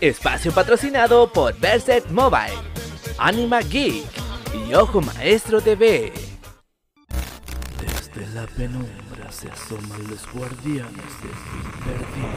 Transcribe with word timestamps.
Espacio 0.00 0.50
patrocinado 0.52 1.30
por 1.30 1.54
Berset 1.58 2.08
Mobile, 2.10 2.56
Anima 3.18 3.60
Geek 3.60 4.06
y 4.66 4.72
Ojo 4.72 5.02
Maestro 5.02 5.60
TV. 5.60 6.10
Desde 7.78 8.34
la 8.34 8.46
penumbra 8.46 9.30
se 9.30 9.50
asoman 9.50 10.08
los 10.08 10.26
guardianes 10.32 10.94
del 10.94 11.84
perdido. 11.84 12.28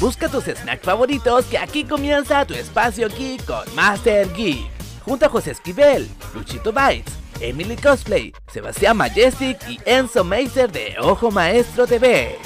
Busca 0.00 0.28
tus 0.28 0.44
snacks 0.44 0.84
favoritos 0.84 1.46
que 1.46 1.56
aquí 1.56 1.82
comienza 1.82 2.44
tu 2.44 2.52
espacio 2.52 3.08
geek 3.08 3.46
con 3.46 3.74
Master 3.74 4.30
Geek. 4.34 4.68
Junto 5.02 5.24
a 5.24 5.30
José 5.30 5.52
Esquivel, 5.52 6.06
Luchito 6.34 6.74
Bites, 6.74 7.14
Emily 7.40 7.76
Cosplay, 7.76 8.34
Sebastián 8.52 8.98
Majestic 8.98 9.56
y 9.66 9.80
Enzo 9.86 10.22
Meiser 10.24 10.70
de 10.70 10.96
Ojo 11.00 11.30
Maestro 11.30 11.86
TV. 11.86 12.36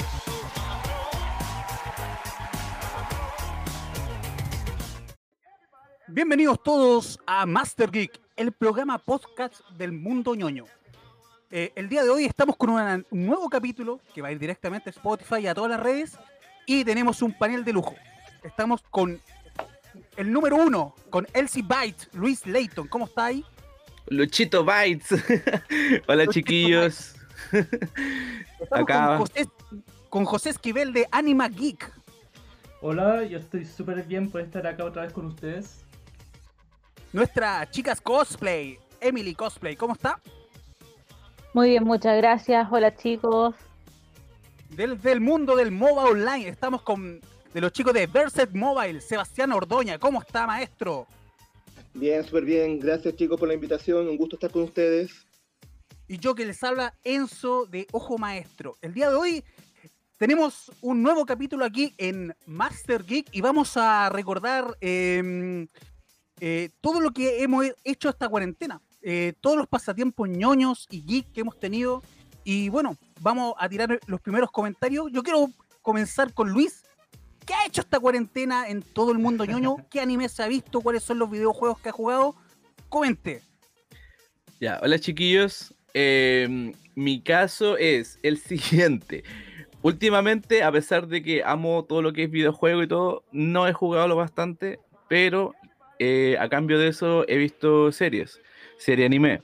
Bienvenidos 6.19 6.61
todos 6.61 7.17
a 7.25 7.45
Master 7.45 7.89
Geek, 7.89 8.19
el 8.35 8.51
programa 8.51 8.97
podcast 8.97 9.61
del 9.77 9.93
mundo 9.93 10.35
ñoño. 10.35 10.65
Eh, 11.49 11.71
el 11.75 11.87
día 11.87 12.03
de 12.03 12.09
hoy 12.09 12.25
estamos 12.25 12.57
con 12.57 12.71
una- 12.71 13.01
un 13.09 13.25
nuevo 13.25 13.49
capítulo 13.49 14.01
que 14.13 14.21
va 14.21 14.27
a 14.27 14.33
ir 14.33 14.37
directamente 14.37 14.89
a 14.89 14.91
Spotify 14.91 15.37
y 15.43 15.47
a 15.47 15.53
todas 15.55 15.71
las 15.71 15.79
redes 15.79 16.17
y 16.65 16.83
tenemos 16.83 17.21
un 17.21 17.31
panel 17.31 17.63
de 17.63 17.71
lujo. 17.71 17.95
Estamos 18.43 18.81
con 18.91 19.21
el 20.17 20.29
número 20.33 20.57
uno, 20.57 20.93
con 21.09 21.25
Elsie 21.31 21.63
Bytes, 21.63 22.09
Luis 22.11 22.45
Layton. 22.45 22.89
¿Cómo 22.89 23.05
está 23.05 23.27
ahí? 23.27 23.45
Luchito 24.07 24.65
Bites. 24.65 25.11
Hola 26.09 26.25
Luchito 26.25 26.31
chiquillos. 26.33 27.15
Estamos 28.59 28.71
Acá. 28.73 29.07
con 29.07 29.17
José, 29.19 29.47
con 30.09 30.25
José 30.25 30.49
Esquivel 30.49 30.91
de 30.91 31.07
Anima 31.11 31.47
Geek. 31.47 31.89
Hola, 32.81 33.23
yo 33.23 33.37
estoy 33.37 33.63
súper 33.63 34.03
bien 34.03 34.29
por 34.29 34.41
estar 34.41 34.67
acá 34.67 34.83
otra 34.83 35.03
vez 35.03 35.13
con 35.13 35.25
ustedes. 35.25 35.85
Nuestra 37.11 37.67
chicas 37.71 37.99
cosplay, 38.01 38.77
Emily 39.01 39.33
Cosplay. 39.33 39.75
¿Cómo 39.75 39.93
está? 39.93 40.21
Muy 41.55 41.69
bien, 41.69 41.83
muchas 41.83 42.15
gracias. 42.17 42.67
Hola 42.71 42.95
chicos. 42.95 43.55
Del, 44.69 45.01
del 45.01 45.19
mundo 45.19 45.55
del 45.55 45.71
MOBA 45.71 46.03
Online. 46.03 46.47
Estamos 46.47 46.83
con 46.83 47.19
de 47.51 47.61
los 47.61 47.71
chicos 47.71 47.93
de 47.93 48.05
Verset 48.05 48.51
Mobile, 48.51 49.01
Sebastián 49.01 49.51
Ordoña. 49.51 49.97
¿Cómo 49.97 50.21
está, 50.21 50.45
maestro? 50.45 51.07
Bien, 51.95 52.23
súper 52.23 52.45
bien. 52.45 52.79
Gracias 52.79 53.15
chicos 53.15 53.39
por 53.39 53.47
la 53.47 53.55
invitación. 53.55 54.07
Un 54.07 54.15
gusto 54.15 54.35
estar 54.35 54.51
con 54.51 54.61
ustedes. 54.61 55.25
Y 56.07 56.19
yo 56.19 56.35
que 56.35 56.45
les 56.45 56.63
habla 56.63 56.93
Enzo 57.03 57.65
de 57.65 57.87
Ojo 57.91 58.19
Maestro. 58.19 58.77
El 58.83 58.93
día 58.93 59.09
de 59.09 59.15
hoy 59.15 59.43
tenemos 60.19 60.71
un 60.81 61.01
nuevo 61.01 61.25
capítulo 61.25 61.65
aquí 61.65 61.95
en 61.97 62.35
Master 62.45 63.03
Geek 63.03 63.29
y 63.31 63.41
vamos 63.41 63.77
a 63.77 64.09
recordar 64.09 64.77
eh, 64.79 65.65
eh, 66.39 66.69
todo 66.81 67.01
lo 67.01 67.11
que 67.11 67.43
hemos 67.43 67.65
hecho 67.83 68.09
esta 68.09 68.29
cuarentena. 68.29 68.81
eh, 69.01 69.33
todos 69.39 69.55
los 69.57 69.67
pasatiempos 69.67 70.27
ñoños 70.27 70.85
y 70.89 71.01
geek 71.03 71.31
que 71.31 71.41
hemos 71.41 71.57
tenido. 71.59 72.03
Y 72.43 72.69
bueno, 72.69 72.97
vamos 73.21 73.53
a 73.57 73.69
tirar 73.69 73.99
los 74.07 74.19
primeros 74.21 74.51
comentarios. 74.51 75.07
Yo 75.11 75.23
quiero 75.23 75.49
comenzar 75.81 76.33
con 76.33 76.49
Luis. 76.51 76.83
¿Qué 77.45 77.53
ha 77.53 77.65
hecho 77.65 77.81
esta 77.81 77.99
cuarentena 77.99 78.67
en 78.67 78.81
todo 78.81 79.11
el 79.11 79.17
mundo 79.19 79.45
ñoño? 79.45 79.77
¿Qué 79.89 80.01
anime 80.01 80.27
se 80.29 80.43
ha 80.43 80.47
visto? 80.47 80.81
¿Cuáles 80.81 81.03
son 81.03 81.19
los 81.19 81.29
videojuegos 81.31 81.79
que 81.79 81.89
ha 81.89 81.93
jugado? 81.93 82.35
Comente. 82.89 83.41
Ya, 84.59 84.79
hola 84.83 84.99
chiquillos. 84.99 85.73
Eh, 85.93 86.73
mi 86.95 87.21
caso 87.21 87.77
es 87.77 88.19
el 88.23 88.37
siguiente. 88.49 89.23
Últimamente, 89.81 90.61
a 90.63 90.71
pesar 90.73 91.07
de 91.07 91.23
que 91.23 91.41
amo 91.43 91.85
todo 91.85 92.01
lo 92.01 92.11
que 92.11 92.23
es 92.25 92.31
videojuego 92.31 92.83
y 92.83 92.87
todo, 92.87 93.23
no 93.31 93.65
he 93.65 93.71
jugado 93.73 94.09
lo 94.09 94.17
bastante, 94.17 94.79
pero 95.07 95.55
eh, 95.99 96.37
a 96.39 96.47
cambio 96.47 96.79
de 96.79 96.87
eso 96.87 97.25
he 97.27 97.37
visto 97.37 97.91
series, 97.91 98.39
serie 98.77 99.05
anime. 99.05 99.41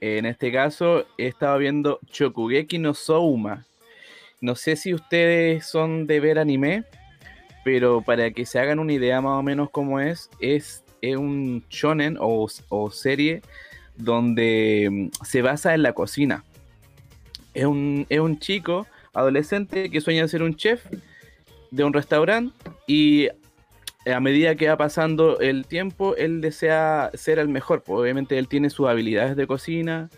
En 0.00 0.26
este 0.26 0.50
caso, 0.50 1.06
he 1.18 1.26
estado 1.26 1.58
viendo 1.58 2.00
Chokugeki 2.10 2.78
no 2.78 2.94
Souma. 2.94 3.66
No 4.40 4.54
sé 4.54 4.76
si 4.76 4.94
ustedes 4.94 5.66
son 5.66 6.06
de 6.06 6.20
ver 6.20 6.38
anime, 6.38 6.84
pero 7.64 8.00
para 8.00 8.30
que 8.30 8.46
se 8.46 8.58
hagan 8.58 8.78
una 8.78 8.92
idea 8.92 9.20
más 9.20 9.38
o 9.38 9.42
menos 9.42 9.70
cómo 9.70 10.00
es, 10.00 10.30
es, 10.40 10.84
un 11.02 11.64
shonen 11.68 12.16
o, 12.18 12.48
o 12.68 12.90
serie 12.90 13.42
donde 13.96 14.88
mm, 14.90 15.24
se 15.24 15.42
basa 15.42 15.74
en 15.74 15.82
la 15.82 15.92
cocina. 15.92 16.44
Es 17.52 17.64
un, 17.64 18.06
es 18.08 18.20
un 18.20 18.38
chico 18.38 18.86
adolescente 19.12 19.90
que 19.90 20.00
sueña 20.00 20.28
ser 20.28 20.42
un 20.42 20.54
chef 20.56 20.86
de 21.70 21.84
un 21.84 21.92
restaurante 21.92 22.54
y 22.86 23.28
a 24.12 24.20
medida 24.20 24.54
que 24.54 24.68
va 24.68 24.76
pasando 24.76 25.40
el 25.40 25.66
tiempo, 25.66 26.16
él 26.16 26.40
desea 26.40 27.10
ser 27.14 27.38
el 27.38 27.48
mejor. 27.48 27.82
pues, 27.82 27.98
obviamente 27.98 28.38
él 28.38 28.48
tiene 28.48 28.70
sus 28.70 28.88
habilidades 28.88 29.36
de 29.36 29.46
cocina 29.46 30.10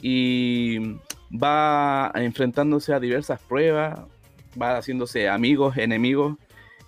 y 0.00 0.96
va 1.30 2.10
enfrentándose 2.14 2.92
a 2.92 3.00
diversas 3.00 3.40
pruebas, 3.40 4.00
va 4.60 4.78
haciéndose 4.78 5.28
amigos, 5.28 5.76
enemigos. 5.76 6.36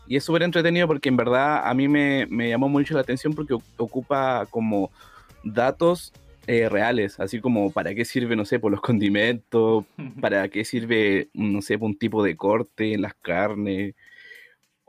Y 0.06 0.16
es 0.16 0.24
súper 0.24 0.42
entretenido 0.42 0.88
porque 0.88 1.08
en 1.08 1.16
verdad 1.16 1.68
a 1.68 1.72
mí 1.74 1.88
me, 1.88 2.26
me 2.26 2.48
llamó 2.48 2.68
mucho 2.68 2.94
la 2.94 3.00
atención 3.00 3.32
porque 3.34 3.54
ocupa 3.76 4.46
como 4.50 4.90
datos 5.44 6.12
eh, 6.46 6.68
reales, 6.68 7.20
así 7.20 7.40
como 7.40 7.70
para 7.70 7.94
qué 7.94 8.04
sirve, 8.04 8.34
no 8.34 8.44
sé, 8.44 8.58
por 8.58 8.72
los 8.72 8.80
condimentos, 8.80 9.84
para 10.20 10.48
qué 10.48 10.64
sirve, 10.64 11.28
no 11.32 11.62
sé, 11.62 11.78
por 11.78 11.86
un 11.86 11.98
tipo 11.98 12.24
de 12.24 12.36
corte 12.36 12.92
en 12.92 13.02
las 13.02 13.14
carnes, 13.14 13.94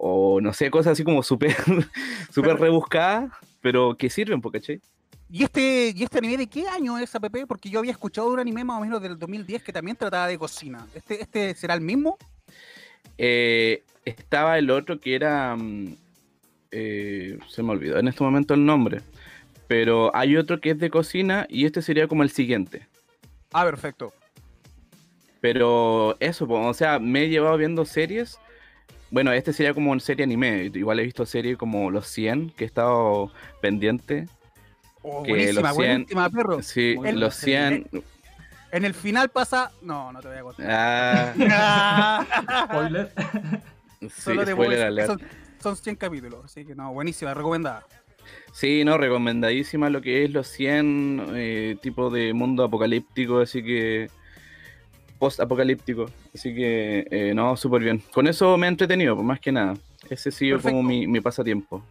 o 0.03 0.41
no 0.41 0.51
sé, 0.51 0.71
cosas 0.71 0.93
así 0.93 1.03
como 1.03 1.21
súper 1.21 1.55
súper 2.33 2.57
rebuscadas, 2.57 3.31
pero 3.61 3.95
que 3.95 4.09
sirven, 4.09 4.41
¿por 4.41 4.51
¿cachai? 4.51 4.81
¿Y 5.29 5.43
este, 5.43 5.93
¿Y 5.95 6.03
este 6.03 6.17
anime 6.17 6.37
de 6.37 6.47
qué 6.47 6.67
año 6.67 6.97
es 6.97 7.13
APP? 7.13 7.45
Porque 7.47 7.69
yo 7.69 7.77
había 7.77 7.91
escuchado 7.91 8.27
de 8.27 8.33
un 8.33 8.39
anime 8.39 8.63
más 8.63 8.79
o 8.79 8.81
menos 8.81 8.99
del 8.99 9.17
2010 9.19 9.61
que 9.61 9.71
también 9.71 9.95
trataba 9.95 10.27
de 10.27 10.39
cocina. 10.39 10.87
¿Este, 10.95 11.21
este 11.21 11.53
será 11.53 11.75
el 11.75 11.81
mismo? 11.81 12.17
Eh, 13.19 13.83
estaba 14.03 14.57
el 14.57 14.71
otro 14.71 14.99
que 14.99 15.13
era. 15.13 15.55
mm, 15.55 15.95
eh, 16.71 17.37
se 17.47 17.61
me 17.61 17.71
olvidó 17.71 17.99
en 17.99 18.07
este 18.07 18.23
momento 18.23 18.55
el 18.55 18.65
nombre. 18.65 19.01
Pero 19.67 20.13
hay 20.15 20.35
otro 20.35 20.59
que 20.59 20.71
es 20.71 20.79
de 20.79 20.89
cocina 20.89 21.45
y 21.47 21.65
este 21.65 21.83
sería 21.83 22.07
como 22.07 22.23
el 22.23 22.31
siguiente. 22.31 22.87
Ah, 23.53 23.63
perfecto. 23.65 24.11
Pero 25.41 26.17
eso, 26.19 26.45
o 26.49 26.73
sea, 26.73 26.97
me 26.97 27.23
he 27.23 27.29
llevado 27.29 27.55
viendo 27.57 27.85
series. 27.85 28.39
Bueno, 29.11 29.31
este 29.33 29.51
sería 29.53 29.73
como 29.73 29.91
una 29.91 29.99
serie 29.99 30.23
anime. 30.23 30.71
Igual 30.73 30.99
he 30.99 31.03
visto 31.03 31.25
series 31.25 31.57
como 31.57 31.91
Los 31.91 32.07
100, 32.07 32.51
que 32.51 32.63
he 32.63 32.67
estado 32.67 33.31
pendiente. 33.61 34.25
Oh, 35.03 35.21
Que 35.23 35.31
buenísima, 35.31 35.61
los 35.69 35.77
100 35.77 35.91
buenísima, 35.91 36.29
perro. 36.29 36.61
Sí, 36.61 36.93
Muy 36.97 37.11
Los 37.11 37.41
buena 37.41 37.69
100. 37.81 37.89
En 38.71 38.85
el 38.85 38.93
final 38.93 39.29
pasa. 39.29 39.71
No, 39.81 40.13
no 40.13 40.21
te 40.21 40.29
voy 40.29 40.37
a 40.37 40.41
contar. 40.43 40.65
Ah, 40.69 42.25
Spoiler. 42.69 43.11
sí, 44.01 44.09
Solo 44.09 44.45
te 44.45 44.51
spoiler 44.53 44.77
que 44.77 44.83
alert. 44.85 45.07
son, 45.07 45.21
son 45.61 45.75
100 45.75 45.95
capítulos, 45.97 46.45
así 46.45 46.63
que 46.65 46.73
no, 46.73 46.93
buenísima, 46.93 47.33
recomendada. 47.33 47.85
Sí, 48.53 48.83
no, 48.85 48.97
recomendadísima 48.97 49.89
lo 49.89 50.01
que 50.01 50.23
es 50.23 50.31
los 50.31 50.47
100, 50.47 51.25
eh, 51.33 51.75
tipo 51.81 52.09
de 52.09 52.33
mundo 52.33 52.63
apocalíptico, 52.63 53.39
así 53.39 53.61
que 53.61 54.09
post-apocalíptico, 55.21 56.07
así 56.33 56.55
que 56.55 57.05
eh, 57.11 57.31
no, 57.35 57.55
súper 57.55 57.83
bien. 57.83 58.01
Con 58.11 58.25
eso 58.25 58.57
me 58.57 58.65
he 58.65 58.69
entretenido, 58.69 59.13
pues 59.13 59.27
más 59.27 59.39
que 59.39 59.51
nada. 59.51 59.75
Ese 60.09 60.29
ha 60.29 60.31
sido 60.31 60.59
como 60.59 60.81
mi, 60.81 61.05
mi 61.05 61.21
pasatiempo. 61.21 61.83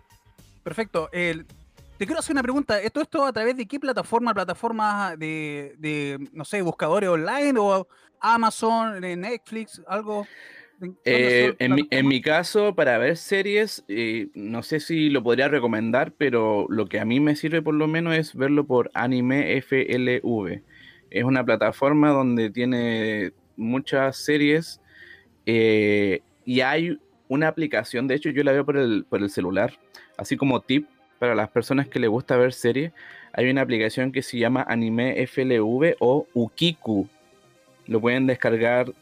Perfecto. 0.65 1.09
Te 1.13 2.07
quiero 2.07 2.19
hacer 2.19 2.33
una 2.33 2.43
pregunta. 2.43 2.81
¿Esto, 2.83 3.01
esto 3.01 3.25
a 3.25 3.33
través 3.33 3.57
de 3.57 3.67
qué 3.67 3.79
plataforma? 3.79 4.35
¿Plataformas 4.35 5.17
de, 5.17 5.77
de, 5.79 6.19
no 6.33 6.45
sé, 6.45 6.61
buscadores 6.61 7.09
online 7.09 7.57
o 7.57 7.87
Amazon, 8.19 9.01
Netflix, 9.01 9.81
algo? 9.87 10.27
¿En 10.81 10.95
qué 10.95 11.01
Eh, 11.05 11.55
en, 11.61 11.75
mi, 11.77 11.87
en 11.89 12.09
mi 12.09 12.21
caso, 12.21 12.75
para 12.75 12.99
ver 12.99 13.17
series, 13.17 13.85
eh, 13.87 14.27
no 14.35 14.65
sé 14.65 14.81
si 14.81 15.09
lo 15.09 15.22
podría 15.22 15.47
recomendar, 15.47 16.13
pero 16.19 16.66
lo 16.69 16.87
que 16.87 16.99
a 16.99 17.04
mí 17.04 17.21
me 17.21 17.37
sirve 17.37 17.63
por 17.63 17.75
lo 17.75 17.87
menos 17.87 18.16
es 18.16 18.34
verlo 18.34 18.66
por 18.66 18.91
Anime 18.95 19.57
FLV. 19.63 20.63
Es 21.10 21.24
una 21.24 21.45
plataforma 21.45 22.10
donde 22.10 22.51
tiene 22.51 23.33
muchas 23.57 24.16
series 24.16 24.80
eh, 25.47 26.21
y 26.45 26.60
hay 26.60 26.98
una 27.28 27.48
aplicación, 27.48 28.09
de 28.09 28.15
hecho 28.15 28.30
yo 28.30 28.42
la 28.42 28.53
veo 28.53 28.65
por 28.65 28.77
el, 28.77 29.04
por 29.09 29.21
el 29.21 29.30
celular, 29.30 29.78
así 30.16 30.36
como 30.36 30.60
tip 30.60 30.86
para 31.18 31.34
las 31.34 31.51
personas 31.51 31.86
que 31.86 32.01
les 32.01 32.10
gusta 32.10 32.36
ver 32.36 32.53
series, 32.53 32.92
hay 33.33 33.51
una 33.51 33.60
aplicación 33.60 34.10
que 34.10 34.22
se 34.22 34.39
llama 34.39 34.65
Anime 34.68 35.27
FLV 35.27 35.97
o 36.01 36.27
Ukiku. 36.34 37.09
Lo 37.86 38.01
pueden 38.01 38.27
descargar 38.27 38.92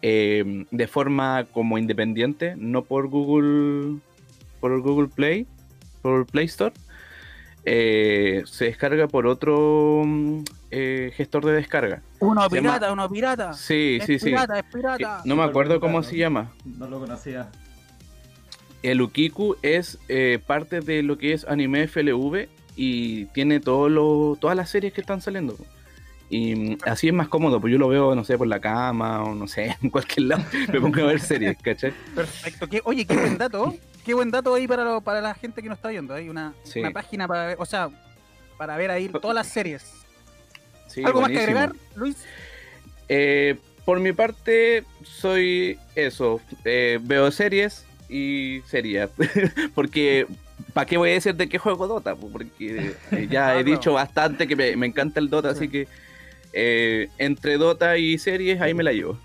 eh, 0.00 0.64
de 0.70 0.86
forma 0.86 1.46
como 1.52 1.76
independiente, 1.76 2.54
no 2.56 2.84
por 2.84 3.08
Google, 3.08 3.98
por 4.60 4.80
Google 4.80 5.08
Play, 5.08 5.46
por 6.02 6.26
Play 6.26 6.46
Store. 6.46 6.72
Eh, 7.64 8.42
se 8.46 8.64
descarga 8.66 9.06
por 9.06 9.26
otro 9.26 10.02
mm, 10.04 10.44
eh, 10.70 11.12
gestor 11.14 11.44
de 11.44 11.52
descarga. 11.52 12.02
Uno 12.20 12.48
se 12.48 12.56
llama- 12.56 12.68
pirata, 12.74 12.92
uno 12.92 13.08
pirata. 13.10 13.52
Sí, 13.52 13.98
es 14.00 14.06
sí, 14.06 14.18
sí. 14.18 14.26
pirata, 14.26 14.58
es 14.58 14.64
pirata. 14.72 15.20
no 15.24 15.36
me 15.36 15.42
acuerdo 15.44 15.78
cómo 15.80 16.02
se 16.02 16.16
llama. 16.16 16.50
No 16.64 16.88
lo 16.88 17.00
conocía. 17.00 17.50
el 18.82 19.02
Ukiku 19.02 19.56
es 19.62 19.98
eh, 20.08 20.38
parte 20.46 20.80
de 20.80 21.02
lo 21.02 21.18
que 21.18 21.34
es 21.34 21.44
anime 21.46 21.86
FLV 21.86 22.48
y 22.76 23.26
tiene 23.26 23.60
todo 23.60 23.90
lo, 23.90 24.38
todas 24.40 24.56
las 24.56 24.70
series 24.70 24.94
que 24.94 25.02
están 25.02 25.20
saliendo. 25.20 25.54
Y 26.30 26.54
mm, 26.54 26.78
así 26.86 27.08
es 27.08 27.12
más 27.14 27.28
cómodo, 27.28 27.60
pues 27.60 27.72
yo 27.72 27.78
lo 27.78 27.88
veo, 27.88 28.14
no 28.14 28.24
sé, 28.24 28.38
por 28.38 28.46
la 28.46 28.58
cama 28.60 29.22
o 29.24 29.34
no 29.34 29.46
sé, 29.48 29.76
en 29.82 29.90
cualquier 29.90 30.28
lado. 30.28 30.44
Me 30.72 30.80
pongo 30.80 31.00
a 31.02 31.06
ver 31.08 31.20
series, 31.20 31.58
¿cachai? 31.60 31.92
Perfecto. 32.14 32.68
Qué- 32.68 32.80
oye, 32.84 33.04
qué 33.04 33.14
buen 33.14 33.36
dato. 33.36 33.74
Qué 34.10 34.14
buen 34.14 34.32
dato 34.32 34.52
ahí 34.52 34.66
para, 34.66 34.82
lo- 34.82 35.00
para 35.00 35.20
la 35.20 35.34
gente 35.34 35.62
que 35.62 35.68
nos 35.68 35.78
está 35.78 35.88
viendo. 35.88 36.12
Hay 36.14 36.28
una, 36.28 36.52
Sí. 36.64 36.80
una 36.80 36.90
página 36.90 37.28
para 37.28 37.46
ver, 37.46 37.56
o 37.60 37.64
sea, 37.64 37.88
para 38.58 38.76
ver 38.76 38.90
ahí 38.90 39.08
todas 39.08 39.36
las 39.36 39.46
series. 39.46 39.84
Sí, 40.88 41.04
¿Algo 41.04 41.20
más 41.20 41.30
que 41.30 41.38
agregar, 41.38 41.72
Luis? 41.94 42.16
Eh, 43.08 43.56
por 43.84 44.00
mi 44.00 44.10
parte, 44.12 44.82
soy 45.04 45.78
eso. 45.94 46.40
eh, 46.64 46.98
veo 47.00 47.30
series 47.30 47.84
y 48.08 48.62
series. 48.66 49.10
Porque, 49.76 50.26
¿para 50.74 50.86
qué 50.86 50.96
voy 50.96 51.10
a 51.10 51.12
decir 51.12 51.36
de 51.36 51.48
qué 51.48 51.58
juego 51.58 51.86
Dota? 51.86 52.16
po? 52.16 52.28
Porque 52.32 52.50
eh, 52.58 52.96
ya 53.30 53.54
he 53.56 53.62
Claro. 53.62 53.62
dicho 53.62 53.92
bastante 53.92 54.48
que 54.48 54.56
me, 54.56 54.74
me 54.74 54.86
encanta 54.86 55.20
el 55.20 55.30
Dota, 55.30 55.50
Sí. 55.54 55.56
así 55.56 55.68
que 55.68 57.08
entre 57.16 57.58
Dota 57.58 57.96
y 57.96 58.18
series, 58.18 58.60
ahí 58.60 58.74
me 58.74 58.82
la 58.82 58.92
llevo. 58.92 59.20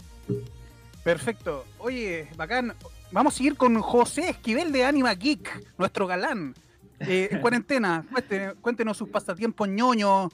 Perfecto. 1.03 1.65
Oye, 1.79 2.27
bacán. 2.35 2.75
Vamos 3.11 3.33
a 3.33 3.37
seguir 3.37 3.55
con 3.55 3.79
José 3.81 4.29
Esquivel 4.29 4.71
de 4.71 4.83
Anima 4.83 5.13
Geek, 5.13 5.63
nuestro 5.77 6.07
galán. 6.07 6.53
Eh, 6.99 7.29
en 7.31 7.39
cuarentena, 7.41 8.03
cuéntene- 8.11 8.53
cuéntenos 8.55 8.97
sus 8.97 9.09
pasatiempos 9.09 9.67
ñoños, 9.69 10.31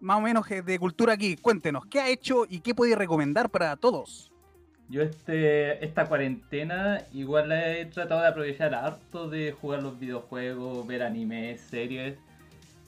más 0.00 0.18
o 0.18 0.20
menos 0.20 0.50
eh, 0.50 0.62
de 0.62 0.78
cultura 0.78 1.14
geek. 1.16 1.40
Cuéntenos, 1.40 1.86
¿qué 1.86 2.00
ha 2.00 2.08
hecho 2.08 2.44
y 2.48 2.60
qué 2.60 2.74
puede 2.74 2.96
recomendar 2.96 3.50
para 3.50 3.76
todos? 3.76 4.30
Yo 4.88 5.00
este, 5.02 5.82
esta 5.84 6.06
cuarentena 6.06 7.02
igual 7.12 7.48
la 7.48 7.70
he 7.72 7.86
tratado 7.86 8.20
de 8.20 8.28
aprovechar 8.28 8.74
harto 8.74 9.30
de 9.30 9.52
jugar 9.52 9.82
los 9.82 9.98
videojuegos, 9.98 10.86
ver 10.86 11.02
animes, 11.02 11.60
series, 11.62 12.16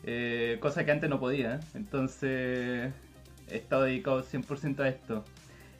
eh, 0.04 0.58
cosa 0.60 0.84
que 0.84 0.90
antes 0.92 1.08
no 1.08 1.18
podía. 1.18 1.60
Entonces 1.74 2.92
he 3.48 3.56
estado 3.56 3.84
dedicado 3.84 4.22
100% 4.22 4.80
a 4.80 4.88
esto. 4.88 5.24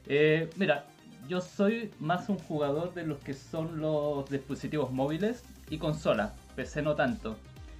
Eh, 0.07 0.49
mira, 0.55 0.85
yo 1.27 1.41
soy 1.41 1.91
más 1.99 2.29
un 2.29 2.37
jugador 2.39 2.93
de 2.93 3.05
los 3.05 3.19
que 3.19 3.33
son 3.33 3.79
los 3.79 4.29
dispositivos 4.29 4.91
móviles 4.91 5.43
y 5.69 5.77
consolas, 5.77 6.31
PC 6.55 6.81
no 6.81 6.95
tanto. 6.95 7.37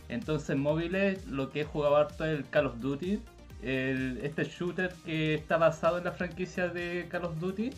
Entonces 0.09 0.55
móviles 0.57 1.25
lo 1.27 1.49
que 1.49 1.61
he 1.61 1.63
jugado 1.65 1.97
harto 1.97 2.25
es 2.25 2.37
el 2.37 2.45
Call 2.49 2.67
of 2.67 2.79
Duty, 2.79 3.19
el- 3.63 4.19
este 4.23 4.43
shooter 4.45 4.93
que 5.05 5.33
está 5.33 5.57
basado 5.57 5.97
en 5.97 6.03
la 6.05 6.11
franquicia 6.11 6.67
de 6.69 7.07
Call 7.09 7.25
of 7.25 7.39
Duty. 7.39 7.71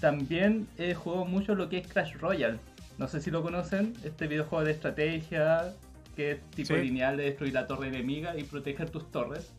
También 0.00 0.68
he 0.78 0.94
jugado 0.94 1.24
mucho 1.24 1.54
lo 1.54 1.68
que 1.68 1.78
es 1.78 1.88
Crash 1.88 2.14
Royale. 2.18 2.58
No 2.98 3.08
sé 3.08 3.20
si 3.20 3.30
lo 3.30 3.42
conocen, 3.42 3.94
este 4.04 4.26
videojuego 4.26 4.64
de 4.64 4.72
estrategia 4.72 5.74
que 6.16 6.32
es 6.32 6.40
tipo 6.50 6.74
Sí. 6.74 6.80
lineal 6.82 7.16
de 7.16 7.24
destruir 7.24 7.54
la 7.54 7.66
torre 7.68 7.88
enemiga 7.88 8.36
y 8.36 8.42
proteger 8.44 8.90
tus 8.90 9.08
torres. 9.10 9.52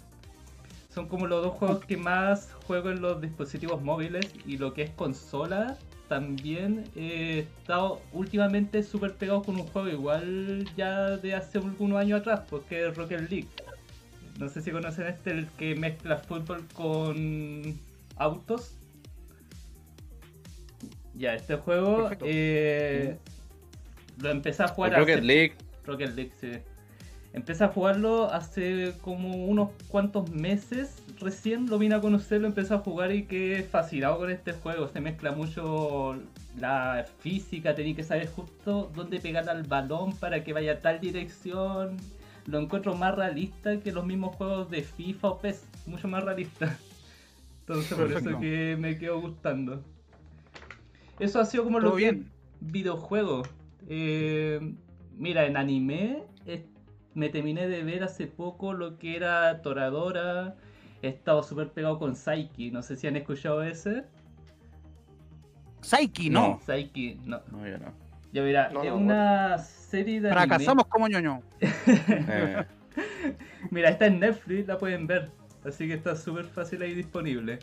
Son 0.89 1.07
como 1.07 1.27
los 1.27 1.43
dos 1.43 1.53
juegos 1.53 1.85
que 1.85 1.97
más 1.97 2.51
juego 2.65 2.89
en 2.89 3.01
los 3.01 3.21
dispositivos 3.21 3.81
móviles 3.81 4.31
y 4.45 4.57
lo 4.57 4.73
que 4.73 4.81
es 4.83 4.89
consola. 4.91 5.77
También 6.07 6.85
he 6.95 7.39
estado 7.39 8.01
últimamente 8.11 8.81
súper 8.81 9.13
pegado 9.15 9.43
con 9.43 9.55
un 9.57 9.67
juego 9.67 9.87
igual 9.87 10.67
ya 10.75 11.17
de 11.17 11.35
hace 11.35 11.59
algunos 11.59 11.99
años 11.99 12.21
atrás, 12.21 12.41
porque 12.49 12.87
es 12.87 12.97
Rocket 12.97 13.29
League. 13.29 13.47
No 14.39 14.49
sé 14.49 14.61
si 14.63 14.71
conocen 14.71 15.05
este, 15.05 15.29
el 15.31 15.47
que 15.49 15.75
mezcla 15.75 16.17
fútbol 16.17 16.65
con 16.73 17.77
autos. 18.15 18.73
Ya, 21.13 21.35
este 21.35 21.55
juego 21.57 22.09
eh, 22.21 23.17
lo 24.17 24.31
empecé 24.31 24.63
a 24.63 24.69
jugar 24.69 24.93
Rocket 24.97 25.17
hace- 25.17 25.25
League, 25.25 25.53
Rocket 25.85 26.15
League, 26.15 26.31
sí. 26.39 26.51
Empecé 27.31 27.63
a 27.63 27.67
jugarlo 27.67 28.31
hace 28.31 28.93
como 29.01 29.45
unos 29.45 29.69
cuantos 29.87 30.31
meses. 30.31 31.03
Recién 31.19 31.67
lo 31.67 31.77
vine 31.77 31.95
a 31.95 32.01
conocer, 32.01 32.41
lo 32.41 32.47
empecé 32.47 32.73
a 32.73 32.79
jugar 32.79 33.11
y 33.11 33.23
quedé 33.25 33.63
fascinado 33.63 34.17
con 34.17 34.31
este 34.31 34.53
juego. 34.53 34.87
Se 34.87 34.99
mezcla 34.99 35.31
mucho 35.31 36.17
la 36.57 37.05
física, 37.19 37.75
tenía 37.75 37.95
que 37.95 38.03
saber 38.03 38.29
justo 38.29 38.91
dónde 38.95 39.19
pegar 39.19 39.47
al 39.47 39.63
balón 39.63 40.15
para 40.15 40.43
que 40.43 40.53
vaya 40.53 40.73
a 40.73 40.79
tal 40.79 40.99
dirección. 40.99 41.97
Lo 42.47 42.59
encuentro 42.59 42.95
más 42.95 43.13
realista 43.15 43.79
que 43.79 43.91
los 43.91 44.05
mismos 44.05 44.35
juegos 44.35 44.71
de 44.71 44.81
FIFA 44.81 45.27
o 45.29 45.39
PES, 45.39 45.67
mucho 45.85 46.07
más 46.07 46.23
realista. 46.23 46.77
Entonces 47.59 47.95
por 47.95 48.07
Perfecto. 48.07 48.29
eso 48.31 48.39
que 48.39 48.75
me 48.79 48.97
quedó 48.97 49.21
gustando. 49.21 49.83
Eso 51.19 51.39
ha 51.39 51.45
sido 51.45 51.63
como 51.65 51.79
lo 51.79 51.93
bien. 51.93 52.27
videojuego. 52.59 53.43
Eh, 53.87 54.73
mira, 55.15 55.45
en 55.45 55.57
anime 55.57 56.23
me 57.13 57.29
terminé 57.29 57.67
de 57.67 57.83
ver 57.83 58.03
hace 58.03 58.27
poco 58.27 58.73
lo 58.73 58.97
que 58.97 59.15
era 59.15 59.61
Toradora. 59.61 60.55
He 61.01 61.07
estado 61.09 61.43
súper 61.43 61.69
pegado 61.69 61.97
con 61.99 62.15
Psyche. 62.15 62.71
No 62.71 62.81
sé 62.81 62.95
si 62.95 63.07
han 63.07 63.15
escuchado 63.15 63.63
ese. 63.63 64.03
Psyche, 65.81 66.29
no. 66.29 66.59
Psyche, 66.65 67.17
no. 67.25 67.41
no, 67.51 67.67
yo 67.67 67.77
no. 67.77 67.93
Ya 68.31 68.43
mira, 68.43 68.69
No, 68.69 68.83
es 68.83 68.89
no, 68.91 68.97
una 68.97 69.57
serie 69.57 70.21
de 70.21 70.29
anime. 70.29 70.47
Fracasamos 70.47 70.85
como 70.85 71.07
ñoño. 71.07 71.41
Eh, 71.61 72.63
Mira, 73.71 73.89
está 73.89 74.07
en 74.07 74.19
Netflix, 74.19 74.67
la 74.67 74.77
pueden 74.77 75.07
ver. 75.07 75.31
Así 75.63 75.87
que 75.87 75.93
está 75.93 76.15
súper 76.15 76.45
fácil 76.45 76.81
ahí 76.81 76.93
disponible. 76.93 77.59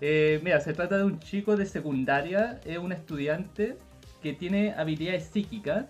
Eh, 0.00 0.40
mira, 0.42 0.60
se 0.60 0.72
trata 0.72 0.98
de 0.98 1.04
un 1.04 1.18
chico 1.20 1.56
de 1.56 1.64
secundaria, 1.64 2.60
es 2.64 2.78
un 2.78 2.92
estudiante 2.92 3.78
que 4.22 4.32
tiene 4.32 4.74
habilidades 4.76 5.24
psíquicas. 5.24 5.86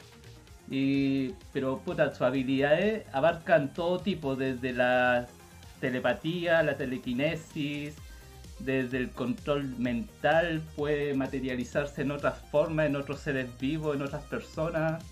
Y, 0.71 1.35
pero 1.53 1.79
puta, 1.79 2.11
sus 2.11 2.23
habilidades 2.23 3.05
abarcan 3.13 3.73
todo 3.75 3.99
tipo, 3.99 4.37
desde 4.37 4.73
la 4.73 5.27
telepatía, 5.81 6.63
la 6.63 6.77
telequinesis, 6.77 7.95
desde 8.61 8.99
el 8.99 9.11
control 9.11 9.75
mental, 9.79 10.63
puede 10.77 11.15
materializarse 11.15 12.03
en 12.03 12.13
otras 12.13 12.39
formas, 12.51 12.87
en 12.87 12.97
otros 12.97 13.21
seres 13.21 13.49
vivos, 13.59 13.97
en 13.97 14.03
otras 14.03 14.23
personas. 14.25 15.03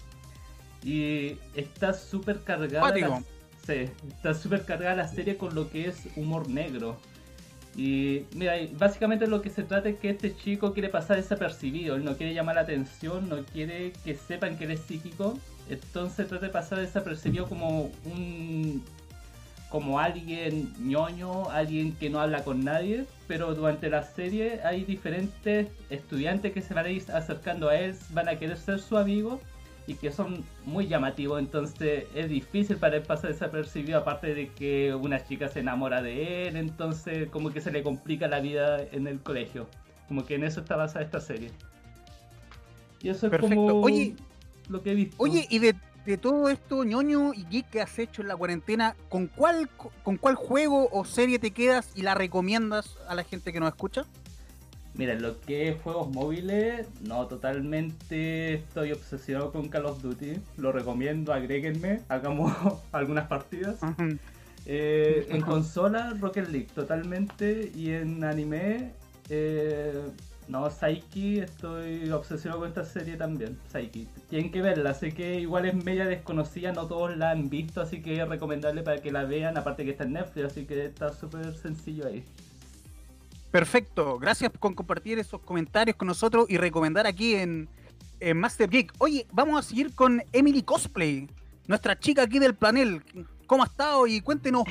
Y 0.84 1.36
está 1.54 1.92
súper 1.92 2.40
cargada. 2.42 2.80
La- 3.00 3.22
Sí, 3.66 3.90
está 4.08 4.32
súper 4.32 4.64
cargada 4.64 4.94
la 4.96 5.06
serie 5.08 5.36
con 5.36 5.54
lo 5.54 5.68
que 5.70 5.86
es 5.88 6.08
humor 6.16 6.48
negro. 6.48 6.96
Y 7.76 8.24
mira, 8.34 8.54
básicamente 8.78 9.26
lo 9.26 9.42
que 9.42 9.50
se 9.50 9.62
trata 9.62 9.88
es 9.88 9.98
que 9.98 10.10
este 10.10 10.36
chico 10.36 10.72
quiere 10.72 10.88
pasar 10.88 11.16
desapercibido, 11.16 11.96
él 11.96 12.04
no 12.04 12.16
quiere 12.16 12.34
llamar 12.34 12.56
la 12.56 12.62
atención, 12.62 13.28
no 13.28 13.44
quiere 13.44 13.92
que 14.04 14.14
sepan 14.14 14.58
que 14.58 14.64
él 14.64 14.72
es 14.72 14.80
psíquico, 14.80 15.38
entonces 15.68 16.26
trata 16.26 16.46
de 16.46 16.52
pasar 16.52 16.78
desapercibido 16.78 17.48
como 17.48 17.90
un 18.04 18.82
como 19.70 20.00
alguien 20.00 20.72
ñoño, 20.80 21.48
alguien 21.48 21.94
que 21.94 22.10
no 22.10 22.20
habla 22.20 22.42
con 22.42 22.64
nadie, 22.64 23.06
pero 23.28 23.54
durante 23.54 23.88
la 23.88 24.02
serie 24.02 24.60
hay 24.64 24.84
diferentes 24.84 25.68
estudiantes 25.90 26.52
que 26.52 26.60
se 26.60 26.74
van 26.74 26.86
a 26.86 26.90
ir 26.90 27.04
acercando 27.12 27.68
a 27.68 27.76
él, 27.76 27.94
van 28.10 28.28
a 28.28 28.36
querer 28.36 28.56
ser 28.58 28.80
su 28.80 28.98
amigo 28.98 29.40
y 29.90 29.94
que 29.94 30.12
son 30.12 30.44
muy 30.64 30.86
llamativos, 30.86 31.40
entonces 31.40 32.04
es 32.14 32.28
difícil 32.28 32.76
para 32.76 32.98
él 32.98 33.02
pasar 33.02 33.32
desapercibido, 33.32 33.98
aparte 33.98 34.32
de 34.34 34.48
que 34.50 34.94
una 34.94 35.24
chica 35.26 35.48
se 35.48 35.58
enamora 35.58 36.00
de 36.00 36.46
él, 36.46 36.54
entonces 36.54 37.28
como 37.28 37.50
que 37.50 37.60
se 37.60 37.72
le 37.72 37.82
complica 37.82 38.28
la 38.28 38.38
vida 38.38 38.80
en 38.92 39.08
el 39.08 39.18
colegio, 39.18 39.66
como 40.06 40.24
que 40.24 40.36
en 40.36 40.44
eso 40.44 40.60
está 40.60 40.76
basada 40.76 41.04
esta 41.04 41.20
serie. 41.20 41.50
Y 43.02 43.08
eso 43.08 43.26
es 43.26 43.30
Perfecto. 43.30 43.56
como 43.56 43.80
Oye, 43.80 44.14
lo 44.68 44.80
que 44.80 44.92
he 44.92 44.94
visto. 44.94 45.16
Oye, 45.18 45.48
y 45.50 45.58
de, 45.58 45.74
de 46.06 46.16
todo 46.16 46.48
esto 46.48 46.84
ñoño 46.84 47.34
y 47.34 47.44
geek 47.46 47.70
que 47.70 47.80
has 47.80 47.98
hecho 47.98 48.22
en 48.22 48.28
la 48.28 48.36
cuarentena, 48.36 48.94
¿con 49.08 49.26
cuál, 49.26 49.68
¿con 50.04 50.18
cuál 50.18 50.36
juego 50.36 50.88
o 50.92 51.04
serie 51.04 51.40
te 51.40 51.50
quedas 51.50 51.90
y 51.96 52.02
la 52.02 52.14
recomiendas 52.14 52.96
a 53.08 53.16
la 53.16 53.24
gente 53.24 53.52
que 53.52 53.58
nos 53.58 53.70
escucha? 53.70 54.04
Mira, 55.00 55.14
en 55.14 55.22
lo 55.22 55.40
que 55.40 55.70
es 55.70 55.80
juegos 55.80 56.10
móviles, 56.14 56.86
no, 57.00 57.26
totalmente 57.26 58.52
estoy 58.52 58.92
obsesionado 58.92 59.50
con 59.50 59.70
Call 59.70 59.86
of 59.86 60.02
Duty. 60.02 60.34
Lo 60.58 60.72
recomiendo, 60.72 61.32
agréguenme, 61.32 62.02
hagamos 62.10 62.52
algunas 62.92 63.26
partidas. 63.26 63.78
Eh, 64.66 65.26
en 65.30 65.40
consola, 65.40 66.14
Rocket 66.20 66.48
League, 66.48 66.68
totalmente. 66.74 67.72
Y 67.74 67.92
en 67.92 68.22
anime, 68.24 68.92
eh, 69.30 70.02
no, 70.48 70.68
Psyche, 70.68 71.44
estoy 71.44 72.10
obsesionado 72.10 72.60
con 72.60 72.68
esta 72.68 72.84
serie 72.84 73.16
también. 73.16 73.56
Psyche, 73.72 74.06
tienen 74.28 74.52
que 74.52 74.60
verla, 74.60 74.92
sé 74.92 75.14
que 75.14 75.40
igual 75.40 75.64
es 75.64 75.82
media 75.82 76.04
desconocida, 76.04 76.72
no 76.72 76.86
todos 76.86 77.16
la 77.16 77.30
han 77.30 77.48
visto, 77.48 77.80
así 77.80 78.02
que 78.02 78.20
es 78.20 78.28
recomendable 78.28 78.82
para 78.82 78.98
que 78.98 79.10
la 79.10 79.24
vean. 79.24 79.56
Aparte 79.56 79.82
que 79.86 79.92
está 79.92 80.04
en 80.04 80.12
Netflix, 80.12 80.44
así 80.48 80.66
que 80.66 80.84
está 80.84 81.10
súper 81.10 81.54
sencillo 81.54 82.06
ahí. 82.06 82.22
Perfecto, 83.50 84.18
gracias 84.18 84.52
por 84.52 84.74
compartir 84.76 85.18
esos 85.18 85.40
comentarios 85.40 85.96
con 85.96 86.06
nosotros 86.06 86.46
y 86.48 86.56
recomendar 86.56 87.06
aquí 87.06 87.34
en, 87.34 87.68
en 88.20 88.38
Master 88.38 88.70
Geek. 88.70 88.92
Oye, 88.98 89.26
vamos 89.32 89.58
a 89.58 89.68
seguir 89.68 89.92
con 89.92 90.22
Emily 90.32 90.62
Cosplay, 90.62 91.28
nuestra 91.66 91.98
chica 91.98 92.22
aquí 92.22 92.38
del 92.38 92.54
panel. 92.54 93.02
¿Cómo 93.48 93.64
ha 93.64 93.66
estado? 93.66 94.06
Y 94.06 94.20
cuéntenos, 94.20 94.62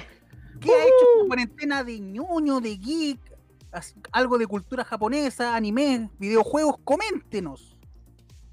¿qué 0.62 0.71
ha 0.71 0.83
hecho 0.83 1.21
en 1.21 1.27
cuarentena 1.27 1.83
de 1.83 2.00
ñoño, 2.00 2.62
de 2.62 2.77
geek? 2.77 3.19
Algo 4.13 4.38
de 4.38 4.48
cultura 4.48 4.86
japonesa, 4.86 5.55
anime, 5.55 6.09
videojuegos, 6.17 6.77
coméntenos. 6.86 7.68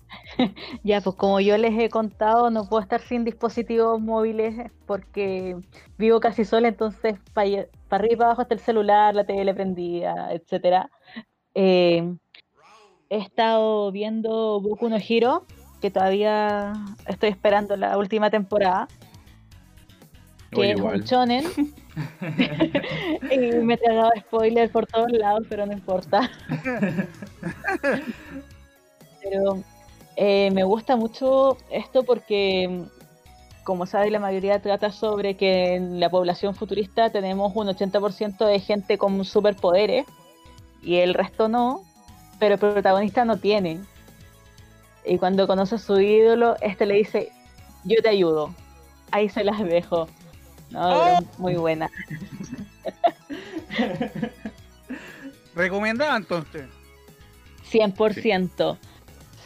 Ya, 0.83 1.01
pues 1.01 1.17
como 1.17 1.41
yo 1.41 1.57
les 1.57 1.79
he 1.79 1.89
contado, 1.89 2.51
no 2.51 2.69
puedo 2.69 2.83
estar 2.83 3.01
sin 3.01 3.25
dispositivos 3.25 4.01
móviles 4.01 4.71
porque 4.87 5.57
vivo 5.99 6.21
casi 6.21 6.45
sola, 6.45 6.69
entonces 6.69 7.19
para 7.33 7.67
arriba 7.91 8.13
y 8.13 8.17
para 8.17 8.27
abajo 8.29 8.43
está 8.43 8.55
el 8.55 8.61
celular, 8.61 9.15
la 9.15 9.25
tele 9.25 9.55
prendida, 9.55 10.33
etcétera. 10.33 10.91
Eh, 11.55 12.15
he 13.09 13.19
estado 13.19 13.91
viendo 13.93 14.61
Boku 14.61 14.89
no 14.89 14.97
Hero, 14.97 15.47
que 15.81 15.91
todavía 15.91 16.73
estoy 17.07 17.31
esperando 17.31 17.77
la 17.77 17.97
última 17.99 18.31
temporada, 18.31 18.89
que 20.51 20.61
Oye, 20.61 20.73
es 20.73 20.79
igual. 20.79 21.01
un 21.01 21.03
shonen. 21.03 21.45
y 23.31 23.39
me 23.63 23.75
he 23.75 23.77
tragado 23.79 24.11
spoiler 24.19 24.71
por 24.71 24.87
todos 24.87 25.11
lados, 25.13 25.47
pero 25.49 25.65
no 25.67 25.73
importa. 25.73 26.31
pero 29.23 29.63
eh, 30.16 30.50
me 30.52 30.64
gusta 30.64 30.96
mucho 30.96 31.58
esto 31.70 32.02
porque, 32.02 32.85
como 33.64 33.85
sabes, 33.85 34.11
la 34.11 34.18
mayoría 34.18 34.61
trata 34.62 34.90
sobre 34.90 35.37
que 35.37 35.75
en 35.75 36.00
la 36.00 36.08
población 36.08 36.54
futurista 36.54 37.11
tenemos 37.11 37.52
un 37.54 37.68
80% 37.68 38.46
de 38.46 38.61
gente 38.61 38.96
con 38.96 39.23
superpoderes 39.25 40.06
y 40.82 40.96
el 40.96 41.12
resto 41.12 41.49
no, 41.49 41.82
pero 42.38 42.54
el 42.54 42.61
protagonista 42.61 43.25
no 43.26 43.37
tiene. 43.38 43.80
Y 45.04 45.18
cuando 45.18 45.46
conoce 45.46 45.75
a 45.75 45.78
su 45.78 46.00
ídolo, 46.00 46.56
este 46.62 46.87
le 46.87 46.94
dice, 46.94 47.30
yo 47.85 48.00
te 48.02 48.08
ayudo. 48.08 48.54
Ahí 49.11 49.28
se 49.28 49.44
las 49.44 49.62
dejo. 49.62 50.08
No, 50.70 50.88
pero 51.04 51.18
muy 51.38 51.54
buena. 51.54 51.90
Recomendada 55.54 56.16
entonces. 56.16 56.66
100%. 57.70 58.76
Sí, 58.76 58.78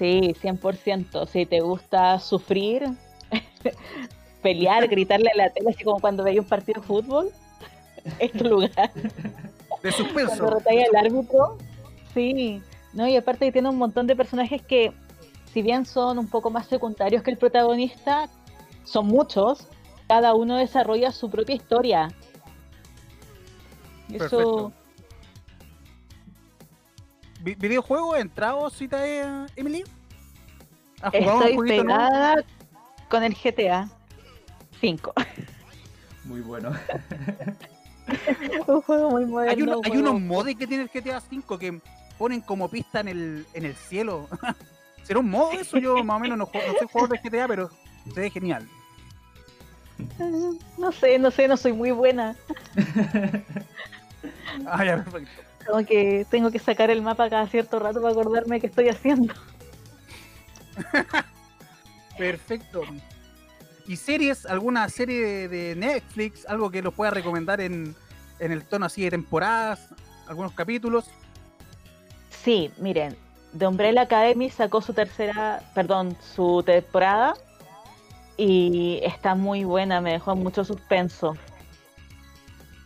100%. 0.05 1.27
Si 1.27 1.47
te 1.47 1.61
gusta 1.61 2.19
sufrir, 2.19 2.85
pelear, 4.43 4.89
gritarle 4.89 5.31
a 5.35 5.37
la 5.37 5.51
tele, 5.51 5.71
así 5.71 5.85
como 5.85 6.01
cuando 6.01 6.25
veis 6.25 6.39
un 6.39 6.47
partido 6.47 6.81
de 6.81 6.87
fútbol, 6.87 7.31
es 8.19 8.33
tu 8.33 8.45
lugar. 8.45 8.93
De 9.83 9.93
suspenso. 9.93 10.29
Cuando 10.29 10.51
rotalla 10.51 10.85
el 10.85 10.97
árbitro, 10.97 11.59
sí. 12.15 12.63
No, 12.93 13.07
y 13.07 13.17
aparte 13.17 13.47
que 13.47 13.53
tiene 13.53 13.69
un 13.69 13.79
montón 13.79 14.07
de 14.07 14.17
personajes 14.17 14.63
que, 14.63 14.93
si 15.53 15.63
bien 15.63 15.87
son 15.87 16.19
un 16.19 16.29
poco 16.29 16.51
más 16.51 16.67
secundarios 16.67 17.23
que 17.23 17.31
el 17.31 17.39
protagonista, 17.39 18.29
son 18.85 19.07
muchos. 19.07 19.69
Cada 20.09 20.35
uno 20.35 20.57
desarrolla 20.57 21.13
su 21.13 21.31
propia 21.31 21.55
historia. 21.55 22.09
Perfecto. 24.09 24.73
¿Videojuego 27.43 28.17
entrado, 28.17 28.69
cita 28.71 29.07
eh, 29.07 29.47
Emily? 29.57 29.85
¿Has 31.03 31.13
jugado 31.13 31.39
un 31.39 31.43
estoy 31.45 31.57
nuevo? 31.57 31.83
pegada 31.83 32.35
con 33.09 33.23
el 33.23 33.35
GTA 33.35 33.89
5. 34.81 35.13
Muy 36.25 36.41
bueno. 36.43 36.73
un 38.67 38.81
juego 38.83 39.11
muy 39.11 39.25
moderno. 39.25 39.51
Hay, 39.53 39.63
uno- 39.63 39.79
un 39.79 39.85
hay 39.87 39.91
juego- 39.93 40.11
unos 40.11 40.21
mods 40.23 40.55
que 40.57 40.67
tiene 40.67 40.83
el 40.85 40.91
GTA 40.91 41.23
V 41.31 41.59
que 41.59 41.81
ponen 42.19 42.41
como 42.43 42.69
pista 42.69 43.01
en 43.01 43.09
el, 43.09 43.47
en 43.55 43.65
el 43.65 43.75
cielo. 43.75 44.29
¿Será 45.03 45.21
un 45.21 45.31
modo 45.31 45.53
eso? 45.53 45.79
Yo 45.79 46.05
más 46.05 46.17
o 46.17 46.21
menos 46.21 46.37
no, 46.37 46.47
juego- 46.47 46.67
no 46.67 46.75
soy 46.79 46.87
jugador 46.93 47.19
de 47.19 47.31
GTA, 47.31 47.49
pero 47.49 47.71
se 48.13 48.21
ve 48.21 48.31
genial. 48.31 48.69
No 50.79 50.93
sé, 50.93 51.19
no 51.19 51.31
sé, 51.31 51.49
no 51.49 51.57
soy 51.57 51.73
muy 51.73 51.91
buena. 51.91 52.37
Ah, 54.67 54.85
ya, 54.85 54.97
perfecto. 55.03 55.43
Tengo 55.65 55.85
que, 55.85 56.27
tengo 56.31 56.51
que 56.51 56.59
sacar 56.59 56.91
el 56.91 57.03
mapa 57.03 57.29
cada 57.29 57.47
cierto 57.47 57.79
rato 57.79 58.01
para 58.01 58.13
acordarme 58.13 58.61
qué 58.61 58.67
estoy 58.67 58.89
haciendo. 58.89 59.35
Perfecto. 62.19 62.83
¿Y 63.87 63.97
series? 63.97 64.47
¿Alguna 64.47 64.89
serie 64.89 65.49
de, 65.49 65.75
Netflix? 65.75 66.47
¿Algo 66.47 66.71
que 66.71 66.83
los 66.83 66.95
pueda 66.95 67.11
recomendar 67.11 67.61
en, 67.61 67.95
en 68.39 68.53
el 68.53 68.65
tono 68.65 68.87
así 68.87 69.03
de 69.03 69.11
temporadas? 69.11 69.89
¿Algunos 70.27 70.53
capítulos? 70.53 71.07
Sí, 72.31 72.71
miren, 72.79 73.17
The 73.59 73.67
Umbrella 73.67 74.03
Academy 74.03 74.49
sacó 74.49 74.81
su 74.81 74.95
tercera, 74.95 75.63
perdón, 75.75 76.17
su 76.35 76.63
temporada 76.65 77.35
y 78.37 79.01
está 79.03 79.35
muy 79.35 79.65
buena, 79.65 80.01
me 80.01 80.13
dejó 80.13 80.37
mucho 80.37 80.65
suspenso. 80.65 81.37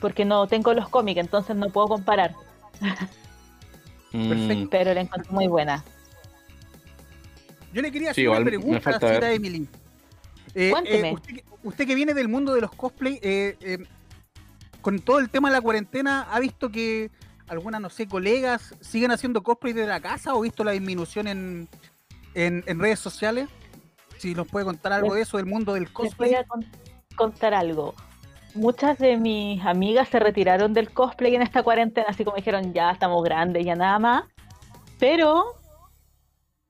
Porque 0.01 0.25
no 0.25 0.47
tengo 0.47 0.75
los 0.75 0.89
cómics, 0.89 1.21
entonces 1.21 1.55
no 1.55 1.69
puedo 1.69 1.89
comparar, 1.89 2.35
Perfecto. 4.13 4.69
pero 4.71 4.95
la 4.95 5.01
encontré 5.01 5.33
muy 5.33 5.47
buena. 5.49 5.85
Yo 7.73 7.83
le 7.83 7.91
quería 7.91 8.13
hacer 8.13 8.29
una 8.29 8.45
pregunta 8.45 8.91
a 8.91 8.99
ver. 8.99 9.25
Emily. 9.25 9.69
Eh, 10.55 10.71
Cuénteme. 10.71 11.11
eh, 11.11 11.15
usted, 11.15 11.35
que- 11.35 11.45
usted 11.65 11.87
que 11.87 11.95
viene 11.97 12.15
del 12.15 12.29
mundo 12.29 12.55
de 12.55 12.61
los 12.61 12.71
cosplay, 12.73 13.19
eh, 13.23 13.57
eh, 13.61 13.79
con 14.81 15.01
todo 15.01 15.19
el 15.19 15.29
tema 15.31 15.49
de 15.49 15.55
la 15.57 15.61
cuarentena, 15.61 16.29
¿ha 16.31 16.39
visto 16.39 16.71
que 16.71 17.11
algunas, 17.49 17.81
no 17.81 17.91
sé, 17.91 18.07
colegas 18.07 18.75
siguen 18.81 19.11
haciendo 19.11 19.43
cosplay 19.43 19.73
desde 19.73 19.89
la 19.89 20.01
casa 20.01 20.35
o 20.35 20.41
visto 20.43 20.63
la 20.63 20.71
disminución 20.73 21.27
en, 21.27 21.69
en, 22.35 22.63
en 22.67 22.79
redes 22.79 23.01
sociales? 23.01 23.49
Si 24.19 24.35
nos 24.35 24.47
puede 24.47 24.65
contar 24.65 24.93
algo 24.93 25.09
Les- 25.09 25.17
de 25.17 25.23
eso, 25.23 25.37
del 25.39 25.47
mundo 25.47 25.75
del 25.75 25.85
Les 25.85 25.93
cosplay. 25.93 26.31
voy 26.31 26.39
a 26.39 26.45
con- 26.45 26.65
contar 27.17 27.53
algo. 27.55 27.95
Muchas 28.55 28.99
de 28.99 29.17
mis 29.17 29.65
amigas 29.65 30.09
se 30.09 30.19
retiraron 30.21 30.73
del 30.75 30.91
cosplay 30.91 31.35
en 31.35 31.43
esta 31.43 31.63
cuarentena, 31.63 32.07
así 32.09 32.25
como 32.25 32.37
dijeron, 32.37 32.73
ya 32.73 32.91
estamos 32.93 33.23
grandes, 33.25 33.65
ya 33.65 33.75
nada 33.75 33.99
más. 33.99 34.25
Pero 34.99 35.45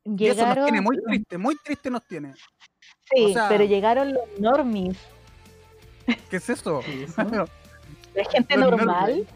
Y 0.05 0.27
eso 0.27 0.35
nos 0.35 0.49
llegaron, 0.49 0.65
tiene 0.65 0.81
muy 0.81 1.03
triste, 1.03 1.39
muy 1.39 1.57
triste 1.63 1.91
nos 1.91 2.03
tiene. 2.07 2.33
sí, 3.15 3.27
o 3.27 3.29
sea- 3.35 3.49
pero 3.49 3.65
llegaron 3.65 4.13
los 4.15 4.23
normies, 4.39 4.97
¿Qué 6.31 6.37
es 6.37 6.51
eso? 6.51 6.81
¿Qué 6.85 7.05
es 7.05 7.11
eso? 7.19 7.47
la 8.15 8.25
gente 8.31 8.57
Los 8.57 8.71
normal, 8.71 9.27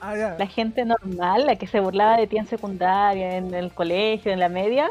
ah, 0.00 0.14
la 0.38 0.46
gente 0.46 0.84
normal, 0.84 1.46
la 1.46 1.56
que 1.56 1.66
se 1.66 1.78
burlaba 1.80 2.16
de 2.16 2.26
ti 2.26 2.36
en 2.38 2.46
secundaria, 2.46 3.36
en 3.36 3.54
el 3.54 3.72
colegio, 3.72 4.32
en 4.32 4.40
la 4.40 4.48
media. 4.48 4.88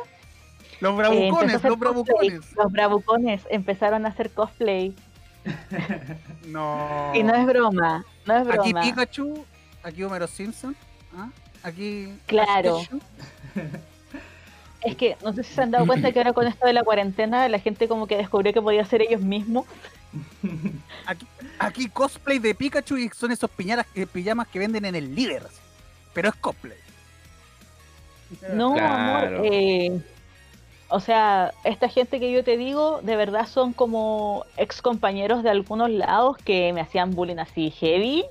Los 0.82 0.94
eh, 0.94 0.98
bravucones, 0.98 1.54
los 1.54 1.62
cosplay. 1.62 1.76
bravucones. 1.78 2.54
Los 2.56 2.72
bravucones 2.72 3.42
empezaron 3.50 4.06
a 4.06 4.10
hacer 4.10 4.30
cosplay. 4.32 4.94
No. 6.48 7.12
Y 7.14 7.24
no 7.24 7.34
es 7.36 7.46
broma, 7.46 8.06
no 8.26 8.38
es 8.38 8.48
Aquí 8.48 8.72
broma. 8.72 8.82
Pikachu, 8.82 9.46
aquí 9.84 10.04
Homero 10.04 10.28
Simpson, 10.28 10.76
¿ah? 11.18 11.30
aquí. 11.64 12.14
Claro. 12.28 12.80
Pikachu. 12.80 13.00
Es 14.82 14.96
que 14.96 15.18
no 15.24 15.34
sé 15.34 15.44
si 15.44 15.54
se 15.54 15.62
han 15.64 15.72
dado 15.72 15.88
cuenta 15.88 16.12
que 16.12 16.20
ahora 16.20 16.34
con 16.34 16.46
esto 16.46 16.68
de 16.68 16.74
la 16.74 16.84
cuarentena 16.84 17.50
la 17.50 17.60
gente 17.60 17.88
como 17.88 18.06
que 18.06 18.16
descubrió 18.18 18.54
que 18.54 18.62
podía 18.62 18.86
ser 18.86 19.02
ellos 19.02 19.22
mismos. 19.22 19.66
Aquí, 21.08 21.28
aquí 21.60 21.90
cosplay 21.90 22.38
de 22.40 22.54
Pikachu 22.54 22.96
y 22.98 23.10
son 23.10 23.32
esos 23.32 23.50
piñaras, 23.50 23.88
eh, 23.96 24.06
pijamas 24.06 24.48
que 24.48 24.60
venden 24.60 24.86
en 24.86 24.96
el 24.96 25.14
líder. 25.16 25.48
Pero 26.14 26.30
es 26.30 26.36
cosplay. 26.36 26.78
No, 28.54 28.74
Claro. 28.76 29.38
amor. 29.40 29.46
eh, 29.52 30.00
o 30.90 31.00
sea, 31.00 31.52
esta 31.64 31.90
gente 31.90 32.20
que 32.20 32.32
yo 32.32 32.44
te 32.44 32.58
digo, 32.58 33.00
de 33.02 33.16
verdad 33.16 33.48
son 33.48 33.74
como 33.74 34.46
ex 34.58 34.82
compañeros 34.82 35.44
de 35.44 35.50
algunos 35.50 35.90
lados 35.90 36.38
que 36.38 36.72
me 36.74 36.82
hacían 36.82 37.12
bullying 37.12 37.38
así 37.38 37.72
heavy. 37.72 38.26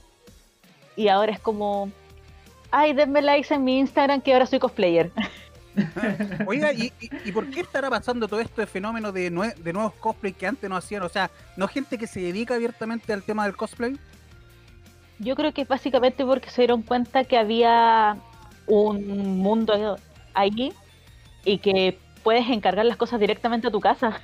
Y 0.96 1.08
ahora 1.08 1.32
es 1.32 1.40
como, 1.40 1.90
ay, 2.70 2.92
denme 2.92 3.20
likes 3.22 3.52
en 3.52 3.64
mi 3.64 3.78
Instagram 3.80 4.20
que 4.20 4.32
ahora 4.32 4.46
soy 4.46 4.60
cosplayer. 4.60 5.10
Oiga, 6.46 6.72
¿y, 6.72 6.92
y, 7.00 7.10
y 7.24 7.32
por 7.32 7.50
qué 7.50 7.60
estará 7.60 7.90
pasando 7.90 8.28
todo 8.28 8.40
esto 8.40 8.60
de 8.60 8.68
fenómeno 8.68 9.10
de, 9.10 9.32
nue- 9.32 9.54
de 9.56 9.72
nuevos 9.72 9.92
cosplay 9.94 10.32
que 10.32 10.46
antes 10.46 10.70
no 10.70 10.76
hacían? 10.76 11.02
O 11.02 11.08
sea, 11.08 11.30
¿no 11.56 11.66
gente 11.66 11.98
que 11.98 12.06
se 12.06 12.20
dedica 12.20 12.54
abiertamente 12.54 13.12
al 13.12 13.24
tema 13.24 13.44
del 13.44 13.56
cosplay? 13.56 13.96
Yo 15.18 15.34
creo 15.34 15.52
que 15.52 15.62
es 15.62 15.68
básicamente 15.68 16.24
porque 16.24 16.50
se 16.50 16.62
dieron 16.62 16.82
cuenta 16.82 17.24
que 17.24 17.36
había 17.36 18.16
un 18.68 19.38
mundo 19.38 19.96
ahí 20.34 20.72
y 21.44 21.58
que 21.58 21.98
puedes 22.24 22.48
encargar 22.50 22.84
las 22.86 22.96
cosas 22.96 23.20
directamente 23.20 23.68
a 23.68 23.70
tu 23.70 23.80
casa. 23.80 24.20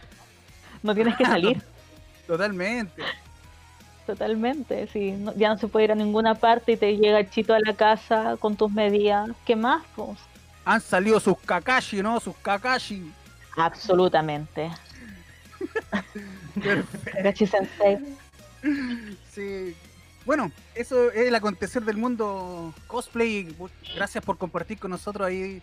No 0.82 0.92
tienes 0.94 1.14
que 1.16 1.24
salir. 1.36 1.62
Totalmente. 2.26 3.02
Totalmente, 4.06 4.88
sí. 4.88 5.12
no- 5.12 5.32
ya 5.36 5.50
no 5.50 5.58
se 5.58 5.68
puede 5.68 5.84
ir 5.84 5.92
a 5.92 5.94
ninguna 5.94 6.34
parte 6.34 6.72
y 6.72 6.76
te 6.76 6.96
llega 6.96 7.20
el 7.20 7.30
chito 7.30 7.54
a 7.54 7.60
la 7.60 7.74
casa 7.74 8.36
con 8.40 8.56
tus 8.56 8.72
medidas. 8.72 9.30
¿Qué 9.44 9.54
más? 9.54 9.84
Pues? 9.94 10.18
Han 10.64 10.80
salido 10.80 11.20
sus 11.20 11.38
Kakashi, 11.38 12.02
¿no? 12.02 12.18
Sus 12.18 12.34
Kakashi. 12.38 13.12
Absolutamente. 13.56 14.70
Sensei. 17.34 17.98
Sí. 19.32 19.74
Bueno, 20.26 20.50
eso 20.74 21.10
es 21.10 21.26
el 21.28 21.34
acontecer 21.34 21.82
del 21.82 21.96
mundo 21.96 22.74
cosplay. 22.86 23.54
Gracias 23.94 24.24
por 24.24 24.36
compartir 24.38 24.78
con 24.78 24.90
nosotros 24.90 25.26
ahí 25.26 25.62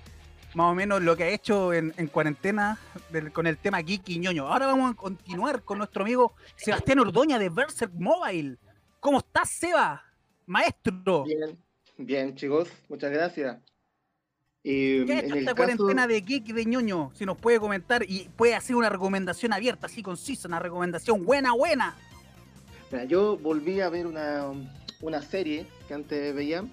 más 0.58 0.72
o 0.72 0.74
menos 0.76 1.04
lo 1.04 1.16
que 1.16 1.24
ha 1.24 1.30
hecho 1.30 1.72
en, 1.72 1.94
en 1.98 2.08
cuarentena 2.08 2.80
del- 3.12 3.32
con 3.32 3.46
el 3.46 3.58
tema 3.60 3.80
geek 3.80 4.10
y 4.10 4.18
ñoño. 4.18 4.48
Ahora 4.48 4.66
vamos 4.66 4.92
a 4.92 4.96
continuar 4.96 5.62
con 5.62 5.78
nuestro 5.78 6.02
amigo 6.02 6.34
Sebastián 6.56 6.98
Ordoña 6.98 7.38
de 7.38 7.50
Berserk 7.50 7.94
Mobile. 7.94 8.58
¿Cómo 9.00 9.20
estás, 9.20 9.52
Seba? 9.52 10.04
Maestro. 10.48 11.26
Bien, 11.26 11.56
bien, 11.96 12.36
chicos, 12.36 12.70
muchas 12.90 13.12
gracias. 13.12 13.58
Eh, 14.64 15.04
¿Qué 15.06 15.14
ha 15.14 15.20
en 15.20 15.26
hecho 15.26 15.36
esta 15.36 15.54
caso- 15.54 15.56
cuarentena 15.78 16.08
de 16.08 16.22
geek 16.22 16.50
y 16.50 16.54
de 16.54 16.66
ñoño? 16.66 17.12
Si 17.14 17.24
nos 17.24 17.38
puede 17.38 17.60
comentar 17.60 18.04
y 18.08 18.28
puede 18.36 18.56
hacer 18.56 18.76
una 18.76 18.90
recomendación 18.90 19.54
abierta, 19.54 19.86
así 19.86 20.02
concisa, 20.02 20.48
una 20.48 20.58
recomendación 20.60 21.24
buena, 21.24 21.54
buena. 21.54 21.96
Mira, 22.92 23.04
yo 23.04 23.38
volví 23.38 23.80
a 23.82 23.90
ver 23.90 24.08
una, 24.08 24.46
una 25.02 25.22
serie 25.22 25.68
que 25.88 25.94
antes 25.94 26.34
veía 26.34 26.64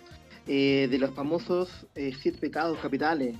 eh, 0.46 0.88
de 0.90 0.98
los 0.98 1.10
famosos 1.14 1.86
eh, 1.94 2.12
Siete 2.18 2.38
Pecados 2.38 2.78
Capitales. 2.78 3.36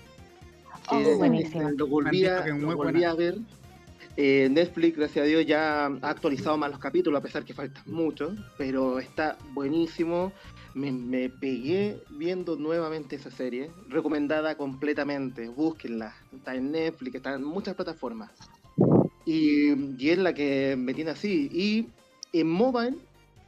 Oh, 0.91 1.17
buenísima. 1.17 1.71
Lo 1.73 1.87
volví, 1.87 2.27
a, 2.27 2.47
lo 2.47 2.77
volví 2.77 3.05
ver. 3.17 3.39
Eh, 4.17 4.49
Netflix, 4.51 4.97
gracias 4.97 5.25
a 5.25 5.27
Dios, 5.27 5.45
ya 5.45 5.87
ha 5.87 6.09
actualizado 6.09 6.57
más 6.57 6.71
los 6.71 6.79
capítulos, 6.79 7.19
a 7.19 7.23
pesar 7.23 7.45
que 7.45 7.53
faltan 7.53 7.83
muchos, 7.87 8.39
pero 8.57 9.01
está 9.01 9.37
buenísimo. 9.53 10.33
Me, 10.75 10.93
me 10.93 11.29
pegué 11.29 12.01
viendo 12.11 12.57
nuevamente 12.57 13.17
esa 13.17 13.31
serie, 13.31 13.71
recomendada 13.89 14.57
completamente. 14.57 15.49
Búsquenla, 15.49 16.15
está 16.33 16.55
en 16.55 16.73
Netflix, 16.73 17.17
está 17.17 17.35
en 17.35 17.45
muchas 17.45 17.75
plataformas. 17.75 18.31
Y, 19.25 19.73
y 19.97 20.11
es 20.11 20.19
la 20.19 20.33
que 20.33 20.77
me 20.77 20.95
tiene 20.95 21.13
así. 21.13 21.49
Y 21.53 21.89
en 22.39 22.49
mobile, 22.49 22.97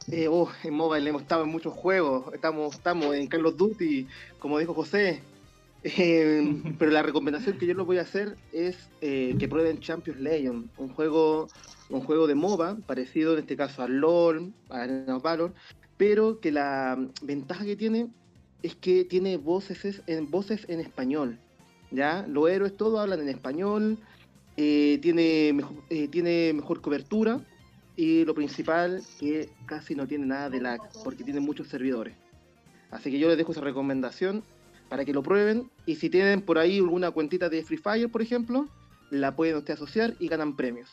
eh, 0.09 0.27
oh, 0.29 0.49
en 0.63 0.73
mobile 0.73 1.09
hemos 1.09 1.21
estado 1.21 1.43
en 1.43 1.49
muchos 1.49 1.73
juegos, 1.73 2.33
estamos, 2.33 2.75
estamos 2.75 3.15
en 3.15 3.27
Call 3.27 3.45
of 3.45 3.57
Duty, 3.57 4.07
como 4.39 4.59
dijo 4.59 4.73
José. 4.73 5.21
Eh, 5.83 6.61
pero 6.79 6.91
la 6.91 7.03
recomendación 7.03 7.57
que 7.57 7.67
yo 7.67 7.73
les 7.73 7.85
voy 7.85 7.97
a 7.97 8.01
hacer 8.01 8.35
es 8.51 8.89
eh, 9.01 9.35
que 9.39 9.47
prueben 9.47 9.79
Champions 9.79 10.19
Legion, 10.19 10.69
un 10.77 10.89
juego, 10.89 11.47
un 11.89 12.01
juego 12.01 12.27
de 12.27 12.35
MOBA, 12.35 12.77
parecido 12.85 13.33
en 13.33 13.39
este 13.39 13.55
caso 13.55 13.83
a 13.83 13.87
LOL, 13.87 14.53
a 14.69 14.81
Arena 14.81 15.17
of 15.17 15.23
Valor, 15.23 15.53
pero 15.97 16.39
que 16.39 16.51
la 16.51 16.97
ventaja 17.21 17.63
que 17.63 17.75
tiene 17.75 18.09
es 18.63 18.75
que 18.75 19.05
tiene 19.05 19.37
voces 19.37 20.01
en, 20.07 20.29
voces 20.29 20.65
en 20.67 20.79
español. 20.79 21.39
¿ya? 21.91 22.25
Los 22.27 22.49
héroes 22.49 22.75
todos 22.75 22.99
hablan 22.99 23.21
en 23.21 23.29
español, 23.29 23.97
eh, 24.57 24.99
tiene, 25.01 25.53
mejor, 25.53 25.77
eh, 25.89 26.07
tiene 26.07 26.51
mejor 26.53 26.81
cobertura 26.81 27.39
y 27.95 28.25
lo 28.25 28.33
principal 28.33 29.03
que 29.19 29.49
casi 29.65 29.95
no 29.95 30.07
tiene 30.07 30.25
nada 30.25 30.49
de 30.49 30.61
lag 30.61 30.79
porque 31.03 31.23
tiene 31.23 31.39
muchos 31.39 31.67
servidores. 31.67 32.15
Así 32.91 33.11
que 33.11 33.19
yo 33.19 33.27
les 33.27 33.37
dejo 33.37 33.51
esa 33.51 33.61
recomendación 33.61 34.43
para 34.89 35.05
que 35.05 35.13
lo 35.13 35.21
prueben 35.23 35.69
y 35.85 35.95
si 35.95 36.09
tienen 36.09 36.41
por 36.41 36.57
ahí 36.57 36.77
alguna 36.79 37.11
cuentita 37.11 37.49
de 37.49 37.63
Free 37.63 37.77
Fire, 37.77 38.09
por 38.09 38.21
ejemplo, 38.21 38.67
la 39.09 39.35
pueden 39.35 39.57
ustedes 39.57 39.79
asociar 39.81 40.13
y 40.19 40.27
ganan 40.27 40.55
premios. 40.55 40.89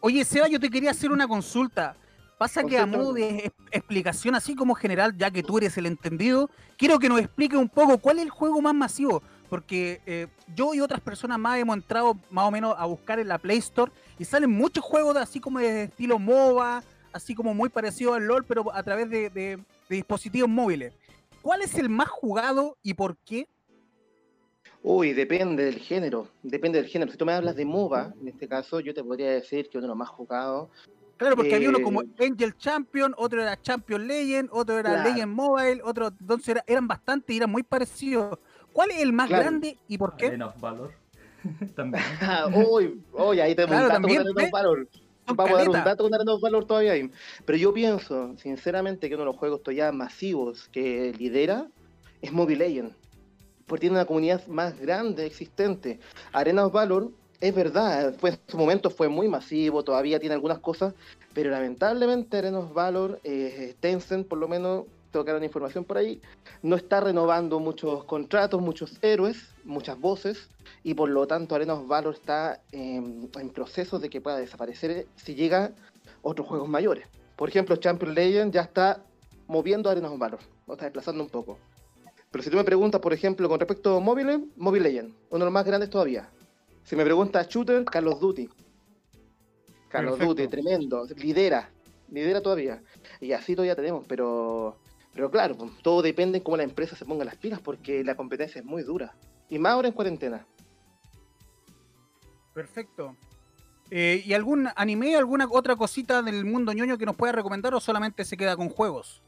Oye, 0.00 0.24
Seba, 0.24 0.48
yo 0.48 0.60
te 0.60 0.70
quería 0.70 0.90
hacer 0.92 1.10
una 1.10 1.26
consulta. 1.26 1.96
Pasa 2.38 2.62
que 2.62 2.78
a 2.78 2.86
modo 2.86 3.12
de 3.14 3.50
explicación, 3.72 4.36
así 4.36 4.54
como 4.54 4.74
general, 4.76 5.16
ya 5.16 5.28
que 5.30 5.42
tú 5.42 5.58
eres 5.58 5.76
el 5.76 5.86
entendido, 5.86 6.48
quiero 6.76 7.00
que 7.00 7.08
nos 7.08 7.18
explique 7.18 7.56
un 7.56 7.68
poco 7.68 7.98
cuál 7.98 8.18
es 8.18 8.24
el 8.26 8.30
juego 8.30 8.62
más 8.62 8.74
masivo. 8.74 9.22
Porque 9.50 10.00
eh, 10.06 10.28
yo 10.54 10.72
y 10.74 10.80
otras 10.80 11.00
personas 11.00 11.38
más 11.38 11.58
hemos 11.58 11.74
entrado 11.76 12.16
más 12.30 12.44
o 12.46 12.50
menos 12.50 12.74
a 12.78 12.84
buscar 12.84 13.18
en 13.18 13.26
la 13.28 13.38
Play 13.38 13.58
Store 13.58 13.90
y 14.18 14.24
salen 14.24 14.50
muchos 14.50 14.84
juegos 14.84 15.14
de, 15.14 15.20
así 15.20 15.40
como 15.40 15.58
de 15.58 15.84
estilo 15.84 16.18
MOBA, 16.18 16.84
así 17.12 17.34
como 17.34 17.54
muy 17.54 17.70
parecido 17.70 18.14
al 18.14 18.24
LOL, 18.26 18.44
pero 18.44 18.72
a 18.72 18.82
través 18.84 19.10
de, 19.10 19.30
de- 19.30 19.56
de 19.88 19.96
dispositivos 19.96 20.48
móviles. 20.50 20.92
¿Cuál 21.42 21.62
es 21.62 21.74
el 21.78 21.88
más 21.88 22.08
jugado 22.08 22.76
y 22.82 22.94
por 22.94 23.16
qué? 23.18 23.48
Uy, 24.82 25.12
depende 25.12 25.64
del 25.64 25.78
género, 25.78 26.28
depende 26.42 26.80
del 26.80 26.88
género. 26.90 27.10
Si 27.10 27.18
tú 27.18 27.26
me 27.26 27.32
hablas 27.32 27.56
de 27.56 27.64
MOBA, 27.64 28.14
en 28.20 28.28
este 28.28 28.46
caso, 28.48 28.80
yo 28.80 28.94
te 28.94 29.02
podría 29.02 29.30
decir 29.30 29.68
que 29.68 29.78
uno 29.78 29.86
de 29.86 29.88
los 29.88 29.96
más 29.96 30.08
jugados. 30.08 30.68
Claro, 31.16 31.34
porque 31.34 31.56
había 31.56 31.68
uno 31.68 31.78
Eh, 31.78 31.82
como 31.82 32.00
Angel 32.20 32.56
Champion, 32.56 33.12
otro 33.16 33.42
era 33.42 33.60
Champion 33.60 34.06
Legend, 34.06 34.48
otro 34.52 34.78
era 34.78 34.90
Claro. 34.90 35.08
Legend 35.10 35.32
Mobile, 35.34 35.80
otro, 35.82 36.08
entonces 36.20 36.48
era- 36.48 36.64
eran 36.66 36.86
bastantes 36.86 37.34
y 37.34 37.38
eran 37.38 37.50
muy 37.50 37.64
parecidos. 37.64 38.38
¿Cuál 38.72 38.90
es 38.92 39.00
el 39.02 39.12
más 39.12 39.26
Claro. 39.26 39.42
grande 39.44 39.76
y 39.88 39.98
por 39.98 40.14
qué? 40.16 40.26
Arena 40.26 40.46
of 40.46 40.60
Valor. 40.60 40.92
También. 41.74 42.02
uy, 42.70 43.02
uy, 43.12 43.40
ahí 43.40 43.54
tenemos 43.56 43.72
Claro, 43.72 43.82
un 43.84 43.88
dato 43.88 43.94
también, 43.94 44.18
con 44.22 44.26
Arena 44.28 44.34
¿ves? 44.36 44.44
of 44.46 44.52
Valor. 44.52 44.88
Vamos 45.34 45.54
a 45.54 45.58
dar 45.58 45.68
un 45.68 45.84
dato 45.84 46.04
con 46.04 46.14
Arena 46.14 46.34
of 46.34 46.40
Valor 46.40 46.64
todavía 46.64 46.92
ahí. 46.92 47.10
Pero 47.44 47.58
yo 47.58 47.72
pienso, 47.72 48.34
sinceramente, 48.38 49.08
que 49.08 49.14
uno 49.14 49.24
de 49.24 49.30
los 49.30 49.36
juegos 49.36 49.62
todavía 49.62 49.92
masivos 49.92 50.68
que 50.68 51.12
lidera 51.18 51.68
es 52.22 52.32
Mobile 52.32 52.66
Legends. 52.66 52.94
Porque 53.66 53.82
tiene 53.82 53.96
una 53.96 54.06
comunidad 54.06 54.46
más 54.46 54.78
grande 54.78 55.26
existente. 55.26 56.00
Arena 56.32 56.66
of 56.66 56.72
Valor, 56.72 57.10
es 57.40 57.54
verdad, 57.54 58.14
fue, 58.18 58.30
en 58.30 58.38
su 58.46 58.56
momento 58.56 58.90
fue 58.90 59.08
muy 59.08 59.28
masivo, 59.28 59.84
todavía 59.84 60.18
tiene 60.18 60.34
algunas 60.34 60.58
cosas, 60.58 60.94
pero 61.34 61.50
lamentablemente 61.50 62.38
Arena 62.38 62.58
of 62.58 62.72
Valor, 62.72 63.20
eh, 63.22 63.74
Tencent 63.78 64.26
por 64.26 64.38
lo 64.38 64.48
menos, 64.48 64.86
tocaron 65.10 65.44
información 65.44 65.84
por 65.84 65.98
ahí, 65.98 66.20
no 66.62 66.76
está 66.76 67.00
renovando 67.00 67.60
muchos 67.60 68.04
contratos, 68.04 68.60
muchos 68.60 68.98
héroes, 69.02 69.54
muchas 69.64 69.98
voces, 69.98 70.50
y 70.82 70.94
por 70.94 71.08
lo 71.08 71.26
tanto 71.26 71.54
Arena 71.54 71.74
of 71.74 71.86
Valor 71.86 72.14
está 72.14 72.60
en, 72.72 73.30
en 73.38 73.50
proceso 73.50 73.98
de 73.98 74.10
que 74.10 74.20
pueda 74.20 74.38
desaparecer 74.38 75.06
si 75.16 75.34
llega 75.34 75.72
otros 76.22 76.46
juegos 76.46 76.68
mayores. 76.68 77.06
Por 77.36 77.48
ejemplo, 77.48 77.76
Champion 77.76 78.14
Legend 78.14 78.52
ya 78.52 78.62
está 78.62 79.02
moviendo 79.46 79.90
Arena 79.90 80.10
of 80.10 80.18
Valor, 80.18 80.40
lo 80.66 80.74
está 80.74 80.86
desplazando 80.86 81.22
un 81.22 81.30
poco. 81.30 81.58
Pero 82.30 82.44
si 82.44 82.50
tú 82.50 82.56
me 82.56 82.64
preguntas, 82.64 83.00
por 83.00 83.12
ejemplo, 83.12 83.48
con 83.48 83.58
respecto 83.58 83.96
a 83.96 84.00
Mobile, 84.00 84.40
Mobile 84.56 84.90
Legend, 84.90 85.14
uno 85.30 85.38
de 85.38 85.44
los 85.44 85.52
más 85.52 85.64
grandes 85.64 85.88
todavía. 85.88 86.28
Si 86.84 86.94
me 86.96 87.04
preguntas 87.04 87.48
Shooter, 87.48 87.84
Call 87.84 88.08
of 88.08 88.20
Duty. 88.20 88.48
Call 89.88 90.08
of 90.08 90.18
Perfecto. 90.18 90.34
Duty, 90.34 90.48
tremendo, 90.48 91.06
lidera, 91.16 91.70
lidera 92.10 92.42
todavía. 92.42 92.82
Y 93.20 93.32
así 93.32 93.54
todavía 93.54 93.74
tenemos, 93.74 94.04
pero 94.06 94.76
pero 95.14 95.30
claro, 95.30 95.56
pues, 95.56 95.70
todo 95.82 96.02
depende 96.02 96.38
en 96.38 96.44
cómo 96.44 96.56
la 96.56 96.62
empresa 96.62 96.96
se 96.96 97.04
ponga 97.04 97.24
las 97.24 97.36
pilas, 97.36 97.60
porque 97.60 98.04
la 98.04 98.14
competencia 98.16 98.60
es 98.60 98.64
muy 98.64 98.82
dura. 98.82 99.14
Y 99.48 99.58
más 99.58 99.72
ahora 99.72 99.88
en 99.88 99.94
cuarentena. 99.94 100.46
Perfecto. 102.54 103.16
Eh, 103.90 104.22
¿Y 104.24 104.34
algún 104.34 104.68
anime, 104.76 105.16
alguna 105.16 105.46
otra 105.50 105.76
cosita 105.76 106.22
del 106.22 106.44
mundo 106.44 106.72
ñoño 106.72 106.98
que 106.98 107.06
nos 107.06 107.16
pueda 107.16 107.32
recomendar 107.32 107.74
o 107.74 107.80
solamente 107.80 108.24
se 108.24 108.36
queda 108.36 108.56
con 108.56 108.68
juegos? 108.68 109.22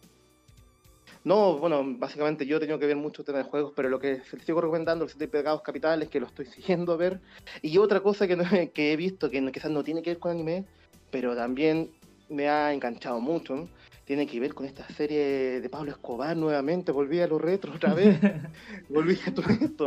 No, 1.23 1.59
bueno, 1.59 1.83
básicamente 1.99 2.47
yo 2.47 2.57
he 2.57 2.61
tenido 2.61 2.79
que 2.79 2.87
ver 2.87 2.97
mucho 2.97 3.25
tema 3.25 3.38
de 3.38 3.45
juegos, 3.45 3.73
pero 3.77 3.88
lo 3.90 3.99
que 3.99 4.23
les 4.33 4.45
sigo 4.45 4.61
recomendando, 4.61 5.05
los 5.05 5.12
siete 5.12 5.29
pegados 5.29 5.62
capitales, 5.62 6.09
que 6.09 6.19
lo 6.21 6.27
estoy 6.27 6.47
siguiendo 6.47 6.93
a 6.93 6.97
ver. 6.97 7.21
Y 7.62 7.77
otra 7.79 8.01
cosa 8.01 8.27
que, 8.27 8.37
no- 8.37 8.45
que 8.73 8.93
he 8.93 8.97
visto, 8.97 9.31
que 9.31 9.40
no- 9.40 9.53
quizás 9.53 9.71
no 9.71 9.85
tiene 9.85 10.03
que 10.03 10.11
ver 10.11 10.19
con 10.19 10.33
anime, 10.33 10.64
pero 11.11 11.35
también 11.37 11.90
me 12.29 12.49
ha 12.49 12.73
enganchado 12.73 13.21
mucho, 13.21 13.69
tiene 14.11 14.27
que 14.27 14.40
ver 14.40 14.55
con 14.55 14.66
esta 14.66 14.85
serie 14.88 15.61
de 15.61 15.68
Pablo 15.68 15.92
Escobar 15.92 16.37
nuevamente, 16.37 16.90
volví 16.90 17.20
a 17.20 17.29
los 17.29 17.40
retro 17.40 17.73
otra 17.73 17.94
vez, 17.94 18.18
volví 18.88 19.16
a 19.25 19.33
todo 19.33 19.46
esto. 19.49 19.87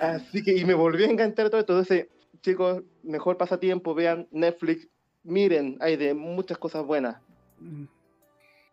Así 0.00 0.42
que, 0.42 0.56
y 0.56 0.64
me 0.64 0.72
volví 0.72 1.04
a 1.04 1.10
enganchar 1.10 1.50
todo 1.50 1.60
esto. 1.60 1.74
Entonces, 1.74 2.06
chicos, 2.40 2.82
mejor 3.02 3.36
pasatiempo, 3.36 3.94
vean 3.94 4.26
Netflix, 4.30 4.88
miren, 5.22 5.76
hay 5.82 5.96
de 5.96 6.14
muchas 6.14 6.56
cosas 6.56 6.86
buenas. 6.86 7.18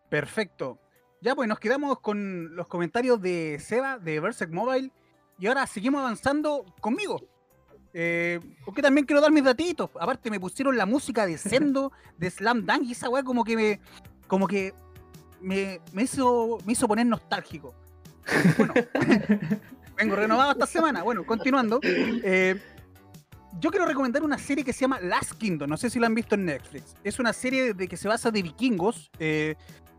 Perfecto. 0.08 0.78
Ya, 1.20 1.34
pues 1.34 1.46
nos 1.46 1.60
quedamos 1.60 2.00
con 2.00 2.56
los 2.56 2.66
comentarios 2.66 3.20
de 3.20 3.58
Seba 3.60 3.98
de 3.98 4.18
Berserk 4.18 4.50
Mobile 4.50 4.90
y 5.38 5.46
ahora 5.46 5.66
seguimos 5.66 6.00
avanzando 6.00 6.64
conmigo. 6.80 7.20
Eh, 7.92 8.40
porque 8.64 8.80
también 8.80 9.06
quiero 9.06 9.20
dar 9.20 9.30
mis 9.30 9.44
datitos. 9.44 9.90
Aparte 10.00 10.30
me 10.30 10.40
pusieron 10.40 10.74
la 10.74 10.86
música 10.86 11.26
de 11.26 11.36
Sendo, 11.36 11.92
de 12.16 12.30
Slam 12.30 12.64
Dunk 12.64 12.84
y 12.84 12.92
esa 12.92 13.10
weá 13.10 13.22
como 13.22 13.44
que 13.44 13.56
me 13.56 13.80
como 14.26 14.46
que 14.46 14.74
me, 15.40 15.80
me 15.92 16.02
hizo 16.04 16.58
me 16.64 16.72
hizo 16.72 16.88
poner 16.88 17.06
nostálgico. 17.06 17.74
Bueno, 18.56 18.74
vengo 19.96 20.16
renovado 20.16 20.52
esta 20.52 20.66
semana. 20.66 21.02
Bueno, 21.02 21.24
continuando. 21.26 21.80
eh, 21.82 22.60
yo 23.60 23.70
quiero 23.70 23.86
recomendar 23.86 24.22
una 24.24 24.38
serie 24.38 24.64
que 24.64 24.72
se 24.72 24.80
llama 24.80 24.98
Last 25.00 25.32
Kingdom. 25.34 25.68
No 25.70 25.76
sé 25.76 25.88
si 25.90 26.00
la 26.00 26.06
han 26.08 26.14
visto 26.14 26.34
en 26.34 26.44
Netflix. 26.46 26.94
Es 27.04 27.18
una 27.18 27.32
serie 27.32 27.72
de 27.74 27.86
que 27.86 27.96
se 27.96 28.08
basa 28.08 28.30
de 28.30 28.42
vikingos. 28.42 29.10
eh, 29.18 29.54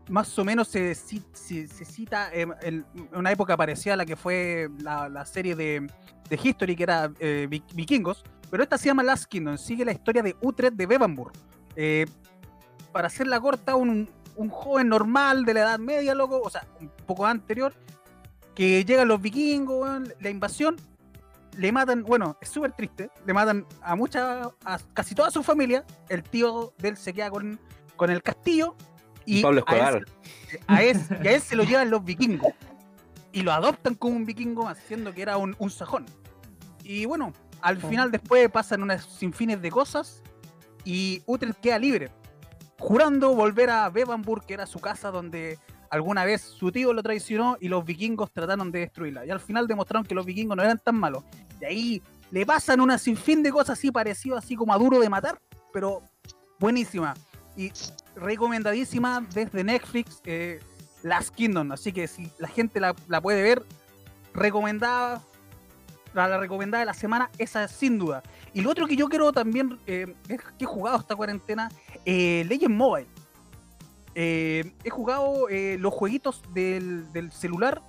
más 0.08 0.38
o 0.38 0.44
menos 0.44 0.68
se, 0.68 0.94
se- 0.94 1.22
se 1.66 1.84
cita 1.84 2.30
en, 2.32 2.54
en 2.62 2.84
una 3.12 3.32
época 3.32 3.56
parecida 3.56 3.94
a 3.94 3.96
la 3.96 4.06
que 4.06 4.14
fue 4.14 4.68
la, 4.80 5.08
la 5.08 5.26
serie 5.26 5.56
de, 5.56 5.84
de 6.30 6.40
History, 6.40 6.76
que 6.76 6.82
era 6.84 7.10
eh, 7.18 7.48
vi- 7.50 7.64
vikingos. 7.74 8.22
Pero 8.48 8.62
esta 8.62 8.78
se 8.78 8.86
llama 8.86 9.02
Last 9.02 9.24
Kingdom. 9.24 9.56
Sigue 9.58 9.84
la 9.84 9.90
historia 9.90 10.22
de 10.22 10.36
Utrecht 10.42 10.74
de 10.76 10.86
Bevanburg. 10.86 11.32
Eh, 11.74 12.06
para 12.96 13.08
hacerla 13.08 13.38
corta, 13.38 13.74
un, 13.76 14.08
un 14.36 14.48
joven 14.48 14.88
normal 14.88 15.44
de 15.44 15.52
la 15.52 15.60
Edad 15.60 15.78
Media, 15.78 16.14
loco, 16.14 16.40
o 16.42 16.48
sea, 16.48 16.66
un 16.80 16.90
poco 17.04 17.26
anterior, 17.26 17.74
que 18.54 18.86
llegan 18.86 19.06
los 19.06 19.20
vikingos, 19.20 19.82
weón, 19.82 20.14
la 20.18 20.30
invasión, 20.30 20.76
le 21.58 21.72
matan, 21.72 22.04
bueno, 22.04 22.38
es 22.40 22.48
súper 22.48 22.72
triste, 22.72 23.10
le 23.26 23.34
matan 23.34 23.66
a 23.82 23.96
mucha, 23.96 24.44
a 24.64 24.78
casi 24.94 25.14
toda 25.14 25.30
su 25.30 25.42
familia, 25.42 25.84
el 26.08 26.22
tío 26.22 26.72
de 26.78 26.88
él 26.88 26.96
se 26.96 27.12
queda 27.12 27.28
con, 27.28 27.60
con 27.96 28.08
el 28.08 28.22
castillo 28.22 28.74
y 29.26 29.42
Pablo 29.42 29.62
a 29.66 29.90
él 29.90 30.06
a 30.66 30.82
y 30.82 31.28
a 31.28 31.32
él 31.32 31.42
se 31.42 31.54
lo 31.54 31.64
llevan 31.64 31.90
los 31.90 32.02
vikingos 32.02 32.54
y 33.30 33.42
lo 33.42 33.52
adoptan 33.52 33.94
como 33.94 34.16
un 34.16 34.24
vikingo 34.24 34.68
haciendo 34.68 35.12
que 35.12 35.20
era 35.20 35.36
un, 35.36 35.54
un 35.58 35.68
sajón. 35.68 36.06
Y 36.82 37.04
bueno, 37.04 37.34
al 37.60 37.76
final 37.76 38.10
después 38.10 38.48
pasan 38.48 38.82
unas 38.82 39.04
sinfines 39.04 39.60
de 39.60 39.70
cosas 39.70 40.22
y 40.82 41.22
Utrecht 41.26 41.60
queda 41.60 41.78
libre, 41.78 42.10
jurando 42.78 43.34
volver 43.34 43.70
a 43.70 43.88
Bevanburg, 43.90 44.44
que 44.46 44.54
era 44.54 44.66
su 44.66 44.78
casa 44.78 45.10
donde 45.10 45.58
alguna 45.90 46.24
vez 46.24 46.42
su 46.42 46.72
tío 46.72 46.92
lo 46.92 47.02
traicionó 47.02 47.56
y 47.60 47.68
los 47.68 47.84
vikingos 47.84 48.30
trataron 48.32 48.70
de 48.72 48.80
destruirla. 48.80 49.24
Y 49.24 49.30
al 49.30 49.40
final 49.40 49.66
demostraron 49.66 50.04
que 50.04 50.14
los 50.14 50.26
vikingos 50.26 50.56
no 50.56 50.62
eran 50.62 50.78
tan 50.78 50.96
malos. 50.96 51.24
Y 51.60 51.64
ahí 51.64 52.02
le 52.30 52.44
pasan 52.44 52.80
una 52.80 52.98
sinfín 52.98 53.42
de 53.42 53.50
cosas 53.50 53.78
así 53.78 53.90
parecidas, 53.90 54.44
así 54.44 54.56
como 54.56 54.74
a 54.74 54.78
duro 54.78 54.98
de 54.98 55.08
matar, 55.08 55.40
pero 55.72 56.02
buenísima. 56.58 57.14
Y 57.56 57.72
recomendadísima 58.16 59.26
desde 59.32 59.64
Netflix, 59.64 60.20
eh, 60.24 60.60
Last 61.02 61.34
Kingdom. 61.34 61.72
Así 61.72 61.92
que 61.92 62.06
si 62.08 62.30
la 62.38 62.48
gente 62.48 62.80
la 62.80 63.20
puede 63.22 63.42
ver, 63.42 63.62
recomendada, 64.34 65.22
la, 66.16 66.38
recomendada 66.38 66.80
de 66.80 66.86
la 66.86 66.94
semana, 66.94 67.30
esa 67.38 67.64
es 67.64 67.70
sin 67.72 67.98
duda. 67.98 68.22
Y 68.54 68.62
lo 68.62 68.70
otro 68.70 68.86
que 68.86 68.96
yo 68.96 69.08
quiero 69.08 69.32
también, 69.32 69.78
eh, 69.86 70.14
es 70.28 70.40
que 70.58 70.64
he 70.64 70.66
jugado 70.66 70.98
esta 70.98 71.14
cuarentena, 71.14 71.68
eh, 72.04 72.44
Legend 72.48 72.74
Mobile. 72.74 73.06
Eh, 74.14 74.72
he 74.82 74.90
jugado 74.90 75.48
eh, 75.50 75.76
los 75.78 75.92
jueguitos 75.92 76.42
del, 76.54 77.12
del 77.12 77.30
celular, 77.32 77.82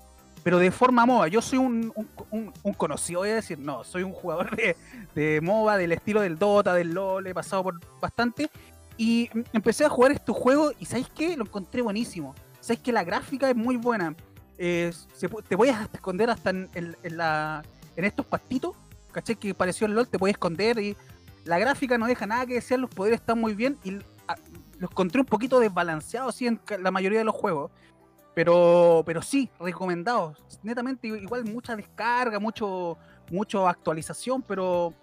pero 0.44 0.60
de 0.60 0.72
forma 0.72 1.06
MOBA. 1.06 1.30
Yo 1.30 1.42
soy 1.42 1.58
un, 1.60 1.94
un- 2.32 2.74
conocido, 2.74 3.22
voy 3.22 3.30
a 3.30 3.36
decir, 3.36 3.58
no, 3.60 3.84
soy 3.84 4.04
un 4.04 4.12
jugador 4.12 4.56
de, 4.56 4.76
de 5.16 5.42
MOBA, 5.42 5.78
del 5.78 5.94
estilo 5.94 6.22
del 6.22 6.38
Dota, 6.38 6.74
del 6.74 6.94
LOL, 6.94 7.28
he 7.28 7.34
pasado 7.34 7.64
por 7.64 7.80
bastante. 8.02 8.50
Y 8.98 9.30
mm, 9.34 9.40
empecé 9.54 9.86
a 9.86 9.90
jugar 9.90 10.12
estos 10.12 10.36
juegos 10.36 10.74
y 10.80 10.86
¿sabéis 10.86 11.10
qué? 11.16 11.38
Lo 11.38 11.46
encontré 11.46 11.82
buenísimo. 11.82 12.36
¿Sabéis 12.60 12.82
que 12.82 12.92
la 12.92 13.04
gráfica 13.06 13.50
es 13.50 13.56
muy 13.56 13.78
buena? 13.78 14.14
Te 14.58 15.56
puedes 15.56 15.76
hasta 15.76 15.98
esconder 15.98 16.30
hasta 16.30 16.50
en 16.50 16.96
la, 17.04 17.64
en 17.98 18.06
estos 18.06 18.26
pastitos, 18.26 18.76
¿cachai? 19.12 19.36
Que 19.36 19.54
pareció 19.54 19.86
el 19.88 19.94
LOL, 19.94 20.08
te 20.08 20.18
puedes 20.18 20.36
esconder 20.36 20.80
y 20.80 20.96
la 21.44 21.60
gráfica 21.60 21.98
no 21.98 22.06
deja 22.08 22.26
nada 22.26 22.46
que 22.46 22.54
desear, 22.54 22.80
los 22.80 22.90
poderes 22.90 23.20
están 23.20 23.40
muy 23.40 23.54
bien 23.54 23.78
y 23.84 23.98
ah, 24.28 24.36
los 24.80 24.92
encontré 24.92 25.20
un 25.20 25.26
poquito 25.28 25.60
desbalanceados 25.60 26.36
sí, 26.36 26.48
en 26.48 26.62
la 26.80 26.92
mayoría 26.92 27.20
de 27.20 27.26
los 27.26 27.36
juegos. 27.36 27.72
Pero, 28.36 29.02
pero 29.06 29.22
sí, 29.24 29.50
recomendados. 29.60 30.38
Netamente, 30.62 31.08
igual 31.08 31.44
mucha 31.46 31.76
descarga, 31.76 32.40
mucho, 32.40 32.96
mucho 33.32 33.68
actualización, 33.68 34.44
pero, 34.44 34.94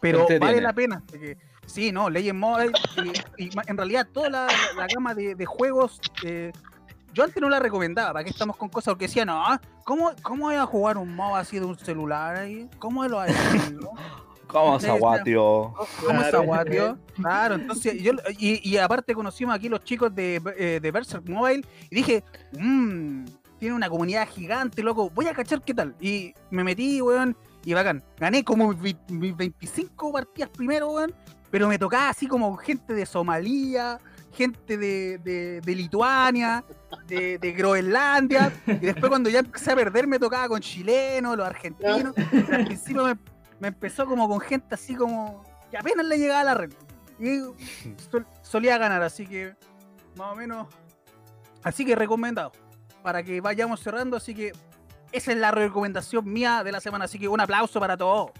pero 0.00 0.24
vale 0.40 0.60
la 0.60 0.72
pena. 0.72 1.02
porque- 1.06 1.36
sí, 1.66 1.90
no, 1.90 2.08
Legend 2.10 2.38
Mobile, 2.38 2.72
y, 3.38 3.44
y 3.46 3.50
en 3.66 3.76
realidad 3.76 4.06
toda 4.12 4.28
la, 4.30 4.46
la 4.76 4.86
gama 4.86 5.14
de, 5.14 5.34
de 5.34 5.46
juegos, 5.46 5.98
eh, 6.24 6.52
yo 7.14 7.24
antes 7.24 7.40
no 7.40 7.48
la 7.48 7.58
recomendaba, 7.60 8.12
¿para 8.12 8.24
qué 8.24 8.30
estamos 8.30 8.56
con 8.56 8.68
cosas? 8.68 8.92
Porque 8.92 9.06
decía, 9.06 9.24
no, 9.24 9.42
¿cómo, 9.84 10.10
cómo 10.22 10.44
voy 10.46 10.56
a 10.56 10.66
jugar 10.66 10.98
un 10.98 11.14
MOBA 11.14 11.38
así 11.40 11.58
de 11.58 11.64
un 11.64 11.78
celular 11.78 12.36
ahí? 12.36 12.68
¿Cómo 12.78 13.06
lo? 13.06 13.20
¿Cómo 14.46 14.78
se 14.78 14.88
aguatio? 14.90 15.72
¿Cómo 16.04 16.20
está 16.20 16.30
Claro. 16.30 16.42
guatio? 16.44 16.98
Claro, 17.14 17.54
entonces 17.54 18.02
yo 18.02 18.12
y, 18.38 18.68
y 18.68 18.76
aparte 18.76 19.14
conocimos 19.14 19.54
aquí 19.54 19.68
los 19.68 19.82
chicos 19.84 20.14
de, 20.14 20.40
eh, 20.58 20.80
de 20.82 20.90
Berserk 20.90 21.28
Mobile 21.28 21.64
y 21.90 21.94
dije, 21.94 22.24
mmm, 22.58 23.24
tiene 23.58 23.74
una 23.74 23.88
comunidad 23.88 24.28
gigante, 24.28 24.82
loco, 24.82 25.10
voy 25.10 25.28
a 25.28 25.32
cachar 25.32 25.62
qué 25.62 25.72
tal. 25.72 25.94
Y 26.00 26.34
me 26.50 26.62
metí, 26.64 27.00
weón, 27.00 27.36
y 27.64 27.72
bacán. 27.72 28.02
Gané 28.18 28.44
como 28.44 28.72
mis 28.74 28.96
mis 29.08 29.34
25 29.36 30.12
partidas 30.12 30.50
primero, 30.50 30.90
weón, 30.90 31.14
pero 31.50 31.68
me 31.68 31.78
tocaba 31.78 32.08
así 32.10 32.26
como 32.26 32.54
gente 32.56 32.92
de 32.94 33.06
Somalia, 33.06 33.98
gente 34.34 34.76
de, 34.76 35.18
de, 35.18 35.60
de 35.60 35.74
Lituania, 35.74 36.64
de, 37.06 37.38
de 37.38 37.52
Groenlandia, 37.52 38.52
y 38.66 38.78
después 38.78 39.08
cuando 39.08 39.30
ya 39.30 39.38
empecé 39.38 39.72
a 39.72 39.76
perder 39.76 40.06
me 40.06 40.18
tocaba 40.18 40.48
con 40.48 40.60
chilenos, 40.60 41.36
los 41.36 41.46
argentinos, 41.46 42.14
y 42.32 42.52
al 42.52 42.64
principio 42.66 43.04
me, 43.04 43.16
me 43.60 43.68
empezó 43.68 44.06
como 44.06 44.28
con 44.28 44.40
gente 44.40 44.74
así 44.74 44.94
como 44.94 45.42
que 45.70 45.78
apenas 45.78 46.04
le 46.06 46.18
llegaba 46.18 46.44
la 46.44 46.54
red. 46.54 46.72
Y 47.18 47.38
sol- 48.10 48.26
solía 48.42 48.76
ganar, 48.76 49.02
así 49.02 49.26
que 49.26 49.54
más 50.16 50.32
o 50.32 50.36
menos. 50.36 50.66
Así 51.62 51.84
que 51.84 51.94
recomendado. 51.94 52.52
Para 53.02 53.22
que 53.22 53.40
vayamos 53.40 53.80
cerrando, 53.80 54.16
así 54.16 54.34
que 54.34 54.52
esa 55.12 55.32
es 55.32 55.38
la 55.38 55.50
recomendación 55.50 56.24
mía 56.30 56.62
de 56.64 56.72
la 56.72 56.80
semana. 56.80 57.04
Así 57.04 57.18
que 57.18 57.28
un 57.28 57.40
aplauso 57.40 57.78
para 57.78 57.96
todos. 57.96 58.32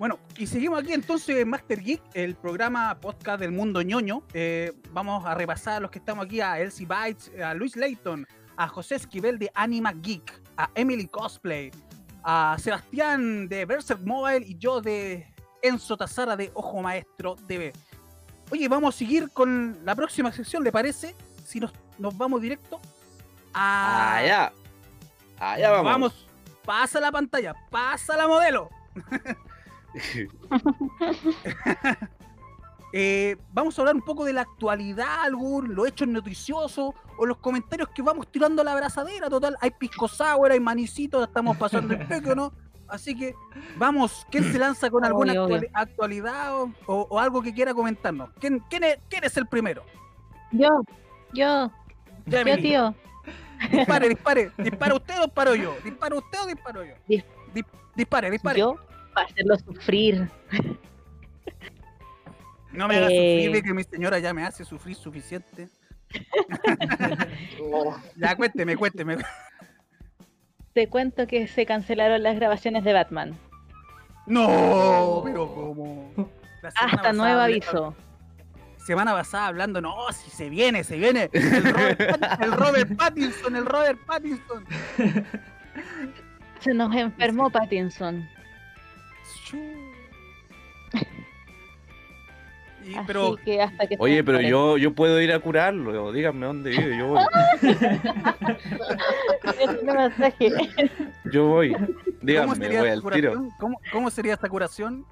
Bueno, 0.00 0.18
y 0.38 0.46
seguimos 0.46 0.80
aquí 0.80 0.94
entonces 0.94 1.36
en 1.36 1.50
Master 1.50 1.78
Geek, 1.78 2.00
el 2.14 2.34
programa 2.34 2.98
podcast 3.00 3.38
del 3.38 3.52
mundo 3.52 3.82
ñoño. 3.82 4.22
Eh, 4.32 4.72
vamos 4.92 5.26
a 5.26 5.34
repasar 5.34 5.74
a 5.74 5.80
los 5.80 5.90
que 5.90 5.98
estamos 5.98 6.24
aquí, 6.24 6.40
a 6.40 6.58
Elsie 6.58 6.86
Bites, 6.86 7.30
a 7.38 7.52
Luis 7.52 7.76
Layton, 7.76 8.26
a 8.56 8.66
José 8.66 8.94
Esquivel 8.94 9.38
de 9.38 9.50
Anima 9.52 9.92
Geek, 9.92 10.40
a 10.56 10.70
Emily 10.74 11.06
Cosplay, 11.06 11.70
a 12.24 12.56
Sebastián 12.58 13.46
de 13.46 13.66
Berserk 13.66 14.00
Mobile 14.00 14.46
y 14.46 14.56
yo 14.56 14.80
de 14.80 15.30
Enzo 15.60 15.98
Tazara 15.98 16.34
de 16.34 16.50
Ojo 16.54 16.80
Maestro 16.80 17.36
TV. 17.46 17.70
Oye, 18.50 18.68
vamos 18.68 18.94
a 18.94 18.98
seguir 18.98 19.28
con 19.28 19.80
la 19.84 19.94
próxima 19.94 20.32
sección, 20.32 20.64
¿le 20.64 20.72
parece? 20.72 21.14
Si 21.44 21.60
nos, 21.60 21.74
nos 21.98 22.16
vamos 22.16 22.40
directo 22.40 22.80
a... 23.52 24.16
Allá. 24.16 24.52
Allá 25.38 25.70
vamos. 25.72 25.84
Vamos, 25.84 26.26
pasa 26.64 26.98
la 27.00 27.12
pantalla, 27.12 27.54
pasa 27.70 28.16
la 28.16 28.26
modelo. 28.26 28.70
Eh, 32.92 33.36
vamos 33.52 33.78
a 33.78 33.82
hablar 33.82 33.94
un 33.94 34.02
poco 34.02 34.24
de 34.24 34.32
la 34.32 34.40
actualidad, 34.40 35.20
algún, 35.22 35.76
los 35.76 35.86
hechos 35.86 36.08
noticiosos 36.08 36.92
o 37.18 37.24
los 37.26 37.36
comentarios 37.36 37.88
que 37.90 38.02
vamos 38.02 38.26
tirando 38.32 38.62
a 38.62 38.64
la 38.64 38.72
abrazadera. 38.72 39.30
Total, 39.30 39.56
hay 39.60 39.70
pisco 39.70 40.08
sour, 40.08 40.50
hay 40.50 40.58
manicitos, 40.58 41.22
estamos 41.28 41.56
pasando 41.56 41.94
el 41.94 42.04
peque, 42.08 42.34
¿no? 42.34 42.52
Así 42.88 43.16
que 43.16 43.36
vamos, 43.76 44.26
¿quién 44.28 44.50
se 44.50 44.58
lanza 44.58 44.90
con 44.90 45.04
alguna 45.04 45.34
Obvio, 45.34 45.44
obvio. 45.44 45.56
actuali- 45.58 45.70
actualidad 45.72 46.56
o, 46.60 46.72
o- 46.86 47.06
o 47.10 47.18
algo 47.20 47.40
que 47.42 47.54
quiera 47.54 47.72
comentarnos? 47.74 48.30
¿Quién, 48.40 48.58
quién, 48.68 48.82
es, 48.82 48.98
quién 49.08 49.22
es 49.22 49.36
el 49.36 49.46
primero? 49.46 49.84
Yo, 50.50 50.66
yo, 51.32 51.70
Ya, 52.26 52.42
yo, 52.44 52.56
tío. 52.60 52.94
Dispare, 53.70 54.08
dispare. 54.08 54.50
¿Dispara 54.58 54.96
usted 54.96 55.16
o 55.20 55.26
disparo 55.26 55.54
yo? 55.54 55.76
¿Dispara 55.84 56.16
usted 56.16 56.38
o 56.42 56.46
disparo 56.46 56.82
yo? 56.84 56.94
Dis- 57.06 57.24
Dis- 57.54 57.64
dispare, 57.94 58.32
dispare. 58.32 58.58
Yo, 58.58 58.74
para 59.22 59.32
hacerlo 59.32 59.58
sufrir. 59.58 60.28
No 62.72 62.88
me 62.88 62.96
haga 62.96 63.06
Eh. 63.10 63.44
sufrir, 63.44 63.50
ve 63.52 63.62
que 63.62 63.74
mi 63.74 63.84
señora 63.84 64.18
ya 64.18 64.32
me 64.32 64.44
hace 64.44 64.64
sufrir 64.64 64.96
suficiente. 64.96 65.68
Ya 68.16 68.34
cuénteme, 68.36 68.76
cuénteme. 68.76 69.18
Te 70.72 70.88
cuento 70.88 71.26
que 71.26 71.46
se 71.46 71.66
cancelaron 71.66 72.22
las 72.22 72.36
grabaciones 72.36 72.84
de 72.84 72.92
Batman. 72.92 73.36
No, 74.26 75.22
pero 75.24 75.52
como. 75.54 76.12
Hasta 76.80 77.12
nuevo 77.12 77.40
aviso. 77.40 77.94
Semana 78.86 79.12
pasada 79.12 79.46
hablando, 79.46 79.80
no, 79.80 79.94
si 80.12 80.30
se 80.30 80.48
viene, 80.48 80.84
se 80.84 80.96
viene. 80.96 81.28
El 81.32 81.64
Robert, 81.72 82.20
Pat- 82.20 82.42
el 82.42 82.52
Robert 82.52 82.96
Pattinson, 82.96 83.56
el 83.56 83.66
Robert 83.66 83.98
Pattinson. 84.06 84.64
Se 86.60 86.74
nos 86.74 86.94
enfermó 86.94 87.50
Pattinson. 87.50 88.28
Y, 92.82 92.94
Así 92.94 93.04
pero 93.06 93.36
que 93.44 93.60
hasta 93.60 93.86
que 93.86 93.96
Oye, 93.98 94.24
pero 94.24 94.40
yo, 94.40 94.78
yo 94.78 94.94
puedo 94.94 95.20
ir 95.20 95.32
a 95.32 95.38
curarlo. 95.38 96.12
Díganme 96.12 96.46
dónde 96.46 96.70
vive. 96.70 96.96
Yo 96.96 97.08
voy. 97.08 97.20
Yo 101.32 101.46
voy. 101.46 101.72
¿cómo 101.72 101.86
Díganme, 102.22 102.68
voy 102.68 102.76
esta 102.76 102.92
al 102.92 103.02
tiro. 103.02 103.04
curación? 103.32 103.50
¿Cómo, 103.58 103.80
cómo 103.92 104.10
sería 104.10 104.34
esta 104.34 104.48
curación? 104.48 105.04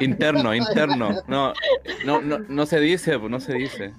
Interno, 0.00 0.54
interno. 0.54 1.10
No, 1.26 1.52
no, 2.04 2.20
no, 2.20 2.38
no 2.38 2.66
se 2.66 2.80
dice, 2.80 3.18
pues 3.18 3.30
no 3.30 3.40
se 3.40 3.54
dice. 3.54 3.92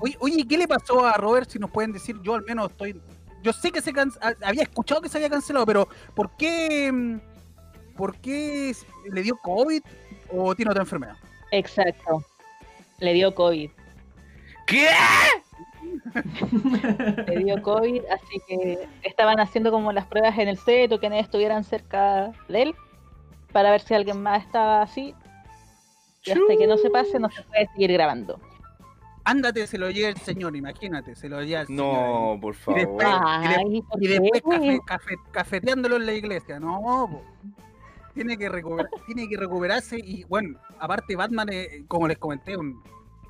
Oye, 0.00 0.16
oye, 0.20 0.46
¿qué 0.48 0.58
le 0.58 0.68
pasó 0.68 1.06
a 1.06 1.16
Robert? 1.16 1.48
Si 1.48 1.58
nos 1.58 1.70
pueden 1.70 1.92
decir, 1.92 2.16
yo 2.22 2.34
al 2.34 2.44
menos 2.44 2.70
estoy. 2.70 3.00
Yo 3.42 3.52
sé 3.52 3.70
que 3.72 3.80
se 3.80 3.92
can- 3.92 4.12
había 4.44 4.62
escuchado 4.62 5.00
que 5.00 5.08
se 5.08 5.18
había 5.18 5.30
cancelado, 5.30 5.66
pero 5.66 5.88
¿por 6.14 6.30
qué? 6.36 6.90
mm, 6.92 7.20
¿Por 7.96 8.16
qué 8.18 8.72
le 9.10 9.22
dio 9.22 9.36
COVID 9.36 9.82
o 10.32 10.54
tiene 10.54 10.70
otra 10.70 10.82
enfermedad? 10.82 11.16
Exacto. 11.50 12.24
Le 13.00 13.12
dio 13.12 13.34
COVID. 13.34 13.70
¿Qué? 14.66 14.88
Le 17.26 17.38
dio 17.44 17.60
COVID, 17.62 18.02
así 18.06 18.40
que 18.46 18.88
estaban 19.02 19.40
haciendo 19.40 19.70
como 19.70 19.92
las 19.92 20.06
pruebas 20.06 20.38
en 20.38 20.48
el 20.48 20.56
set 20.58 20.92
o 20.92 21.00
que 21.00 21.08
nadie 21.08 21.22
estuvieran 21.22 21.64
cerca 21.64 22.32
de 22.48 22.62
él 22.62 22.74
para 23.52 23.70
ver 23.70 23.80
si 23.80 23.94
alguien 23.94 24.22
más 24.22 24.42
estaba 24.44 24.82
así. 24.82 25.14
Y 26.24 26.30
hasta 26.30 26.56
que 26.56 26.66
no 26.66 26.76
se 26.76 26.88
pase, 26.90 27.18
no 27.18 27.28
se 27.30 27.42
puede 27.42 27.66
seguir 27.72 27.92
grabando. 27.92 28.40
Ándate, 29.24 29.66
se 29.68 29.78
lo 29.78 29.88
lleva 29.90 30.08
el 30.08 30.16
señor, 30.16 30.56
imagínate, 30.56 31.14
se 31.14 31.28
lo 31.28 31.42
lleva 31.42 31.60
el 31.62 31.66
señor. 31.68 32.34
No, 32.34 32.38
por 32.40 32.54
Y 32.54 32.58
favor. 32.58 32.80
después- 32.80 33.06
Ay, 33.08 33.82
¿por 33.82 34.02
Y 34.02 34.06
después 34.08 34.42
qué? 34.42 34.50
cafe- 34.50 34.80
cafe- 34.84 35.16
cafeteándolo 35.30 35.96
en 35.96 36.06
la 36.06 36.12
iglesia, 36.12 36.58
no, 36.58 36.80
po. 37.10 37.22
Tiene 38.14 38.36
que, 38.36 38.48
recuperar, 38.48 38.90
tiene 39.06 39.28
que 39.28 39.36
recuperarse 39.36 39.96
y 39.98 40.24
bueno, 40.24 40.58
aparte 40.78 41.16
Batman, 41.16 41.48
como 41.88 42.08
les 42.08 42.18
comenté, 42.18 42.56
un- 42.56 42.82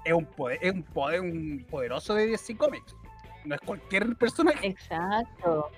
es, 0.04 0.12
un 0.12 0.24
poder, 0.26 0.58
es 0.62 0.72
un 0.72 0.82
poder 0.82 1.20
un 1.20 1.64
poderoso 1.70 2.14
de 2.14 2.26
DC 2.26 2.56
Comics. 2.56 2.96
No 3.44 3.54
es 3.54 3.60
cualquier 3.60 4.16
personaje. 4.16 4.66
Exacto, 4.66 5.68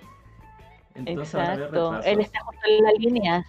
Entonces 0.94 1.34
exacto. 1.34 2.00
Él 2.04 2.20
está 2.20 2.40
justo 2.40 2.60
en 2.68 2.84
la 2.84 2.92
línea. 2.92 3.44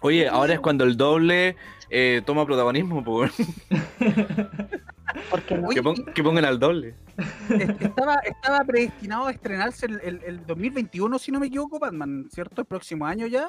Oye, 0.00 0.28
ahora 0.28 0.54
es 0.54 0.60
cuando 0.60 0.82
el 0.84 0.96
doble 0.96 1.54
eh, 1.90 2.22
toma 2.24 2.44
protagonismo, 2.46 3.04
po, 3.04 3.18
weón. 3.20 3.30
Porque 5.30 5.60
que, 5.74 5.82
pon- 5.82 6.04
que 6.14 6.22
pongan 6.22 6.44
al 6.44 6.58
doble. 6.58 6.94
Es- 7.50 7.68
Estaba, 7.80 8.16
estaba 8.24 8.64
predestinado 8.64 9.26
a 9.26 9.30
estrenarse 9.32 9.86
el, 9.86 10.00
el- 10.02 10.22
el 10.24 10.46
2021, 10.46 11.18
si 11.18 11.30
no 11.32 11.40
me 11.40 11.46
equivoco, 11.46 11.78
Batman, 11.78 12.28
¿cierto? 12.30 12.62
El 12.62 12.66
próximo 12.66 13.06
año 13.06 13.26
ya. 13.26 13.48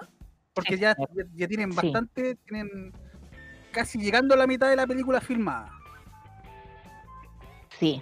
Porque 0.54 0.76
Sí, 0.76 0.82
ya, 0.82 0.96
ya, 1.36 1.48
tienen 1.48 1.72
Sí. 1.72 1.78
bastante, 1.78 2.36
tienen 2.36 2.94
casi 3.72 3.98
llegando 4.00 4.36
a 4.36 4.38
la 4.38 4.46
mitad 4.48 4.70
de 4.70 4.76
la 4.76 4.86
película 4.86 5.20
filmada. 5.22 5.72
Sí, 7.80 8.02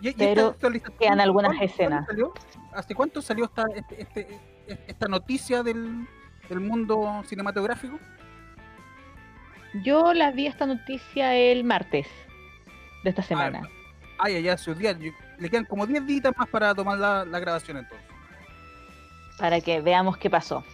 Y- 0.00 0.12
Pero 0.12 0.56
quedan 0.56 1.20
algunas 1.20 1.48
¿cuándo- 1.50 1.58
cuándo 1.58 1.64
escenas. 1.64 2.06
salió? 2.06 2.32
¿Hace 2.72 2.94
cuánto 2.94 3.20
salió 3.20 3.46
esta, 3.46 3.64
este- 3.74 4.00
este- 4.02 4.40
esta 4.86 5.08
noticia 5.08 5.64
del, 5.64 6.06
del 6.48 6.60
mundo 6.60 7.22
cinematográfico? 7.26 7.98
Yo 9.82 10.12
la 10.14 10.30
vi 10.30 10.46
esta 10.46 10.66
noticia 10.66 11.34
el 11.34 11.64
martes 11.64 12.06
de 13.04 13.10
esta 13.10 13.22
semana. 13.22 13.68
Ah, 14.18 14.28
ya, 14.28 14.40
ya, 14.40 14.56
sus 14.58 14.76
días. 14.76 14.96
Le 15.38 15.48
quedan 15.50 15.64
como 15.64 15.86
10 15.86 16.04
días 16.06 16.22
más 16.36 16.48
para 16.48 16.74
tomar 16.74 16.98
la, 16.98 17.24
la 17.24 17.38
grabación 17.38 17.76
entonces. 17.78 18.06
para 19.38 19.60
que 19.60 19.80
veamos 19.80 20.16
qué 20.16 20.28
pasó. 20.28 20.64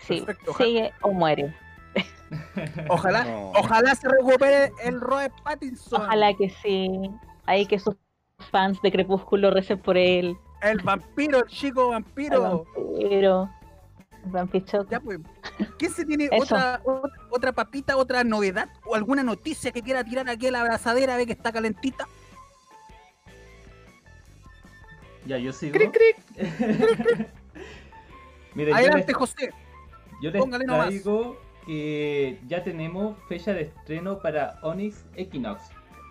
Sí, 0.00 0.20
Perfecto, 0.22 0.54
sigue 0.54 0.92
o 1.02 1.12
muere. 1.12 1.54
Ojalá, 2.88 3.24
No. 3.24 3.50
ojalá 3.52 3.94
se 3.94 4.08
recupere 4.08 4.70
el 4.84 5.00
Robert 5.00 5.34
Pattinson. 5.42 6.02
Ojalá 6.02 6.34
que 6.34 6.50
sí. 6.50 6.88
Ahí 7.46 7.64
que 7.66 7.78
sus 7.78 7.94
fans 8.50 8.80
de 8.82 8.92
Crepúsculo 8.92 9.50
recen 9.50 9.78
por 9.78 9.96
él. 9.96 10.36
El 10.62 10.78
vampiro, 10.82 11.38
el 11.38 11.46
chico 11.46 11.88
vampiro. 11.88 12.42
vampiro. 12.42 12.66
El 12.98 13.28
vampicho. 13.28 13.57
Ya 14.90 15.00
pues. 15.00 15.20
¿Quién 15.78 15.92
se 15.92 16.04
tiene 16.04 16.28
otra, 16.32 16.80
otra 16.84 17.10
otra 17.30 17.52
papita, 17.52 17.96
otra 17.96 18.24
novedad 18.24 18.68
o 18.84 18.94
alguna 18.94 19.22
noticia 19.22 19.70
que 19.70 19.82
quiera 19.82 20.04
tirar 20.04 20.28
aquí 20.28 20.46
a 20.48 20.50
la 20.50 20.60
abrazadera, 20.60 21.16
ve 21.16 21.26
que 21.26 21.32
está 21.32 21.52
calentita? 21.52 22.06
Ya, 25.26 25.38
yo 25.38 25.52
sigo. 25.52 25.74
Cric, 25.74 25.92
cric. 25.92 26.16
Miren, 28.54 28.70
yo 28.70 28.76
Adelante, 28.76 29.06
les, 29.08 29.16
José. 29.16 29.50
yo 30.22 30.30
les 30.30 30.40
póngale 30.40 30.64
nomás. 30.64 30.88
traigo 30.88 31.38
que 31.66 32.40
ya 32.48 32.64
tenemos 32.64 33.16
fecha 33.28 33.52
de 33.52 33.62
estreno 33.62 34.20
para 34.20 34.58
Onyx 34.62 35.04
Equinox. 35.16 35.62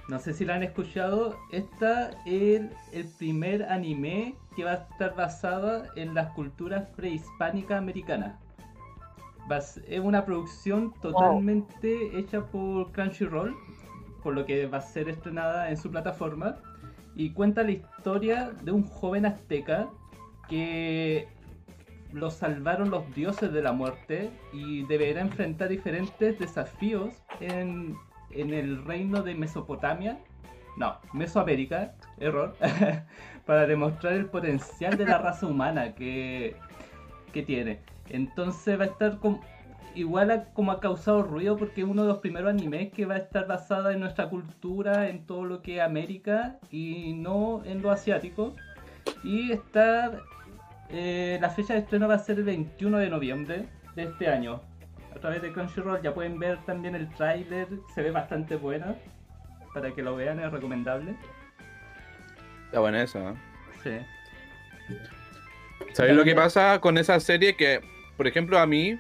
No 0.08 0.20
sé 0.20 0.34
si 0.34 0.46
la 0.46 0.56
han 0.56 0.64
escuchado. 0.64 1.38
Esta 1.52 2.12
es 2.26 2.62
el, 2.62 2.72
el 2.94 3.08
primer 3.18 3.64
anime 3.64 4.36
que 4.58 4.64
va 4.64 4.72
a 4.72 4.76
estar 4.92 5.16
basado 5.16 5.84
en 5.96 6.16
las 6.16 6.32
culturas 6.32 6.90
prehispánicas 6.96 7.78
americanas. 7.78 8.40
Es 9.88 10.00
una 10.00 10.26
producción 10.26 10.94
totalmente 11.00 12.18
hecha 12.18 12.44
por 12.48 12.92
Crunchyroll, 12.92 13.56
por 14.24 14.34
lo 14.34 14.48
que 14.48 14.66
va 14.66 14.80
a 14.80 14.82
ser 14.82 15.10
estrenada 15.10 15.70
en 15.70 15.78
su 15.78 15.92
plataforma. 15.92 16.58
Y 17.16 17.34
cuenta 17.34 17.62
la 17.62 17.72
historia 17.72 18.52
de 18.64 18.72
un 18.72 18.84
joven 18.84 19.28
azteca 19.28 19.90
que 20.50 21.28
lo 22.12 22.32
salvaron 22.32 22.90
los 22.90 23.14
dioses 23.14 23.54
de 23.54 23.62
la 23.62 23.74
muerte 23.74 24.32
y 24.54 24.88
deberá 24.88 25.22
enfrentar 25.22 25.70
diferentes 25.70 26.40
desafíos 26.40 27.14
en, 27.40 27.96
en 28.32 28.54
el 28.56 28.84
reino 28.86 29.22
de 29.22 29.36
Mesopotamia. 29.36 30.18
No, 30.78 30.98
Mesoamérica, 31.14 31.94
error. 32.20 32.56
para 33.46 33.66
demostrar 33.66 34.14
el 34.14 34.26
potencial 34.26 34.98
de 34.98 35.06
la 35.06 35.18
raza 35.18 35.48
humana 35.48 35.96
que, 35.96 36.56
que 37.32 37.44
tiene. 37.44 37.80
Entonces 38.10 38.78
va 38.78 38.84
a 38.84 38.88
estar 38.88 39.20
com- 39.20 39.40
igual 39.96 40.50
como 40.54 40.72
ha 40.74 40.80
causado 40.82 41.24
ruido 41.24 41.58
porque 41.58 41.82
es 41.82 41.88
uno 41.88 42.04
de 42.04 42.10
los 42.10 42.18
primeros 42.20 42.50
animes 42.50 42.92
que 42.92 43.06
va 43.06 43.16
a 43.16 43.20
estar 43.20 43.48
basada 43.48 43.94
en 43.94 44.02
nuestra 44.02 44.30
cultura, 44.30 45.08
en 45.10 45.26
todo 45.26 45.46
lo 45.46 45.62
que 45.62 45.78
es 45.78 45.82
América 45.82 46.58
y 46.72 47.14
no 47.14 47.64
en 47.66 47.82
lo 47.82 47.90
asiático. 47.90 48.54
Y 49.24 49.52
está 49.54 50.12
eh, 50.90 51.38
la 51.42 51.50
fecha 51.50 51.74
de 51.74 51.80
estreno 51.80 52.08
va 52.08 52.16
a 52.16 52.20
ser 52.20 52.38
el 52.40 52.44
21 52.44 52.98
de 52.98 53.10
noviembre 53.10 53.66
de 53.96 54.04
este 54.04 54.28
año. 54.28 54.60
A 55.16 55.20
través 55.20 55.42
de 55.42 55.52
Crunchyroll 55.54 56.02
ya 56.02 56.14
pueden 56.14 56.38
ver 56.38 56.60
también 56.66 56.96
el 56.96 57.10
tráiler, 57.10 57.68
se 57.96 58.04
ve 58.04 58.12
bastante 58.12 58.58
bueno. 58.58 58.96
Para 59.80 59.94
que 59.94 60.02
lo 60.02 60.16
vean 60.16 60.40
es 60.40 60.52
recomendable. 60.52 61.14
Está 62.66 62.80
buena 62.80 63.04
esa. 63.04 63.36
¿eh? 63.86 64.04
Sí. 64.90 64.96
¿Sabes 65.94 66.16
lo 66.16 66.24
que 66.24 66.34
pasa 66.34 66.80
con 66.82 66.98
esa 66.98 67.20
serie? 67.20 67.56
Que, 67.56 67.80
por 68.18 68.26
ejemplo, 68.26 68.58
a 68.58 68.66
mí 68.66 68.98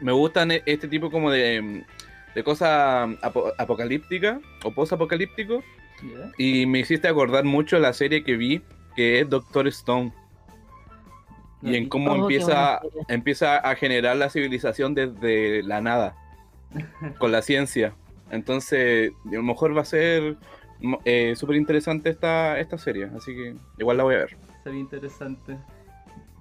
me 0.00 0.10
gustan 0.10 0.50
e- 0.50 0.64
este 0.66 0.88
tipo 0.88 1.12
como 1.12 1.30
de, 1.30 1.84
de 2.34 2.42
cosas 2.42 3.08
apo- 3.22 3.52
apocalípticas 3.56 4.40
o 4.64 4.72
post-apocalíptico. 4.72 5.62
Y 6.38 6.66
me 6.66 6.80
hiciste 6.80 7.06
acordar 7.06 7.44
mucho 7.44 7.78
la 7.78 7.92
serie 7.92 8.24
que 8.24 8.36
vi, 8.36 8.62
que 8.96 9.20
es 9.20 9.30
Doctor 9.30 9.68
Stone. 9.68 10.12
Y 11.62 11.76
en 11.76 11.88
cómo 11.88 12.10
Oh, 12.10 12.16
empieza, 12.16 12.80
empieza 13.06 13.58
a 13.58 13.76
generar 13.76 14.16
la 14.16 14.28
civilización 14.28 14.94
desde 14.96 15.62
la 15.62 15.80
nada, 15.80 16.16
con 17.18 17.30
la 17.30 17.42
ciencia. 17.42 17.94
Entonces, 18.34 19.12
a 19.26 19.34
lo 19.34 19.42
mejor 19.42 19.76
va 19.76 19.82
a 19.82 19.84
ser 19.84 20.36
eh, 21.04 21.34
súper 21.36 21.56
interesante 21.56 22.10
esta, 22.10 22.58
esta 22.58 22.78
serie, 22.78 23.10
así 23.16 23.34
que 23.34 23.54
igual 23.78 23.96
la 23.96 24.04
voy 24.04 24.14
a 24.16 24.18
ver. 24.18 24.36
Se 24.62 24.70
ve 24.70 24.78
interesante. 24.78 25.58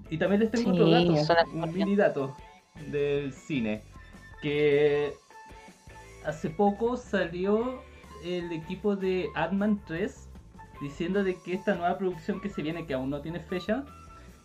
Y 0.09 0.17
también 0.17 0.41
les 0.41 0.51
tengo 0.51 0.73
Sí, 0.73 0.79
otro 0.79 0.89
dato, 0.89 1.45
un 1.53 1.73
mini 1.73 1.95
dato 1.95 2.35
del 2.91 3.31
cine. 3.33 3.83
Que 4.41 5.13
hace 6.25 6.49
poco 6.49 6.97
salió 6.97 7.81
el 8.23 8.51
equipo 8.51 8.95
de 8.95 9.29
Ant-Man 9.35 9.81
3 9.87 10.29
diciendo 10.81 11.23
de 11.23 11.35
que 11.35 11.53
esta 11.53 11.75
nueva 11.75 11.97
producción 11.97 12.41
que 12.41 12.49
se 12.49 12.61
viene, 12.61 12.85
que 12.85 12.93
aún 12.93 13.09
no 13.09 13.21
tiene 13.21 13.39
fecha, 13.39 13.85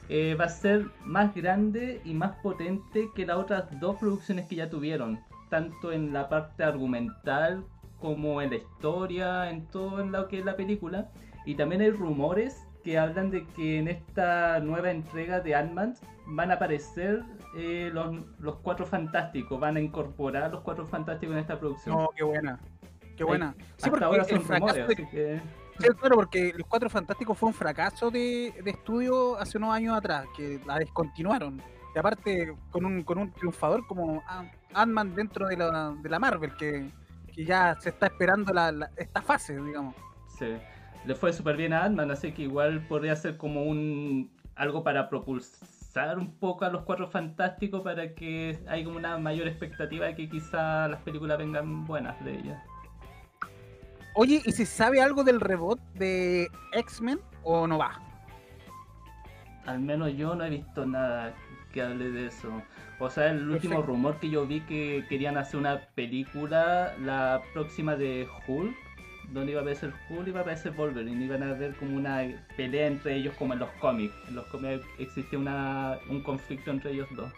eh, 0.09 0.37
va 0.39 0.45
a 0.45 0.49
ser 0.49 0.87
más 1.05 1.35
grande 1.35 2.01
y 2.05 2.15
más 2.15 2.37
potente 2.43 3.09
que 3.15 3.27
las 3.27 3.37
otras 3.37 3.65
dos 3.81 3.97
producciones 3.99 4.47
que 4.47 4.57
ya 4.57 4.71
tuvieron, 4.71 5.21
tanto 5.49 5.93
en 5.93 6.13
la 6.13 6.29
parte 6.29 6.65
argumental 6.65 7.65
como 8.01 8.41
en 8.43 8.51
la 8.51 8.57
historia, 8.57 9.51
en 9.51 9.67
todo 9.67 10.01
en 10.01 10.13
lo 10.13 10.29
que 10.29 10.39
es 10.39 10.45
la 10.45 10.57
película. 10.57 11.09
Y 11.45 11.55
también 11.55 11.81
hay 11.81 11.91
rumores 11.91 12.65
que 12.85 12.99
hablan 12.99 13.31
de 13.31 13.47
que 13.49 13.79
en 13.79 13.89
esta 13.89 14.61
nueva 14.61 14.91
entrega 14.91 15.41
de 15.41 15.55
Ant-Man 15.55 15.95
van 16.27 16.51
a 16.51 16.55
aparecer 16.55 17.23
eh, 17.57 17.91
los, 17.93 18.15
los 18.39 18.57
cuatro 18.57 18.87
fantásticos, 18.87 19.59
van 19.59 19.77
a 19.77 19.81
incorporar 19.81 20.51
los 20.53 20.61
cuatro 20.61 20.87
fantásticos 20.87 21.35
en 21.35 21.41
esta 21.41 21.59
producción. 21.59 21.97
No, 21.97 22.09
qué 22.17 22.23
buena. 22.23 22.61
Qué 23.17 23.25
buena. 23.25 23.55
Sí, 23.59 23.65
Hasta 23.77 23.91
porque 23.91 24.05
ahora 24.05 24.25
son 24.25 24.45
rumores, 24.45 24.75
de- 24.87 24.95
así 24.95 25.07
que... 25.07 25.41
Sí, 25.81 25.87
claro, 26.01 26.17
porque 26.17 26.53
Los 26.57 26.67
Cuatro 26.67 26.91
Fantásticos 26.91 27.39
fue 27.39 27.49
un 27.49 27.55
fracaso 27.55 28.11
de, 28.11 28.53
de 28.65 28.71
estudio 28.71 29.37
hace 29.39 29.59
unos 29.59 29.73
años 29.73 29.97
atrás, 29.97 30.27
que 30.37 30.61
la 30.67 30.77
descontinuaron. 30.77 31.63
Aparte, 31.99 32.55
con 32.71 32.85
un, 32.85 33.03
con 33.03 33.19
un 33.19 33.33
triunfador 33.33 33.87
como 33.87 34.23
Ant- 34.23 34.53
Ant-Man 34.75 35.15
dentro 35.15 35.47
de 35.49 35.57
la, 35.57 35.91
de 36.03 36.09
la 36.09 36.19
Marvel, 36.19 36.55
que, 36.57 36.91
que 37.35 37.45
ya 37.45 37.77
se 37.81 37.91
está 37.91 38.07
esperando 38.07 38.53
la, 38.53 38.73
la- 38.73 38.91
esta 38.97 39.23
fase, 39.23 39.57
digamos. 39.61 39.95
Sí. 40.39 40.57
Le 41.05 41.15
fue 41.15 41.33
súper 41.33 41.57
bien 41.57 41.73
a 41.73 41.85
Ant-Man, 41.85 42.11
así 42.11 42.33
que 42.33 42.43
igual 42.43 42.81
podría 42.89 43.15
ser 43.17 43.37
como 43.37 43.63
un 43.65 44.31
algo 44.57 44.83
para 44.83 45.09
propulsar 45.09 46.19
un 46.19 46.33
poco 46.39 46.65
a 46.65 46.71
los 46.71 46.83
cuatro 46.83 47.07
fantásticos 47.09 47.83
para 47.83 48.15
que 48.15 48.59
haya 48.69 48.85
como 48.85 48.97
una 48.99 49.17
mayor 49.19 49.47
expectativa 49.49 50.07
de 50.07 50.17
que 50.17 50.29
quizá 50.29 50.89
las 50.89 51.01
películas 51.03 51.39
vengan 51.39 51.87
buenas 51.87 52.23
de 52.25 52.35
ellas. 52.39 52.63
Oye, 54.15 54.43
¿y 54.45 54.51
se 54.53 54.67
sabe 54.67 55.01
algo 55.01 55.23
del 55.23 55.41
reboot 55.41 55.79
de 55.95 56.49
X-Men 56.73 57.21
o 57.45 57.67
no 57.69 57.79
va? 57.79 58.01
Al 59.67 59.79
menos 59.81 60.13
yo 60.17 60.35
no 60.35 60.45
he 60.45 60.51
visto 60.51 60.85
nada 60.87 61.33
que 61.79 61.83
hable 61.83 62.11
de 62.11 62.27
eso. 62.27 62.63
O 62.99 63.09
sea, 63.09 63.31
el 63.31 63.49
último 63.49 63.75
Perfecto. 63.77 63.83
rumor 63.83 64.19
que 64.19 64.29
yo 64.29 64.47
vi 64.47 64.61
que 64.63 65.05
querían 65.09 65.37
hacer 65.37 65.61
una 65.61 65.81
película, 65.95 66.97
la 67.01 67.41
próxima 67.55 67.95
de 67.95 68.29
Hulk, 68.47 68.75
donde 69.31 69.53
iba 69.53 69.61
a 69.61 69.63
aparecer 69.63 69.93
Hulk 70.11 70.27
y 70.27 70.31
iba 70.31 70.41
a 70.41 70.43
aparecer 70.43 70.73
Wolverine. 70.73 71.25
Iban 71.25 71.45
a 71.45 71.53
ver 71.53 71.77
como 71.77 71.97
una 71.97 72.23
pelea 72.57 72.89
entre 72.89 73.15
ellos 73.15 73.35
como 73.39 73.53
en 73.53 73.61
los 73.61 73.71
cómics. 73.81 74.15
En 74.27 74.35
los 74.35 74.47
cómics 74.47 74.85
existía 74.99 75.39
una, 75.39 75.99
un 76.11 76.21
conflicto 76.23 76.73
entre 76.73 76.91
ellos 76.93 77.09
dos. 77.15 77.33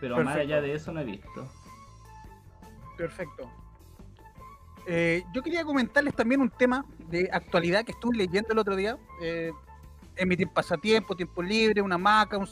Pero 0.00 0.22
más 0.22 0.36
allá 0.36 0.60
de 0.60 0.74
eso 0.74 0.92
no 0.92 1.00
he 1.00 1.04
visto. 1.04 1.50
Perfecto. 2.96 3.50
Eh, 4.86 5.24
yo 5.32 5.42
quería 5.42 5.64
comentarles 5.64 6.14
también 6.14 6.40
un 6.42 6.50
tema 6.50 6.84
de 7.08 7.28
actualidad 7.32 7.84
que 7.84 7.92
estuve 7.92 8.16
leyendo 8.18 8.52
el 8.52 8.58
otro 8.58 8.76
día. 8.76 8.96
eh, 9.20 9.50
en 10.16 10.28
mi 10.28 10.36
tiempo 10.36 10.54
pasatiempo, 10.54 11.16
tiempo 11.16 11.42
libre, 11.42 11.82
una 11.82 11.98
maca, 11.98 12.38
un, 12.38 12.46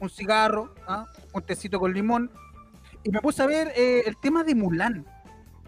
un 0.00 0.10
cigarro, 0.10 0.74
¿ah? 0.86 1.06
un 1.32 1.42
tecito 1.42 1.78
con 1.78 1.92
limón. 1.92 2.30
Y 3.02 3.10
me 3.10 3.20
puse 3.20 3.42
a 3.42 3.46
ver 3.46 3.72
eh, 3.76 4.02
el 4.06 4.16
tema 4.16 4.44
de 4.44 4.54
Mulan. 4.54 5.06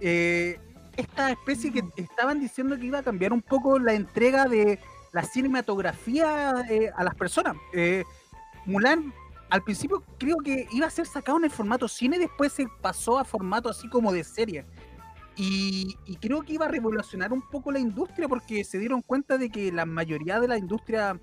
Eh, 0.00 0.58
esta 0.96 1.30
especie 1.30 1.72
que 1.72 1.82
estaban 1.96 2.40
diciendo 2.40 2.78
que 2.78 2.86
iba 2.86 2.98
a 2.98 3.02
cambiar 3.02 3.32
un 3.32 3.42
poco 3.42 3.78
la 3.78 3.94
entrega 3.94 4.46
de 4.46 4.78
la 5.12 5.22
cinematografía 5.22 6.64
eh, 6.68 6.90
a 6.94 7.04
las 7.04 7.14
personas. 7.14 7.56
Mulan 8.66 9.12
al 9.48 9.62
principio 9.62 10.02
creo 10.18 10.36
que 10.38 10.68
iba 10.70 10.86
a 10.86 10.90
ser 10.90 11.06
sacado 11.06 11.38
en 11.38 11.44
el 11.44 11.50
formato 11.50 11.88
cine, 11.88 12.18
después 12.18 12.52
se 12.52 12.66
pasó 12.80 13.18
a 13.18 13.24
formato 13.24 13.68
así 13.68 13.88
como 13.88 14.12
de 14.12 14.24
serie. 14.24 14.64
Y 15.36 15.96
creo 16.20 16.42
que 16.42 16.52
iba 16.52 16.66
a 16.66 16.68
revolucionar 16.68 17.32
un 17.32 17.40
poco 17.40 17.72
la 17.72 17.78
industria 17.78 18.28
porque 18.28 18.62
se 18.62 18.78
dieron 18.78 19.00
cuenta 19.00 19.38
de 19.38 19.48
que 19.48 19.72
la 19.72 19.86
mayoría 19.86 20.38
de 20.38 20.46
la 20.46 20.58
industria, 20.58 21.18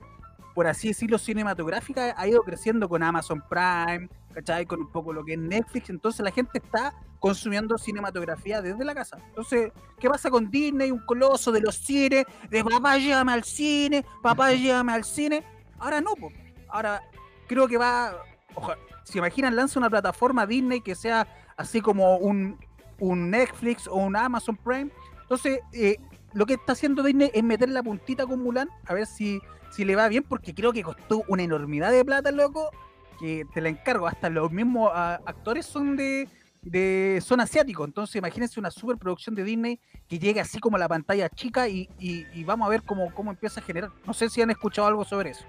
por 0.54 0.67
así 0.67 0.88
decirlo, 0.89 1.17
cinematográfica 1.17 2.13
ha 2.17 2.28
ido 2.28 2.41
creciendo 2.43 2.88
con 2.89 3.04
Amazon 3.04 3.43
Prime, 3.50 4.10
¿cachai? 4.34 4.65
Con 4.65 4.82
un 4.82 4.91
poco 4.91 5.13
lo 5.13 5.23
que 5.23 5.34
es 5.34 5.39
Netflix. 5.39 5.89
Entonces 5.89 6.21
la 6.23 6.32
gente 6.32 6.60
está 6.60 6.93
consumiendo 7.19 7.78
cinematografía 7.78 8.62
desde 8.62 8.84
la 8.86 8.93
casa. 8.95 9.17
Entonces, 9.30 9.71
¿qué 10.00 10.10
pasa 10.10 10.30
con 10.30 10.50
Disney? 10.50 10.91
Un 10.91 11.06
coloso 11.06 11.52
de 11.52 11.62
los 11.62 11.76
cines, 11.76 12.26
de 12.50 12.63
papá 12.63 12.97
llévame 12.97 13.34
al 13.34 13.43
cine, 13.43 14.06
papá 14.21 14.52
llévame 14.54 14.93
al 14.93 15.04
cine. 15.04 15.43
Ahora 15.80 16.02
no, 16.02 16.13
po. 16.15 16.32
ahora 16.69 17.02
creo 17.47 17.67
que 17.67 17.78
va, 17.78 18.13
oja- 18.56 18.78
se 19.04 19.17
imaginan, 19.19 19.56
lanza 19.56 19.80
una 19.80 19.89
plataforma 19.89 20.45
Disney 20.45 20.82
que 20.82 20.95
sea 20.95 21.28
así 21.56 21.82
como 21.82 22.17
un, 22.17 22.60
un 23.00 23.30
Netflix 23.32 23.88
o 23.88 23.95
un 23.95 24.15
Amazon 24.15 24.56
Prime. 24.58 24.91
Entonces, 25.21 25.60
eh, 25.73 25.97
lo 26.34 26.45
que 26.45 26.54
está 26.56 26.73
haciendo 26.73 27.02
Disney 27.04 27.32
es 27.34 27.43
meter 27.43 27.69
la 27.69 27.82
puntita 27.82 28.26
con 28.26 28.41
Mulan, 28.43 28.69
a 28.86 28.93
ver 28.93 29.08
si, 29.08 29.39
si 29.71 29.86
le 29.86 29.95
va 29.95 30.08
bien, 30.08 30.23
porque 30.23 30.53
creo 30.53 30.73
que 30.73 30.84
costó 30.84 31.23
una 31.27 31.43
enormidad 31.43 31.91
de 31.91 32.03
plata, 32.06 32.32
loco, 32.32 32.71
que 33.19 33.45
te 33.53 33.62
la 33.62 33.69
encargo. 33.69 34.08
Hasta 34.08 34.30
los 34.30 34.51
mismos 34.51 34.91
ah, 34.93 35.19
actores 35.25 35.65
son 35.65 35.95
de, 35.95 36.27
de 36.62 37.19
son 37.23 37.39
asiáticos. 37.39 37.88
Entonces, 37.88 38.15
imagínense 38.15 38.60
una 38.60 38.71
superproducción 38.71 39.36
de 39.36 39.43
Disney 39.43 39.80
que 40.08 40.19
llegue 40.19 40.39
así 40.39 40.60
como 40.60 40.77
a 40.77 40.80
la 40.80 40.88
pantalla 40.88 41.30
chica 41.30 41.67
y, 41.67 41.89
y- 41.99 42.25
y 42.34 42.43
vamos 42.43 42.65
a 42.67 42.69
ver 42.69 42.84
cómo, 42.84 43.13
cómo 43.13 43.32
empieza 43.32 43.60
a 43.60 43.63
generar. 43.63 43.91
No 44.06 44.13
sé 44.13 44.30
si 44.30 44.41
han 44.41 44.49
escuchado 44.51 44.88
algo 44.88 45.03
sobre 45.06 45.32
eso. 45.32 45.45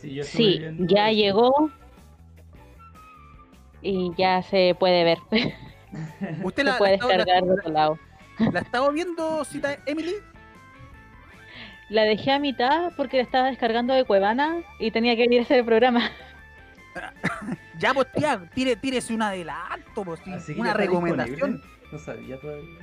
Sí, 0.00 0.58
ya 0.78 1.10
eso. 1.10 1.16
llegó 1.16 1.70
y 3.80 4.12
ya 4.16 4.42
se 4.42 4.76
puede 4.78 5.04
ver. 5.04 5.18
¿Usted 6.42 6.64
la, 6.64 6.72
la, 6.72 6.78
puede 6.78 6.96
la- 6.98 7.06
descargar 7.06 7.44
de 7.44 7.52
otro 7.52 7.70
lado. 7.72 7.98
la 8.52 8.60
estaba 8.60 8.90
viendo, 8.90 9.44
cita 9.44 9.76
Emily? 9.86 10.14
La 11.92 12.04
dejé 12.04 12.32
a 12.32 12.38
mitad 12.38 12.90
porque 12.96 13.18
la 13.18 13.22
estaba 13.22 13.48
descargando 13.48 13.92
de 13.92 14.04
Cuevana 14.04 14.62
y 14.78 14.90
tenía 14.90 15.14
que 15.14 15.22
venir 15.22 15.40
a 15.40 15.42
hacer 15.42 15.58
el 15.58 15.64
programa. 15.64 16.10
Ya, 17.78 17.92
pues, 17.94 18.06
tía, 18.12 18.40
tire, 18.54 18.76
tírese 18.76 19.12
un 19.12 19.22
adelanto, 19.22 20.04
pues, 20.04 20.20
Así 20.28 20.52
una 20.58 20.72
recomendación. 20.72 21.54
disponible. 21.54 21.88
No 21.90 21.98
sabía 21.98 22.38
todavía. 22.38 22.78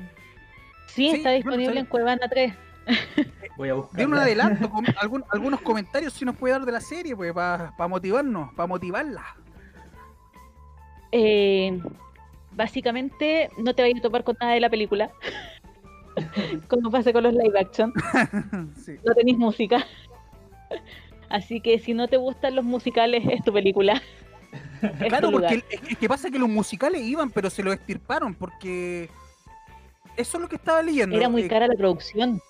Sí, 0.88 1.10
Sí, 1.12 1.16
está 1.18 1.30
disponible 1.32 1.80
en 1.80 1.86
Cuevana 1.86 2.28
3. 2.28 2.54
Voy 3.58 3.70
a 3.70 3.76
buscar. 3.76 3.98
De 3.98 4.06
un 4.06 4.16
adelanto, 4.16 4.70
con 4.72 4.84
algún- 4.98 5.24
algunos 5.32 5.62
comentarios 5.62 6.12
si 6.12 6.26
nos 6.26 6.36
puede 6.36 6.54
dar 6.54 6.66
de 6.66 6.72
la 6.74 6.82
serie, 6.82 7.16
pues, 7.16 7.32
para 7.32 7.72
motivarnos, 7.88 8.52
para 8.56 8.68
motivarla. 8.68 9.24
Eh, 11.14 11.80
básicamente 12.52 13.50
no 13.58 13.74
te 13.74 13.84
vayas 13.84 14.00
a 14.00 14.02
topar 14.02 14.24
con 14.26 14.36
nada 14.42 14.54
de 14.54 14.60
la 14.60 14.70
película. 14.70 15.12
Como 16.68 16.92
pasa 16.92 17.12
con 17.14 17.24
los 17.24 17.34
live 17.34 17.60
action. 17.60 17.94
Sí. 18.76 18.96
No 19.06 19.14
tenéis 19.14 19.38
música. 19.38 19.86
Así 21.30 21.62
que 21.62 21.80
si 21.80 21.94
no 21.94 22.08
te 22.08 22.18
gustan 22.18 22.56
los 22.56 22.66
musicales, 22.66 23.24
es 23.30 23.44
tu 23.44 23.54
película. 23.54 24.02
Es 24.82 25.10
Claro, 25.10 25.28
tu 25.28 25.34
porque 25.34 25.64
es 25.90 25.98
que 25.98 26.08
pasa 26.10 26.32
que 26.32 26.40
los 26.40 26.50
musicales 26.50 27.02
iban, 27.04 27.30
pero 27.30 27.50
se 27.50 27.62
los 27.62 27.74
extirparon, 27.74 28.34
porque 28.34 29.10
eso 30.18 30.38
es 30.38 30.42
lo 30.42 30.48
que 30.50 30.56
estaba 30.56 30.82
leyendo. 30.82 31.16
Era 31.18 31.28
muy 31.30 31.44
eh, 31.44 31.48
cara 31.50 31.68
la 31.68 31.76
producción. 31.76 32.42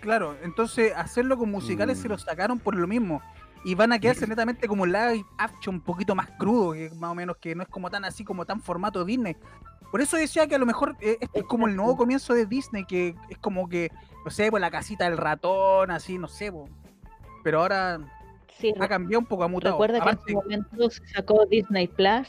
Claro, 0.00 0.36
entonces 0.42 0.92
hacerlo 0.96 1.38
con 1.38 1.50
musicales 1.50 1.98
se 1.98 2.08
Mm. 2.08 2.10
lo 2.10 2.18
sacaron 2.18 2.58
por 2.58 2.74
lo 2.74 2.86
mismo. 2.86 3.22
Y 3.64 3.74
van 3.74 3.92
a 3.92 3.98
quedarse 3.98 4.26
netamente 4.26 4.68
como 4.68 4.84
live 4.84 5.24
action 5.38 5.76
un 5.76 5.80
poquito 5.80 6.14
más 6.14 6.28
crudo, 6.38 6.72
que 6.72 6.90
más 6.98 7.10
o 7.10 7.14
menos 7.14 7.36
que 7.38 7.54
no 7.54 7.62
es 7.62 7.68
como 7.68 7.88
tan 7.90 8.04
así 8.04 8.24
como 8.24 8.44
tan 8.44 8.60
formato 8.60 9.04
Disney. 9.04 9.36
Por 9.90 10.00
eso 10.00 10.16
decía 10.16 10.46
que 10.46 10.54
a 10.54 10.58
lo 10.58 10.66
mejor 10.66 10.96
eh, 11.00 11.16
este 11.20 11.40
es 11.40 11.44
como 11.44 11.66
el 11.68 11.76
nuevo 11.76 11.96
comienzo 11.96 12.34
de 12.34 12.46
Disney, 12.46 12.84
que 12.84 13.14
es 13.30 13.38
como 13.38 13.68
que, 13.68 13.90
no 14.24 14.30
sé, 14.30 14.50
pues 14.50 14.60
la 14.60 14.70
casita 14.70 15.04
del 15.08 15.16
ratón, 15.16 15.90
así, 15.90 16.18
no 16.18 16.28
sé, 16.28 16.50
po. 16.52 16.68
pero 17.44 17.60
ahora 17.60 18.00
Sí, 18.58 18.72
ha 18.80 18.88
cambiado 18.88 19.20
un 19.20 19.26
poco, 19.26 19.44
ha 19.44 19.48
mutado. 19.48 19.74
recuerda 19.74 19.98
que 20.00 20.08
en 20.08 20.14
Aparte- 20.14 20.32
su 20.32 20.34
momento 20.38 20.90
se 20.90 21.06
sacó 21.08 21.44
Disney 21.46 21.86
Plus. 21.88 22.26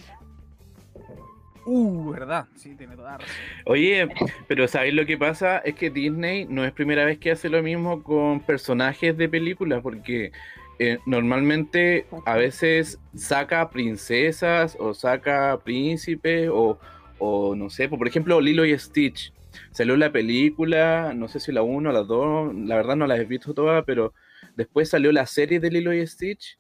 Uh, 1.66 2.12
verdad, 2.12 2.46
sí, 2.56 2.76
tiene 2.76 2.96
toda 2.96 3.12
la 3.12 3.18
razón. 3.18 3.36
Oye, 3.66 4.08
pero 4.48 4.68
¿sabéis 4.70 4.94
lo 4.94 5.06
que 5.06 5.18
pasa? 5.18 5.58
Es 5.60 5.76
que 5.76 5.90
Disney 5.90 6.46
no 6.46 6.64
es 6.64 6.72
primera 6.72 7.04
vez 7.04 7.18
que 7.18 7.32
hace 7.32 7.50
lo 7.50 7.62
mismo 7.62 8.04
con 8.04 8.40
personajes 8.40 9.18
de 9.18 9.28
películas, 9.28 9.82
porque 9.84 10.32
eh, 10.80 11.00
normalmente 11.06 12.06
a 12.26 12.36
veces 12.36 13.00
saca 13.16 13.70
princesas 13.70 14.78
o 14.80 14.94
saca 14.94 15.58
príncipes 15.62 16.50
o, 16.54 16.80
o 17.20 17.56
no 17.56 17.70
sé, 17.70 17.90
por 17.90 18.08
ejemplo 18.08 18.40
Lilo 18.42 18.66
y 18.66 18.78
Stitch. 18.78 19.34
Salió 19.72 19.98
la 19.98 20.12
película, 20.12 21.14
no 21.16 21.28
sé 21.28 21.40
si 21.40 21.52
la 21.52 21.64
1 21.64 21.90
o 21.90 21.94
la 21.94 22.04
2, 22.04 22.54
la 22.56 22.76
verdad 22.76 22.96
no 22.96 23.08
las 23.08 23.20
he 23.20 23.26
visto 23.26 23.54
todas, 23.54 23.84
pero 23.86 24.14
después 24.56 24.90
salió 24.90 25.12
la 25.12 25.26
serie 25.26 25.60
de 25.60 25.72
Lilo 25.72 25.94
y 25.94 26.06
Stitch 26.06 26.56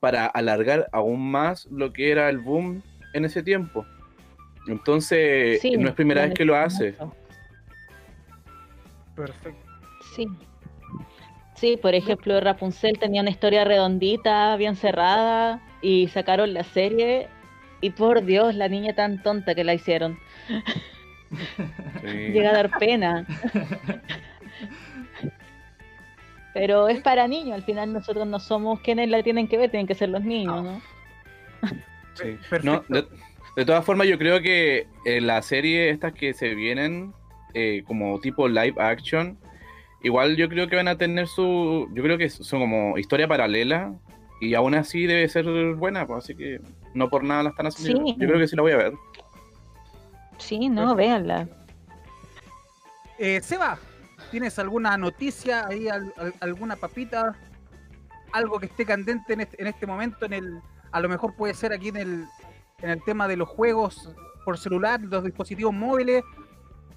para 0.00 0.26
alargar 0.26 0.88
aún 0.92 1.30
más 1.30 1.66
lo 1.66 1.92
que 1.92 2.10
era 2.10 2.28
el 2.30 2.38
boom 2.38 2.82
en 3.12 3.24
ese 3.24 3.42
tiempo. 3.42 3.84
Entonces, 4.66 5.60
Sí, 5.60 5.72
no 5.76 5.88
es 5.88 5.94
primera 5.94 6.22
vez 6.22 6.34
que 6.34 6.44
lo 6.44 6.56
hace. 6.56 6.94
Perfecto. 9.16 9.58
Sí. 10.14 10.26
Sí, 11.56 11.76
por 11.76 11.94
ejemplo, 11.94 12.38
Rapunzel 12.40 12.98
tenía 13.00 13.20
una 13.20 13.30
historia 13.30 13.64
redondita, 13.64 14.54
bien 14.56 14.76
cerrada, 14.76 15.60
y 15.82 16.06
sacaron 16.08 16.54
la 16.54 16.62
serie, 16.62 17.28
y 17.80 17.90
por 17.90 18.24
Dios, 18.24 18.54
la 18.54 18.68
niña 18.68 18.94
tan 18.94 19.22
tonta 19.22 19.54
que 19.54 19.64
la 19.64 19.74
hicieron. 19.74 20.18
Sí. 22.02 22.08
Llega 22.32 22.50
a 22.50 22.54
dar 22.54 22.70
pena. 22.78 23.26
Pero 26.54 26.88
es 26.88 27.00
para 27.02 27.28
niños, 27.28 27.54
al 27.54 27.62
final 27.62 27.92
nosotros 27.92 28.26
no 28.26 28.40
somos 28.40 28.80
quienes 28.80 29.08
la 29.08 29.22
tienen 29.22 29.46
que 29.46 29.58
ver, 29.58 29.70
tienen 29.70 29.86
que 29.86 29.94
ser 29.94 30.08
los 30.08 30.24
niños, 30.24 30.64
¿no? 30.64 30.80
Sí. 32.14 32.36
Perfecto. 32.48 32.64
No, 32.64 32.84
de, 32.88 33.06
de 33.58 33.64
todas 33.64 33.84
formas, 33.84 34.06
yo 34.06 34.18
creo 34.18 34.40
que 34.40 34.86
en 35.04 35.26
la 35.26 35.42
serie 35.42 35.90
estas 35.90 36.12
que 36.12 36.32
se 36.32 36.54
vienen 36.54 37.12
eh, 37.54 37.82
como 37.86 38.20
tipo 38.20 38.46
live 38.46 38.74
action, 38.78 39.36
igual 40.02 40.36
yo 40.36 40.48
creo 40.48 40.68
que 40.68 40.76
van 40.76 40.86
a 40.86 40.96
tener 40.96 41.26
su, 41.26 41.88
yo 41.92 42.02
creo 42.02 42.18
que 42.18 42.28
son 42.28 42.60
como 42.60 42.98
historia 42.98 43.26
paralela 43.26 43.94
y 44.40 44.54
aún 44.54 44.74
así 44.74 45.06
debe 45.06 45.28
ser 45.28 45.44
buena, 45.74 46.06
pues, 46.06 46.24
así 46.24 46.36
que 46.36 46.60
no 46.98 47.08
por 47.08 47.24
nada 47.24 47.44
la 47.44 47.50
están 47.50 47.66
haciendo. 47.68 48.04
Sí. 48.04 48.12
Yo, 48.18 48.26
creo 48.26 48.38
que 48.38 48.48
sí 48.48 48.56
la 48.56 48.62
voy 48.62 48.72
a 48.72 48.76
ver. 48.76 48.92
Sí, 50.38 50.68
no, 50.68 50.94
véanla. 50.94 51.48
Eh, 53.18 53.40
Seba, 53.42 53.78
¿tienes 54.30 54.58
alguna 54.58 54.96
noticia 54.96 55.66
ahí, 55.66 55.88
al- 55.88 56.12
al- 56.16 56.34
alguna 56.40 56.76
papita? 56.76 57.34
Algo 58.32 58.60
que 58.60 58.66
esté 58.66 58.84
candente 58.84 59.32
en 59.32 59.40
este, 59.40 59.60
en 59.60 59.68
este 59.68 59.86
momento, 59.86 60.26
en 60.26 60.34
el, 60.34 60.60
a 60.92 61.00
lo 61.00 61.08
mejor 61.08 61.34
puede 61.34 61.54
ser 61.54 61.72
aquí 61.72 61.88
en 61.88 61.96
el, 61.96 62.26
en 62.82 62.90
el 62.90 63.02
tema 63.04 63.26
de 63.26 63.36
los 63.36 63.48
juegos 63.48 64.14
por 64.44 64.58
celular, 64.58 65.00
los 65.00 65.24
dispositivos 65.24 65.72
móviles 65.72 66.22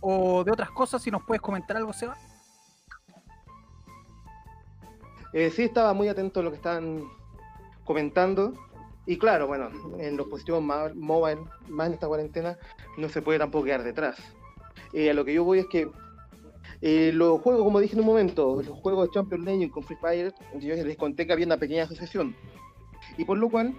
o 0.02 0.44
de 0.44 0.52
otras 0.52 0.70
cosas, 0.72 1.02
si 1.02 1.10
nos 1.12 1.24
puedes 1.24 1.42
comentar 1.42 1.78
algo, 1.78 1.94
Seba. 1.94 2.18
Eh, 5.34 5.50
sí, 5.50 5.64
estaba 5.64 5.94
muy 5.94 6.08
atento 6.10 6.42
a 6.42 6.44
lo 6.44 6.50
que 6.50 6.58
estaban 6.58 7.04
comentando. 7.86 8.54
Y 9.06 9.18
claro, 9.18 9.48
bueno, 9.48 9.70
en 10.00 10.16
los 10.16 10.28
dispositivos 10.28 10.64
mobile, 10.96 11.42
más 11.68 11.88
en 11.88 11.94
esta 11.94 12.08
cuarentena, 12.08 12.58
no 12.98 13.10
se 13.10 13.22
puede 13.22 13.40
tampoco 13.40 13.66
quedar 13.66 13.84
detrás. 13.84 14.18
Eh, 14.94 15.10
a 15.10 15.14
lo 15.14 15.26
que 15.26 15.34
yo 15.34 15.44
voy 15.44 15.60
es 15.60 15.68
que 15.68 15.90
eh, 16.82 17.12
los 17.14 17.42
juegos, 17.42 17.64
como 17.64 17.80
dije 17.80 17.94
en 17.94 18.02
un 18.02 18.06
momento, 18.06 18.62
los 18.62 18.78
juegos 18.80 19.08
de 19.08 19.14
Champions 19.14 19.46
League 19.46 19.72
con 19.72 19.84
Free 19.84 19.98
Fire, 19.98 20.34
yo 20.60 20.76
les 20.76 20.98
conté 20.98 21.26
que 21.26 21.34
había 21.34 21.46
una 21.46 21.58
pequeña 21.58 21.84
asociación. 21.84 22.36
Y 23.18 23.26
por 23.26 23.38
lo 23.38 23.50
cual 23.50 23.74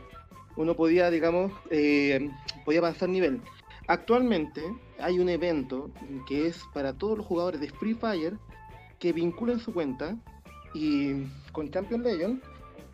uno 0.56 0.74
podía, 0.74 1.10
digamos, 1.10 1.52
eh, 1.70 2.30
podía 2.64 2.80
avanzar 2.80 3.08
nivel. 3.08 3.40
Actualmente 3.86 4.62
hay 4.98 5.18
un 5.18 5.28
evento 5.28 5.90
que 6.28 6.46
es 6.46 6.62
para 6.72 6.92
todos 6.92 7.18
los 7.18 7.26
jugadores 7.26 7.60
de 7.60 7.68
Free 7.68 7.94
Fire 7.94 8.36
que 8.98 9.12
vinculen 9.12 9.58
su 9.58 9.72
cuenta 9.72 10.16
y 10.74 11.24
con 11.52 11.70
Champion 11.70 12.02
Legend 12.02 12.42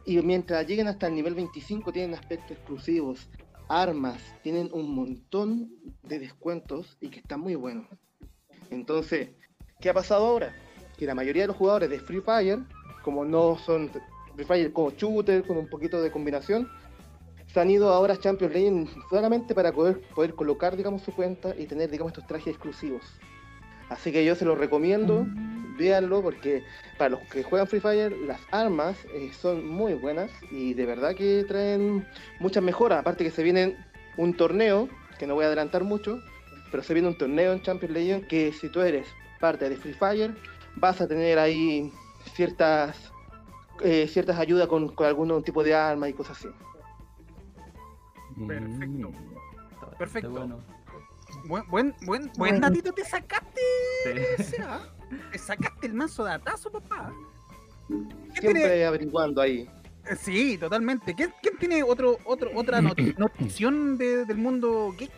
y 0.08 0.22
mientras 0.22 0.66
lleguen 0.66 0.88
hasta 0.88 1.06
el 1.06 1.14
nivel 1.14 1.34
25 1.34 1.92
tienen 1.92 2.14
aspectos 2.14 2.52
exclusivos, 2.52 3.28
armas, 3.68 4.18
tienen 4.42 4.70
un 4.72 4.94
montón 4.94 5.70
de 6.02 6.18
descuentos 6.18 6.96
y 6.98 7.10
que 7.10 7.20
están 7.20 7.40
muy 7.40 7.56
buenos. 7.56 7.86
Entonces, 8.70 9.28
¿qué 9.82 9.90
ha 9.90 9.94
pasado 9.94 10.26
ahora? 10.26 10.54
Que 10.96 11.04
la 11.04 11.14
mayoría 11.14 11.42
de 11.42 11.48
los 11.48 11.56
jugadores 11.56 11.90
de 11.90 12.00
Free 12.00 12.22
Fire, 12.22 12.60
como 13.04 13.26
no 13.26 13.58
son 13.58 13.90
Free 14.34 14.46
Fire 14.46 14.72
como 14.72 14.92
shooter, 14.92 15.46
con 15.46 15.58
un 15.58 15.68
poquito 15.68 16.00
de 16.00 16.10
combinación, 16.10 16.70
se 17.52 17.60
han 17.60 17.70
ido 17.70 17.90
ahora 17.90 18.14
a 18.14 18.18
Champions 18.18 18.54
Legend 18.54 18.88
solamente 19.10 19.54
para 19.54 19.72
poder, 19.72 20.00
poder 20.14 20.34
colocar, 20.34 20.74
digamos, 20.74 21.02
su 21.02 21.12
cuenta 21.12 21.54
y 21.54 21.66
tener, 21.66 21.90
digamos, 21.90 22.14
estos 22.14 22.26
trajes 22.26 22.48
exclusivos. 22.48 23.02
Así 23.90 24.10
que 24.10 24.24
yo 24.24 24.34
se 24.34 24.46
los 24.46 24.56
recomiendo. 24.56 25.26
Véanlo 25.78 26.20
porque 26.22 26.62
para 26.98 27.10
los 27.10 27.20
que 27.30 27.42
juegan 27.42 27.66
Free 27.68 27.80
Fire, 27.80 28.12
las 28.26 28.40
armas 28.50 28.96
eh, 29.14 29.30
son 29.32 29.66
muy 29.66 29.94
buenas 29.94 30.30
y 30.50 30.74
de 30.74 30.84
verdad 30.84 31.14
que 31.14 31.44
traen 31.48 32.06
muchas 32.40 32.62
mejoras. 32.62 33.00
Aparte 33.00 33.24
que 33.24 33.30
se 33.30 33.42
viene 33.42 33.76
un 34.16 34.36
torneo, 34.36 34.88
que 35.18 35.26
no 35.26 35.34
voy 35.34 35.44
a 35.44 35.46
adelantar 35.46 35.84
mucho, 35.84 36.18
pero 36.70 36.82
se 36.82 36.92
viene 36.92 37.08
un 37.08 37.16
torneo 37.16 37.52
en 37.52 37.62
Champions 37.62 37.94
League 37.94 38.26
que 38.28 38.52
si 38.52 38.68
tú 38.68 38.80
eres 38.80 39.06
parte 39.40 39.68
de 39.70 39.76
Free 39.76 39.94
Fire, 39.94 40.34
vas 40.76 41.00
a 41.00 41.06
tener 41.08 41.38
ahí 41.38 41.90
ciertas 42.34 43.12
eh, 43.84 44.08
ciertas 44.08 44.38
ayudas 44.38 44.66
con, 44.66 44.88
con 44.94 45.06
algún 45.06 45.42
tipo 45.44 45.62
de 45.62 45.72
arma 45.74 46.08
y 46.08 46.12
cosas 46.12 46.36
así. 46.38 46.48
Perfecto. 48.46 49.10
Está- 49.72 49.90
Perfecto. 49.98 50.30
bueno. 50.30 50.60
Buen, 51.44 51.64
buen, 51.68 51.94
buen, 52.06 52.32
buen 52.36 52.60
datito 52.60 52.90
te 52.92 53.04
sacaste, 53.04 53.60
Sí. 54.38 54.56
Te 55.32 55.38
sacaste 55.38 55.86
el 55.86 55.94
manso 55.94 56.24
datazo, 56.24 56.70
papá. 56.70 57.12
¿Quién 57.86 58.08
Siempre 58.34 58.52
tiene- 58.62 58.84
averiguando 58.84 59.40
ahí. 59.40 59.68
eh, 60.10 60.16
Sí, 60.16 60.58
totalmente. 60.58 61.14
¿Quién, 61.14 61.32
quién 61.42 61.56
tiene 61.58 61.82
otro, 61.82 62.18
otro, 62.24 62.50
otra 62.54 62.80
noti- 62.80 63.14
notición 63.18 63.96
de- 63.98 64.24
del 64.24 64.36
mundo 64.38 64.92
geek? 64.98 65.10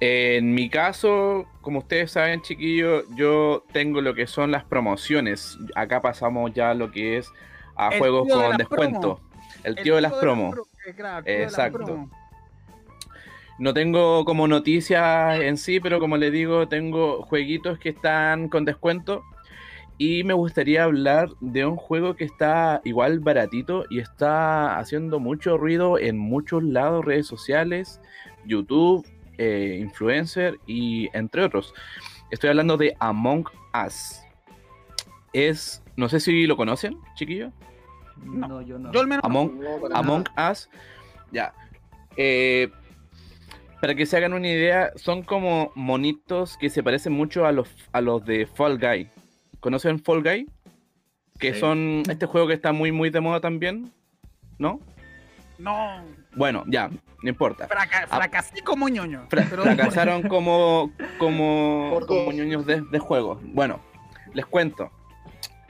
En 0.00 0.52
mi 0.54 0.68
caso, 0.68 1.46
como 1.60 1.78
ustedes 1.78 2.10
saben, 2.10 2.42
chiquillos, 2.42 3.04
yo 3.14 3.64
tengo 3.72 4.00
lo 4.00 4.14
que 4.14 4.26
son 4.26 4.50
las 4.50 4.64
promociones. 4.64 5.56
Acá 5.76 6.00
pasamos 6.02 6.52
ya 6.52 6.70
a 6.70 6.74
lo 6.74 6.90
que 6.90 7.18
es 7.18 7.30
a 7.76 7.88
El 7.90 7.98
juegos 8.00 8.26
de 8.26 8.34
con 8.34 8.56
descuento. 8.56 9.20
El 9.62 9.76
tío 9.76 9.94
de 9.94 10.00
las 10.00 10.12
promos. 10.14 10.54
pro- 10.54 10.66
eh, 10.86 10.94
claro, 10.94 11.18
el 11.18 11.24
tío 11.24 11.32
de 11.34 11.40
las 11.40 11.52
Exacto. 11.52 12.08
No 13.62 13.72
tengo 13.72 14.24
como 14.24 14.48
noticias 14.48 15.38
en 15.38 15.56
sí, 15.56 15.78
pero 15.78 16.00
como 16.00 16.16
les 16.16 16.32
digo, 16.32 16.66
tengo 16.66 17.22
jueguitos 17.22 17.78
que 17.78 17.90
están 17.90 18.48
con 18.48 18.64
descuento. 18.64 19.22
Y 19.98 20.24
me 20.24 20.34
gustaría 20.34 20.82
hablar 20.82 21.28
de 21.38 21.64
un 21.64 21.76
juego 21.76 22.16
que 22.16 22.24
está 22.24 22.80
igual 22.82 23.20
baratito 23.20 23.84
y 23.88 24.00
está 24.00 24.80
haciendo 24.80 25.20
mucho 25.20 25.58
ruido 25.58 25.96
en 25.96 26.18
muchos 26.18 26.64
lados, 26.64 27.04
redes 27.04 27.28
sociales, 27.28 28.00
YouTube, 28.44 29.06
eh, 29.38 29.78
influencer 29.80 30.58
y 30.66 31.08
entre 31.16 31.44
otros. 31.44 31.72
Estoy 32.32 32.50
hablando 32.50 32.76
de 32.76 32.96
Among 32.98 33.44
Us. 33.86 34.22
Es, 35.32 35.84
no 35.94 36.08
sé 36.08 36.18
si 36.18 36.48
lo 36.48 36.56
conocen, 36.56 36.98
chiquillos. 37.14 37.52
No. 38.24 38.48
No, 38.48 38.62
yo 38.62 38.76
no. 38.76 38.90
Yo 38.90 39.02
al 39.02 39.06
menos. 39.06 39.24
Among, 39.24 39.60
No, 39.60 39.94
Among. 39.94 40.24
Us, 40.50 40.68
ya. 41.30 41.54
Eh, 42.16 42.68
para 43.82 43.96
que 43.96 44.06
se 44.06 44.16
hagan 44.16 44.32
una 44.32 44.46
idea, 44.46 44.92
son 44.94 45.22
como 45.24 45.72
monitos 45.74 46.56
que 46.56 46.70
se 46.70 46.84
parecen 46.84 47.12
mucho 47.14 47.46
a 47.46 47.50
los, 47.50 47.68
a 47.90 48.00
los 48.00 48.24
de 48.24 48.46
Fall 48.46 48.78
Guy. 48.78 49.08
¿Conocen 49.58 49.98
Fall 49.98 50.22
Guy? 50.22 50.46
Que 51.40 51.52
Sí. 51.52 51.58
son 51.58 52.04
este 52.08 52.26
juego 52.26 52.46
que 52.46 52.54
está 52.54 52.70
muy, 52.72 52.92
muy 52.92 53.10
de 53.10 53.20
moda 53.20 53.40
también, 53.40 53.90
¿no? 54.56 54.78
No. 55.58 56.00
Bueno, 56.36 56.62
ya, 56.68 56.90
no 57.24 57.28
importa. 57.28 57.66
fraca- 57.66 58.06
fracasé 58.06 58.62
como 58.62 58.88
ñoño. 58.88 59.26
Fra- 59.28 59.46
pero- 59.50 59.64
fracasaron 59.64 60.22
como, 60.28 60.92
como, 61.18 61.98
como 62.06 62.30
ñoños 62.30 62.64
de, 62.64 62.82
de 62.82 62.98
juego. 63.00 63.40
Bueno, 63.42 63.80
les 64.32 64.46
cuento. 64.46 64.92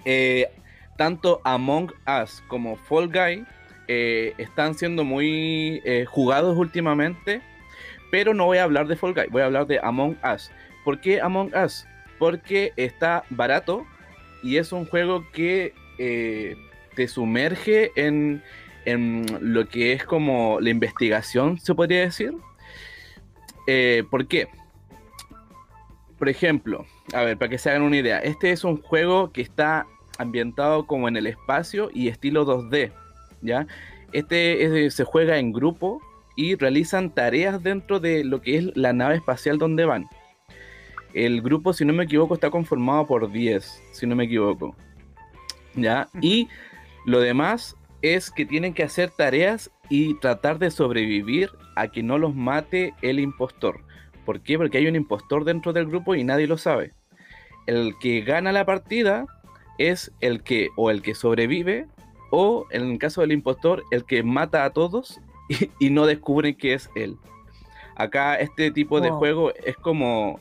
Eh, 0.05 0.51
tanto 0.99 1.41
Among 1.45 1.91
Us 2.23 2.43
como 2.49 2.77
Fall 2.77 3.09
Guy 3.09 3.47
eh, 3.89 4.35
están 4.37 4.75
siendo 4.75 5.03
muy 5.03 5.81
eh, 5.87 6.05
jugados 6.07 6.59
últimamente, 6.59 7.41
pero 8.13 8.35
no 8.35 8.45
voy 8.45 8.59
a 8.59 8.65
hablar 8.65 8.87
de 8.89 8.95
Fall 8.95 9.15
Guy, 9.15 9.25
voy 9.31 9.41
a 9.41 9.47
hablar 9.47 9.67
de 9.67 9.81
Among 9.83 10.19
Us. 10.35 10.53
¿Por 10.85 11.01
qué 11.01 11.21
Among 11.23 11.51
Us? 11.57 11.87
Porque 12.19 12.73
está 12.77 13.25
barato 13.31 13.87
y 14.43 14.59
es 14.59 14.71
un 14.71 14.85
juego 14.85 15.25
que 15.33 15.73
eh, 15.99 16.55
te 16.95 17.09
sumerge 17.09 17.91
en, 17.97 18.43
en 18.85 19.25
lo 19.41 19.67
que 19.67 19.95
es 19.95 20.05
como 20.05 20.61
la 20.61 20.69
investigación, 20.69 21.59
se 21.59 21.75
podría 21.75 22.01
decir. 22.03 22.35
Eh, 23.67 24.05
¿Por 24.11 24.27
qué? 24.27 24.49
Por 26.19 26.29
ejemplo, 26.29 26.85
a 27.15 27.23
ver, 27.23 27.39
para 27.39 27.49
que 27.49 27.57
se 27.59 27.71
hagan 27.71 27.83
una 27.83 27.97
idea, 27.97 28.19
este 28.19 28.51
es 28.53 28.63
un 28.63 28.81
juego 28.83 29.33
que 29.33 29.41
está 29.41 29.87
ambientado 30.19 30.87
como 30.87 31.09
en 31.09 31.17
el 31.17 31.27
espacio 31.27 31.89
y 31.95 32.09
estilo 32.09 32.45
2D, 32.45 32.93
¿ya? 33.41 33.67
Este 34.13 34.87
es- 34.87 34.95
se 34.95 35.05
juega 35.05 35.39
en 35.39 35.53
grupo 35.53 36.01
y 36.37 36.55
realizan 36.55 37.11
tareas 37.11 37.63
dentro 37.63 38.01
de 38.01 38.25
lo 38.25 38.41
que 38.41 38.57
es 38.57 38.77
la 38.77 38.93
nave 38.93 39.17
espacial 39.17 39.59
donde 39.59 39.85
van. 39.85 40.07
El 41.15 41.43
grupo, 41.43 41.73
si 41.73 41.85
no 41.85 41.93
me 41.93 42.05
equivoco, 42.05 42.35
está 42.35 42.51
conformado 42.51 43.07
por 43.07 43.31
10, 43.31 43.83
si 43.93 44.07
no 44.07 44.17
me 44.17 44.25
equivoco. 44.25 44.75
¿Ya? 45.75 46.09
Y 46.21 46.49
lo 47.05 47.21
demás 47.21 47.77
es 48.01 48.31
que 48.31 48.47
tienen 48.47 48.75
que 48.75 48.83
hacer 48.83 49.11
tareas 49.11 49.71
y 49.89 50.15
tratar 50.21 50.59
de 50.59 50.71
sobrevivir 50.71 51.51
a 51.77 51.89
que 51.89 52.03
no 52.03 52.19
los 52.19 52.35
mate 52.35 52.95
el 53.03 53.21
impostor. 53.21 53.81
¿Por 54.25 54.41
qué? 54.41 54.57
Porque 54.57 54.79
hay 54.79 54.87
un 54.87 54.97
impostor 54.97 55.45
dentro 55.45 55.73
del 55.73 55.87
grupo 55.87 56.15
y 56.15 56.25
nadie 56.25 56.47
lo 56.47 56.57
sabe. 56.57 56.93
El 57.67 57.97
que 58.01 58.23
gana 58.23 58.53
la 58.53 58.65
partida 58.65 59.27
es 59.79 60.13
el 60.21 60.43
que 60.43 60.69
o 60.77 60.91
el 60.91 61.03
que 61.03 61.15
sobrevive 61.15 61.87
o 62.31 62.67
en 62.71 62.91
el 62.91 62.99
caso 62.99 63.21
del 63.21 63.33
impostor 63.33 63.85
el 63.91 64.05
que 64.05 64.23
mata 64.23 64.65
a 64.65 64.71
todos 64.71 65.21
y, 65.61 65.71
y 65.87 65.91
no 65.91 66.07
descubren 66.07 66.55
que 66.55 66.75
es 66.75 66.91
él. 66.95 67.17
Acá 67.97 68.37
este 68.37 68.71
tipo 68.71 69.01
de 69.01 69.11
juego 69.11 69.53
es 69.65 69.77
como 69.77 70.41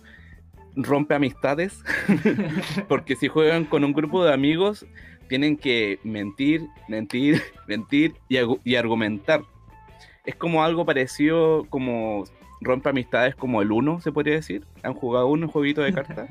rompe 0.76 1.14
amistades 1.16 1.84
porque 2.88 3.16
si 3.18 3.28
juegan 3.28 3.66
con 3.66 3.84
un 3.84 3.92
grupo 3.92 4.24
de 4.24 4.34
amigos 4.34 4.86
tienen 5.28 5.58
que 5.58 6.00
mentir, 6.04 6.68
mentir, 6.88 7.42
mentir 7.68 8.16
y, 8.30 8.38
y 8.64 8.76
argumentar. 8.76 9.42
Es 10.26 10.36
como 10.36 10.64
algo 10.64 10.86
parecido 10.86 11.66
como 11.70 12.24
rompe 12.62 12.90
amistades 12.90 13.36
como 13.36 13.62
el 13.62 13.72
uno, 13.72 14.00
se 14.02 14.12
podría 14.12 14.36
decir. 14.36 14.66
¿Han 14.84 14.94
jugado 14.94 15.28
uno, 15.28 15.48
un 15.48 15.52
jueguito 15.52 15.82
de 15.82 15.94
cartas? 15.94 16.30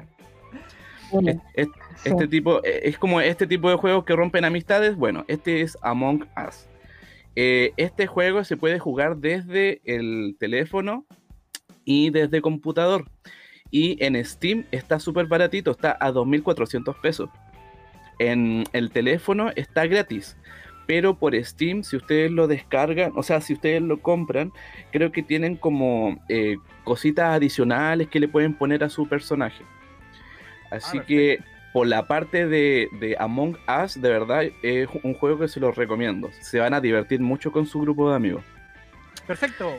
Uno. 1.11 1.31
Es- 1.31 1.39
es- 1.55 1.69
Sí. 1.97 2.09
este 2.09 2.29
tipo, 2.29 2.65
eh, 2.65 2.81
es 2.85 2.97
como 2.99 3.21
este 3.21 3.47
tipo 3.47 3.69
de 3.69 3.77
juegos 3.77 4.05
que 4.05 4.17
rompen 4.17 4.45
amistades. 4.47 4.97
Bueno, 4.97 5.25
este 5.29 5.61
es 5.61 5.77
Among 5.83 6.27
Us. 6.49 6.67
Eh, 7.37 7.73
este 7.77 8.07
juego 8.07 8.45
se 8.45 8.57
puede 8.57 8.79
jugar 8.79 9.17
desde 9.17 9.81
el 9.85 10.37
teléfono 10.39 11.07
y 11.85 12.11
desde 12.11 12.41
computador. 12.43 13.05
Y 13.71 14.03
en 14.05 14.23
Steam 14.25 14.65
está 14.73 14.99
súper 14.99 15.27
baratito, 15.27 15.71
está 15.71 15.97
a 16.01 16.11
2.400 16.13 17.01
pesos. 17.01 17.31
En 18.19 18.65
el 18.73 18.91
teléfono 18.91 19.51
está 19.55 19.87
gratis. 19.87 20.37
Pero 20.87 21.17
por 21.17 21.37
Steam, 21.45 21.85
si 21.85 21.97
ustedes 21.97 22.33
lo 22.33 22.49
descargan, 22.49 23.13
o 23.15 23.23
sea, 23.23 23.41
si 23.41 23.53
ustedes 23.53 23.81
lo 23.81 24.01
compran, 24.01 24.53
creo 24.91 25.13
que 25.13 25.23
tienen 25.23 25.55
como 25.55 26.21
eh, 26.29 26.57
cositas 26.83 27.37
adicionales 27.37 28.09
que 28.09 28.19
le 28.19 28.27
pueden 28.27 28.55
poner 28.55 28.83
a 28.83 28.89
su 28.89 29.09
personaje. 29.09 29.63
Así 30.73 30.99
Ah, 30.99 31.05
que 31.07 31.39
por 31.73 31.87
la 31.87 32.07
parte 32.07 32.47
de, 32.49 32.89
de 33.01 33.17
Among 33.19 33.57
Us, 33.83 34.01
de 34.01 34.09
verdad, 34.09 34.45
es 34.63 34.89
un 35.03 35.15
juego 35.15 35.39
que 35.39 35.49
se 35.49 35.61
los 35.61 35.77
recomiendo. 35.77 36.31
Se 36.41 36.59
van 36.59 36.75
a 36.75 36.81
divertir 36.81 37.21
mucho 37.21 37.53
con 37.53 37.67
su 37.67 37.81
grupo 37.81 38.11
de 38.11 38.17
amigos. 38.17 38.45
Perfecto. 39.27 39.71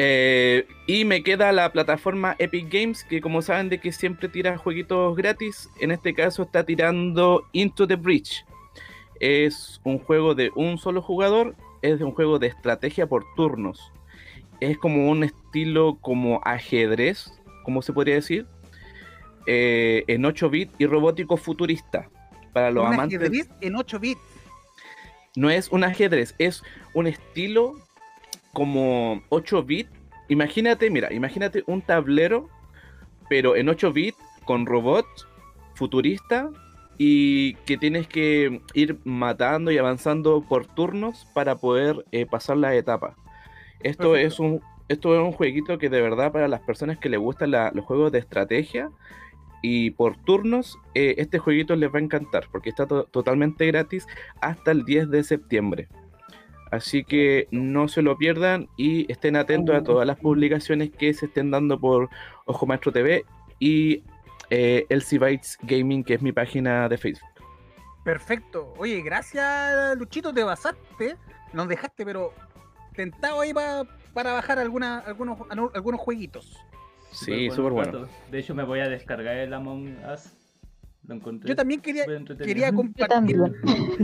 Eh, 0.00 0.66
y 0.86 1.04
me 1.04 1.24
queda 1.24 1.50
la 1.50 1.72
plataforma 1.72 2.36
Epic 2.38 2.72
Games, 2.72 3.02
que 3.04 3.20
como 3.20 3.42
saben 3.42 3.68
de 3.68 3.78
que 3.78 3.90
siempre 3.90 4.28
tira 4.28 4.56
jueguitos 4.56 5.16
gratis, 5.16 5.68
en 5.80 5.90
este 5.90 6.14
caso 6.14 6.44
está 6.44 6.64
tirando 6.64 7.44
Into 7.52 7.86
the 7.86 7.96
Breach. 7.96 8.44
Es 9.18 9.80
un 9.82 9.98
juego 9.98 10.36
de 10.36 10.52
un 10.54 10.78
solo 10.78 11.02
jugador, 11.02 11.56
es 11.82 12.00
un 12.00 12.12
juego 12.12 12.38
de 12.38 12.46
estrategia 12.46 13.08
por 13.08 13.24
turnos. 13.34 13.92
Es 14.60 14.78
como 14.78 15.10
un 15.10 15.24
estilo 15.24 15.98
como 16.00 16.40
ajedrez, 16.44 17.32
como 17.64 17.82
se 17.82 17.92
podría 17.92 18.14
decir, 18.14 18.46
eh, 19.48 20.04
en 20.06 20.24
8 20.24 20.50
bits 20.50 20.72
y 20.78 20.86
robótico 20.86 21.36
futurista. 21.36 22.08
Para 22.52 22.70
los 22.70 22.86
Un 22.86 22.92
amantes 22.94 23.18
ajedrez 23.18 23.48
en 23.60 23.74
8 23.76 23.98
bits. 23.98 24.20
no 25.36 25.50
es 25.50 25.68
un 25.70 25.82
ajedrez, 25.84 26.34
es 26.38 26.62
un 26.94 27.06
estilo 27.06 27.74
como 28.52 29.22
8 29.30 29.62
bits. 29.62 29.90
Imagínate, 30.28 30.90
mira, 30.90 31.12
imagínate 31.12 31.62
un 31.66 31.80
tablero, 31.82 32.48
pero 33.28 33.56
en 33.56 33.68
8 33.68 33.92
bits 33.92 34.18
con 34.44 34.66
robots 34.66 35.26
futurista 35.74 36.50
y 36.98 37.54
que 37.66 37.76
tienes 37.78 38.08
que 38.08 38.60
ir 38.74 38.98
matando 39.04 39.70
y 39.70 39.78
avanzando 39.78 40.42
por 40.42 40.66
turnos 40.66 41.26
para 41.34 41.56
poder 41.56 42.04
eh, 42.12 42.26
pasar 42.26 42.56
las 42.56 42.74
etapas. 42.74 43.14
Esto 43.80 44.12
Perfecto. 44.12 44.16
es 44.16 44.38
un 44.40 44.60
esto 44.88 45.14
es 45.14 45.20
un 45.20 45.32
jueguito 45.32 45.76
que 45.78 45.90
de 45.90 46.00
verdad 46.00 46.32
para 46.32 46.48
las 46.48 46.62
personas 46.62 46.96
que 46.98 47.10
les 47.10 47.20
gustan 47.20 47.50
la- 47.50 47.70
los 47.74 47.84
juegos 47.84 48.10
de 48.10 48.18
estrategia 48.20 48.90
y 49.62 49.90
por 49.90 50.16
turnos, 50.16 50.78
eh, 50.94 51.16
este 51.18 51.38
jueguito 51.38 51.74
les 51.76 51.92
va 51.92 51.98
a 51.98 52.02
encantar 52.02 52.46
porque 52.52 52.70
está 52.70 52.86
to- 52.86 53.04
totalmente 53.04 53.66
gratis 53.66 54.06
hasta 54.40 54.70
el 54.70 54.84
10 54.84 55.10
de 55.10 55.24
septiembre. 55.24 55.88
Así 56.70 57.02
que 57.02 57.48
no 57.50 57.88
se 57.88 58.02
lo 58.02 58.16
pierdan 58.18 58.68
y 58.76 59.10
estén 59.10 59.36
atentos 59.36 59.74
a 59.74 59.82
todas 59.82 60.06
las 60.06 60.18
publicaciones 60.18 60.90
que 60.90 61.14
se 61.14 61.26
estén 61.26 61.50
dando 61.50 61.80
por 61.80 62.10
Ojo 62.44 62.66
Maestro 62.66 62.92
TV 62.92 63.24
y 63.58 64.02
eh, 64.50 64.84
Elsie 64.90 65.18
Bytes 65.18 65.58
Gaming, 65.62 66.04
que 66.04 66.14
es 66.14 66.22
mi 66.22 66.30
página 66.32 66.88
de 66.88 66.98
Facebook. 66.98 67.28
Perfecto. 68.04 68.74
Oye, 68.78 69.00
gracias, 69.02 69.96
Luchito, 69.98 70.32
te 70.32 70.42
basaste. 70.44 71.16
Nos 71.52 71.68
dejaste, 71.68 72.04
pero 72.04 72.32
tentado 72.94 73.40
ahí 73.40 73.52
pa- 73.54 73.86
para 74.12 74.32
bajar 74.34 74.58
alguna, 74.58 74.98
algunos, 75.00 75.38
algunos 75.74 76.00
jueguitos. 76.00 76.58
Sí, 77.24 77.50
súper 77.50 77.72
bueno. 77.72 77.92
rato. 77.92 78.08
De 78.30 78.38
hecho, 78.38 78.54
me 78.54 78.62
voy 78.64 78.80
a 78.80 78.88
descargar 78.88 79.36
el 79.36 79.52
Among 79.54 79.96
Us. 80.12 80.32
Lo 81.06 81.14
encontré. 81.14 81.48
Yo 81.48 81.56
también 81.56 81.80
quería, 81.80 82.04
quería 82.38 82.70
Yo 82.70 82.76
compartir, 82.76 83.06
también. 83.08 83.54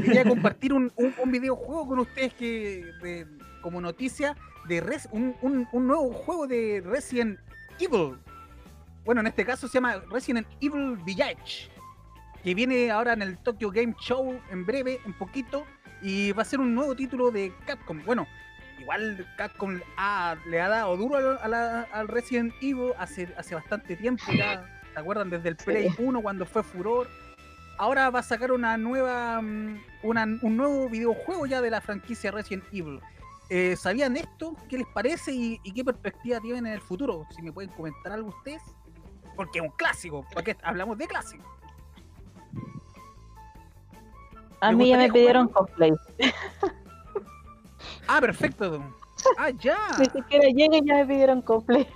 quería 0.05 0.25
compartir 0.25 0.73
un, 0.73 0.91
un- 0.97 1.15
un 1.23 1.31
videojuego 1.31 1.87
con 1.87 1.99
ustedes 1.99 2.33
que 2.35 2.85
de- 3.03 3.27
como 3.61 3.81
noticia 3.81 4.35
de 4.69 4.81
Res- 4.81 5.09
un, 5.13 5.35
un- 5.43 5.69
un 5.73 5.87
nuevo 5.87 6.11
juego 6.13 6.47
de 6.47 6.83
Resident 6.85 7.39
Evil. 7.79 8.17
Bueno, 9.05 9.21
en 9.21 9.27
este 9.27 9.45
caso 9.45 9.69
se 9.69 9.75
llama 9.75 10.03
Resident 10.11 10.47
Evil 10.63 10.97
Village, 11.05 11.69
que 12.43 12.55
viene 12.55 12.91
ahora 12.91 13.13
en 13.13 13.21
el 13.21 13.37
Tokyo 13.39 13.71
Game 13.71 13.95
Show 14.01 14.41
en 14.51 14.65
breve, 14.65 14.99
en 15.05 15.13
poquito, 15.13 15.67
y 16.01 16.33
va 16.33 16.41
a 16.43 16.47
ser 16.47 16.61
un 16.61 16.75
nuevo 16.75 16.95
título 16.97 17.31
de 17.31 17.53
Capcom. 17.67 18.01
Bueno, 18.07 18.27
igual 18.85 19.27
Capcom 19.39 19.81
le 20.47 20.61
ha 20.61 20.69
dado 20.69 20.97
duro 20.97 21.17
al, 21.17 21.39
a 21.43 21.49
la- 21.49 21.83
al 21.93 22.07
Resident 22.09 22.53
Evil 22.61 22.93
hace, 22.99 23.33
hace 23.39 23.55
bastante 23.55 23.97
tiempo 23.97 24.25
ya. 24.37 24.65
¿Se 24.93 25.01
acuerdan? 25.01 25.31
Desde 25.31 25.49
el 25.49 25.59
Sí. 25.59 25.65
Play 25.65 25.89
1 25.99 26.21
cuando 26.23 26.45
fue 26.47 26.63
furor. 26.63 27.09
Ahora 27.79 28.11
va 28.11 28.21
a 28.21 28.23
sacar 28.23 28.53
una 28.53 28.77
nueva, 28.77 29.41
mm, 29.41 29.81
una- 30.03 30.25
un 30.43 30.57
nuevo 30.57 30.89
videojuego 30.89 31.47
ya 31.47 31.61
de 31.61 31.71
la 31.71 31.81
franquicia 31.81 32.31
Resident 32.31 32.65
Evil. 32.73 33.01
Eh, 33.51 33.75
¿Sabían 33.77 34.17
esto? 34.17 34.55
¿Qué 34.69 34.79
les 34.79 34.87
parece 34.87 35.33
y, 35.33 35.61
y 35.65 35.73
qué 35.73 35.85
perspectiva 35.85 36.41
tienen 36.41 36.67
en 36.67 36.73
el 36.75 36.81
futuro? 36.81 37.27
Si 37.35 37.43
me 37.43 37.53
pueden 37.53 37.71
comentar 37.71 38.13
algo 38.13 38.29
ustedes. 38.29 38.63
Porque 39.35 39.59
es 39.59 39.65
un 39.65 39.71
clásico, 39.73 40.25
porque 40.33 40.57
hablamos 40.63 40.97
de 40.99 41.07
clásico. 41.09 41.45
A 44.61 44.71
¿Me 44.71 44.77
mí 44.77 44.89
ya 44.91 44.97
me 44.99 45.11
pidieron 45.11 45.49
cosplay. 45.49 45.93
Ah, 48.07 48.21
perfecto. 48.21 48.83
Ah, 49.39 49.51
ya. 49.51 49.79
Ni 49.99 50.07
siquiera 50.07 50.45
llegué 50.49 50.79
y 50.79 50.87
ya 50.87 50.95
me 50.97 51.07
pidieron 51.07 51.41
cosplay. 51.43 51.87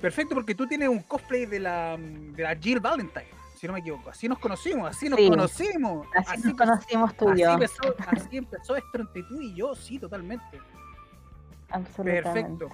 Perfecto, 0.00 0.34
porque 0.34 0.54
tú 0.54 0.66
tienes 0.66 0.88
un 0.88 1.00
cosplay 1.00 1.46
de 1.46 1.60
la, 1.60 1.96
de 1.96 2.42
la 2.42 2.56
Jill 2.56 2.80
Valentine, 2.80 3.26
si 3.56 3.66
no 3.68 3.72
me 3.74 3.78
equivoco. 3.80 4.10
Así 4.10 4.28
nos 4.28 4.38
conocimos, 4.38 4.88
así 4.90 5.08
nos 5.08 5.18
Sí. 5.20 5.28
conocimos. 5.28 6.06
Así 6.26 6.42
nos 6.48 6.54
conocimos 6.54 7.16
tú 7.16 7.28
y 7.28 7.30
así 7.32 7.40
yo. 7.42 7.52
empezó, 7.52 7.82
así 8.08 8.36
empezó 8.36 8.76
esto 8.76 8.98
entre 8.98 9.22
tú 9.22 9.40
y 9.40 9.54
yo, 9.54 9.74
sí, 9.76 9.98
totalmente. 10.00 10.58
Absolutamente. 11.70 12.22
Perfecto. 12.66 12.68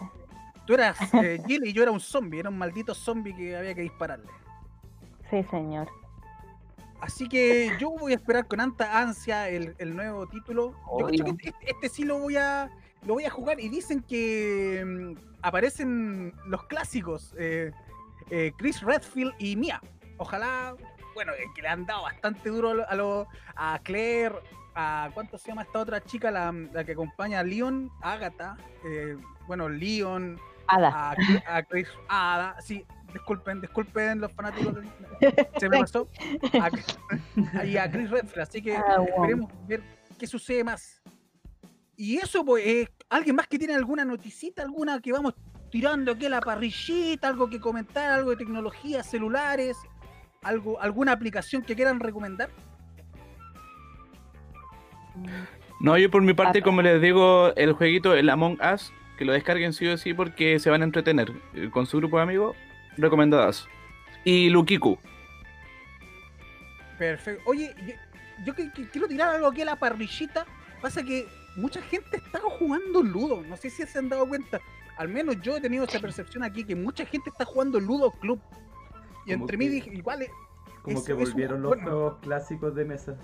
Tú 0.67 0.75
eras 0.75 0.99
eh, 1.15 1.41
Jill 1.47 1.67
y 1.67 1.73
yo 1.73 1.83
era 1.83 1.93
un 1.93 2.01
zombie, 2.01 2.41
era 2.41 2.49
un 2.49 2.57
maldito 2.59 2.95
zombie 2.95 3.35
que 3.35 3.57
había 3.57 3.75
que 3.75 3.83
dispararle. 3.83 4.29
Sí, 5.31 5.43
señor. 5.51 5.89
Así 7.01 7.29
que 7.29 7.71
yo 7.79 7.91
voy 7.91 8.13
a 8.13 8.17
esperar 8.17 8.47
con 8.49 8.59
tanta 8.59 8.99
ansia 9.01 9.49
el, 9.49 9.75
el 9.79 9.95
nuevo 9.95 10.27
título. 10.27 10.73
Yo 10.99 11.07
creo 11.07 11.25
que 11.37 11.49
este, 11.51 11.71
este 11.71 11.89
sí 11.89 12.05
lo 12.05 12.19
voy 12.19 12.37
a 12.37 12.71
lo 13.07 13.15
voy 13.15 13.25
a 13.25 13.31
jugar 13.31 13.61
y 13.61 13.69
dicen 13.69 14.03
que 14.03 14.85
mm, 14.85 15.15
aparecen 15.43 16.33
los 16.47 16.65
clásicos 16.67 17.33
eh, 17.39 17.71
eh, 18.31 18.53
Chris 18.59 18.83
Redfield 18.83 19.33
y 19.39 19.55
Mia. 19.55 19.81
Ojalá, 20.17 20.75
bueno, 21.15 21.33
eh, 21.33 21.45
que 21.55 21.63
le 21.63 21.69
han 21.69 21.87
dado 21.87 22.03
bastante 22.03 22.49
duro 22.49 22.71
a, 22.71 22.75
lo- 22.75 22.89
a, 22.91 22.95
lo- 22.97 23.29
a 23.55 23.79
Claire, 23.85 24.35
a 24.75 25.11
¿cuánto 25.15 25.39
se 25.39 25.49
llama 25.49 25.63
esta 25.63 25.79
otra 25.79 26.03
chica 26.03 26.33
la, 26.33 26.51
la 26.73 26.83
que 26.85 26.93
acompaña 26.93 27.39
a 27.39 27.45
Leon? 27.45 27.89
Agatha, 28.03 28.57
eh, 28.85 29.17
bueno, 29.47 29.69
Leon, 29.69 30.41
Ada. 30.69 31.15
a, 31.47 31.57
a 31.57 31.63
Chris 31.65 31.89
Ada, 32.09 32.61
sí, 32.61 32.85
disculpen, 33.13 33.61
disculpen 33.61 34.21
los 34.21 34.33
fanáticos, 34.33 34.75
de- 34.75 35.49
se 35.59 35.69
me 35.69 35.79
pasó, 35.81 36.09
a, 37.55 37.65
y 37.65 37.77
a 37.77 37.91
Chris 37.91 38.11
Redfield, 38.11 38.41
así 38.41 38.63
que 38.63 38.77
Ah, 38.77 38.97
wow. 38.99 39.07
esperemos 39.09 39.53
ver 39.67 39.83
qué 40.19 40.27
sucede 40.27 40.65
más. 40.65 41.01
Y 41.97 42.19
eso, 42.19 42.45
pues, 42.45 42.65
eh, 42.67 42.89
¿alguien 43.09 43.35
más 43.37 43.47
que 43.49 43.59
tiene 43.59 43.75
alguna 43.75 44.05
noticita, 44.05 44.63
alguna 44.63 45.01
que 45.01 45.11
vamos 45.13 45.35
tirando 45.71 46.13
aquí 46.13 46.27
a 46.27 46.31
la 46.31 46.41
parrillita, 46.41 47.29
algo 47.29 47.51
que 47.51 47.59
comentar, 47.61 48.11
algo 48.13 48.31
de 48.31 48.37
tecnología, 48.37 49.03
celulares, 49.03 49.77
algo, 50.43 50.81
alguna 50.81 51.13
aplicación 51.13 51.63
que 51.63 51.75
quieran 51.75 51.99
recomendar? 52.01 52.51
No, 55.81 55.97
yo 55.99 56.11
por 56.11 56.23
mi 56.23 56.35
parte, 56.35 56.63
como 56.63 56.83
les 56.83 57.01
digo, 57.01 57.53
el 57.57 57.73
jueguito, 57.73 58.15
el 58.15 58.29
Among 58.31 58.59
Us, 58.75 58.93
que 59.19 59.25
lo 59.25 59.33
descarguen 59.33 59.73
sí 59.73 59.87
o 59.89 59.99
sí 59.99 60.15
porque 60.15 60.59
se 60.61 60.71
van 60.71 60.81
a 60.83 60.85
entretener 60.85 61.33
eh, 61.55 61.69
con 61.71 61.87
su 61.87 61.99
grupo 61.99 62.17
de 62.17 62.23
amigos, 62.23 62.57
recomendadas. 62.97 63.67
Y 64.25 64.49
Lukiku. 64.49 64.99
Perfecto. 66.99 67.43
Oye, 67.47 67.75
yo, 67.87 67.95
yo 68.45 68.55
que- 68.55 68.73
que 68.73 68.89
quiero 68.89 69.09
tirar 69.09 69.35
algo 69.35 69.49
aquí 69.49 69.63
a 69.63 69.67
la 69.67 69.77
parrillita. 69.77 70.47
Pasa 70.81 71.03
que 71.03 71.27
mucha 71.57 71.81
gente 71.83 72.17
está 72.17 72.41
jugando 72.41 73.03
Ludo. 73.03 73.43
No 73.43 73.57
sé 73.57 73.71
si 73.71 73.85
se 73.85 73.99
han 73.99 74.09
dado 74.09 74.27
cuenta. 74.29 74.61
Al 74.97 75.09
menos 75.09 75.41
yo 75.43 75.57
he 75.57 75.61
tenido 75.61 75.85
esa 75.85 76.01
percepción 76.01 76.43
aquí 76.43 76.65
que 76.65 76.75
mucha 76.75 77.05
gente 77.07 77.31
está 77.31 77.45
jugando 77.45 77.79
Ludo 77.81 78.11
Club. 78.13 78.41
Y 79.27 79.33
entre 79.33 79.57
mí 79.57 79.69
dije, 79.69 79.91
igual, 79.93 80.23
es- 80.23 80.31
Como 80.83 80.99
es- 80.99 81.05
que 81.05 81.13
es 81.13 81.19
un 81.19 81.25
volvieron 81.25 81.63
los 81.63 81.69
bueno. 81.71 81.83
juegos 81.85 82.19
clásicos 82.23 82.75
de 82.75 82.85
mesa. 82.85 83.17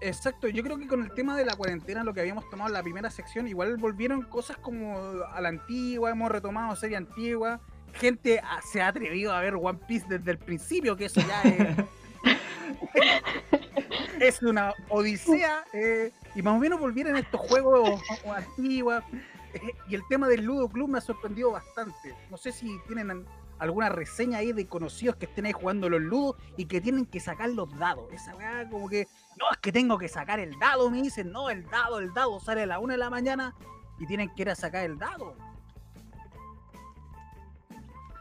Exacto. 0.00 0.48
Yo 0.48 0.62
creo 0.62 0.78
que 0.78 0.86
con 0.86 1.02
el 1.02 1.12
tema 1.12 1.36
de 1.36 1.44
la 1.44 1.56
cuarentena, 1.56 2.04
lo 2.04 2.14
que 2.14 2.20
habíamos 2.20 2.48
tomado 2.50 2.68
en 2.68 2.74
la 2.74 2.82
primera 2.82 3.10
sección, 3.10 3.48
igual 3.48 3.76
volvieron 3.76 4.22
cosas 4.22 4.56
como 4.56 4.96
a 5.30 5.40
la 5.40 5.48
antigua. 5.48 6.10
Hemos 6.10 6.30
retomado 6.30 6.74
serie 6.76 6.96
antigua. 6.96 7.60
Gente 7.94 8.40
se 8.70 8.82
ha 8.82 8.88
atrevido 8.88 9.32
a 9.32 9.40
ver 9.40 9.54
One 9.54 9.78
Piece 9.86 10.06
desde 10.08 10.30
el 10.30 10.38
principio, 10.38 10.96
que 10.96 11.06
eso 11.06 11.20
ya 11.20 11.42
es. 11.42 11.76
es 14.20 14.42
una 14.42 14.74
odisea 14.88 15.64
eh, 15.72 16.12
y 16.34 16.42
más 16.42 16.54
o 16.54 16.58
menos 16.58 16.80
volvieron 16.80 17.16
estos 17.16 17.40
juegos 17.42 18.00
antiguos 18.26 19.02
eh, 19.54 19.60
y 19.88 19.94
el 19.94 20.02
tema 20.08 20.28
del 20.28 20.44
Ludo 20.44 20.68
Club 20.68 20.88
me 20.88 20.98
ha 20.98 21.00
sorprendido 21.00 21.52
bastante 21.52 22.14
no 22.30 22.36
sé 22.36 22.52
si 22.52 22.78
tienen 22.86 23.24
alguna 23.58 23.88
reseña 23.88 24.38
ahí 24.38 24.52
de 24.52 24.66
conocidos 24.66 25.16
que 25.16 25.26
estén 25.26 25.46
ahí 25.46 25.52
jugando 25.52 25.88
los 25.88 26.00
ludos 26.00 26.36
y 26.56 26.66
que 26.66 26.80
tienen 26.80 27.06
que 27.06 27.20
sacar 27.20 27.50
los 27.50 27.76
dados 27.78 28.12
esa 28.12 28.34
weá 28.36 28.68
como 28.68 28.88
que 28.88 29.06
no 29.38 29.46
es 29.50 29.58
que 29.58 29.72
tengo 29.72 29.98
que 29.98 30.08
sacar 30.08 30.38
el 30.40 30.58
dado 30.58 30.90
me 30.90 31.02
dicen 31.02 31.32
no 31.32 31.50
el 31.50 31.68
dado 31.68 31.98
el 31.98 32.12
dado 32.14 32.38
sale 32.40 32.62
a 32.62 32.66
la 32.66 32.78
una 32.78 32.94
de 32.94 32.98
la 32.98 33.10
mañana 33.10 33.54
y 33.98 34.06
tienen 34.06 34.32
que 34.34 34.42
ir 34.42 34.50
a 34.50 34.54
sacar 34.54 34.84
el 34.84 34.98
dado 34.98 35.34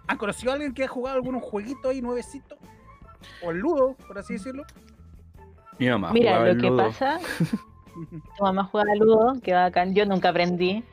¿Han 0.07 0.17
conocido 0.17 0.51
a 0.51 0.55
alguien 0.55 0.73
que 0.73 0.85
ha 0.85 0.87
jugado 0.87 1.17
algunos 1.17 1.43
jueguitos 1.43 1.91
ahí 1.91 2.01
nuevecitos? 2.01 2.57
O 3.43 3.51
el 3.51 3.57
ludo, 3.57 3.95
por 4.07 4.17
así 4.17 4.33
decirlo. 4.33 4.63
Mi 5.77 5.89
mamá 5.89 6.11
Mira, 6.13 6.39
lo 6.53 6.59
que 6.59 6.67
Ludo. 6.69 6.77
pasa, 6.77 7.19
tu 8.37 8.43
mamá 8.43 8.63
juega 8.63 8.95
Ludo, 8.95 9.33
que 9.43 9.53
bacán. 9.53 9.93
Yo 9.93 10.05
nunca 10.05 10.29
aprendí. 10.29 10.83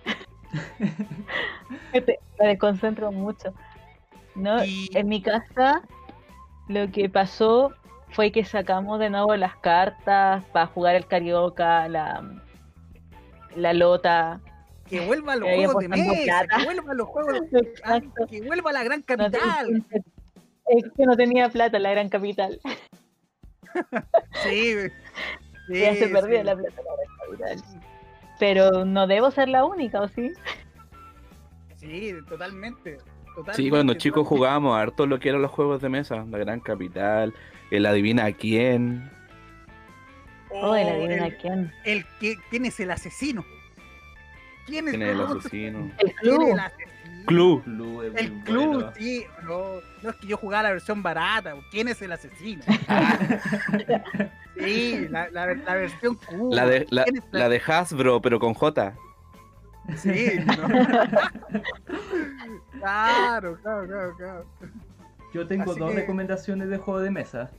Me 1.93 2.49
desconcentro 2.49 3.13
mucho. 3.13 3.55
No, 4.35 4.65
Y- 4.65 4.89
en 4.95 5.09
mi 5.09 5.23
casa 5.23 5.83
lo 6.69 6.91
que 6.91 7.09
pasó 7.09 7.73
fue 8.11 8.33
que 8.33 8.45
sacamos 8.45 8.99
de 8.99 9.11
nuevo 9.11 9.35
las 9.37 9.57
cartas 9.57 10.45
para 10.53 10.67
jugar 10.67 10.95
el 10.97 11.07
carioca, 11.07 11.89
la, 11.89 12.23
la 13.57 13.73
lota. 13.73 14.41
Que 14.89 15.05
vuelvan 15.07 15.41
los 15.41 15.49
Ahí 15.49 15.65
juegos 15.65 15.83
de 15.83 15.89
mesa, 15.89 16.13
plata. 16.25 16.57
que 16.59 16.65
vuelvan 16.65 16.97
los 16.97 17.09
juegos. 17.09 17.35
Exacto. 17.53 18.27
que 18.29 18.41
vuelva 18.43 18.73
la 18.73 18.85
gran 18.85 19.01
No 19.01 19.05
capital. 19.17 19.85
es 20.67 20.85
que 20.97 21.07
no 21.07 21.17
tenía 21.17 21.49
plata 21.49 21.79
la 21.79 21.91
gran 21.91 22.09
capital. 22.09 22.61
Sí, 24.45 24.75
ya 25.69 25.95
se 25.97 26.09
perdió 26.09 26.39
sí. 26.39 26.45
la 26.45 26.55
plata 26.55 26.83
la 26.83 26.95
gran 26.95 27.19
capital. 27.59 27.81
Pero 28.39 28.85
no 28.85 29.07
debo 29.09 29.31
ser 29.33 29.49
la 29.49 29.65
única, 29.65 30.01
¿o 30.01 30.07
sí? 30.09 30.33
Sí, 31.77 32.13
totalmente. 32.29 32.99
Totalmente 33.35 33.63
Sí, 33.63 33.71
cuando 33.71 33.95
chicos 33.95 34.27
jugábamos 34.27 34.77
harto 34.79 35.07
lo 35.07 35.19
que 35.19 35.29
eran 35.31 35.43
los 35.43 35.51
juegos 35.51 35.81
de 35.83 35.89
mesa, 35.89 36.25
la 36.31 36.39
gran 36.39 36.61
capital, 36.61 37.35
el 37.71 37.87
adivina 37.87 38.31
quién. 38.33 39.11
Oh, 40.51 40.75
el 40.77 40.87
Oh, 40.87 40.91
adivina 40.91 41.27
el, 41.27 41.37
quién. 41.39 41.73
el 41.85 42.07
¿Quién 42.51 42.65
es 42.67 42.79
el 42.81 42.91
asesino? 42.91 43.45
¿Quién 44.67 44.87
es, 44.89 44.95
¿Quién 44.95 45.03
es 45.03 45.09
el 45.11 45.21
¿cómo- 45.21 45.39
asesino? 45.39 45.79
El 45.79 45.91
¿Quién 45.97 46.09
es 46.11 46.17
club. 46.21 46.49
el 46.53 46.59
asesino? 46.61 46.95
Club. 47.27 47.63
El 48.17 48.33
muy 48.33 48.43
club, 48.45 48.67
bueno. 48.75 48.93
sí. 48.99 49.25
No, 49.45 49.65
no 50.03 50.11
es 50.11 50.17
que 50.17 50.27
yo 50.27 50.37
jugaba 50.37 50.65
la 50.65 50.71
versión 50.73 51.03
barata. 51.03 51.55
¿Quién 51.71 51.89
es 51.89 52.01
el 52.03 52.13
asesino? 52.13 52.63
sí, 54.59 55.07
la, 55.11 55.29
la, 55.31 55.55
la 55.55 55.75
versión 55.75 56.15
Q. 56.17 56.51
La 56.53 56.67
de, 56.67 56.87
la, 56.91 57.05
¿Quién 57.05 57.17
es 57.17 57.25
la 57.33 57.49
de 57.49 57.63
Hasbro, 57.67 58.21
pero 58.21 58.39
con 58.39 58.55
J. 58.55 58.95
Sí, 59.97 60.33
¿no? 60.47 60.69
claro, 62.79 63.59
claro, 63.63 63.87
claro, 63.87 64.17
claro. 64.17 64.47
Yo 65.33 65.47
tengo 65.47 65.71
Así 65.73 65.81
dos 65.81 65.91
que- 65.91 65.97
recomendaciones 66.01 66.69
de 66.69 66.79
juego 66.79 67.01
de 67.01 67.11
mesa. 67.11 67.51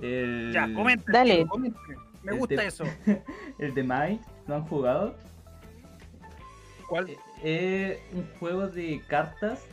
El, 0.00 0.52
Ya, 0.52 0.72
comente. 0.74 1.04
Dale. 1.12 1.36
tío, 1.36 1.48
comente. 1.48 1.78
Me 2.22 2.32
El 2.32 2.38
gusta 2.38 2.62
eso. 2.64 2.84
el 3.58 3.74
de 3.74 3.82
Might, 3.82 4.20
¿lo 4.46 4.54
han 4.56 4.62
jugado? 4.66 5.14
¿Cuál? 6.88 7.08
Eh, 7.42 8.00
Es 8.10 8.14
un 8.14 8.26
juego 8.38 8.66
de 8.68 9.00
cartas 9.08 9.64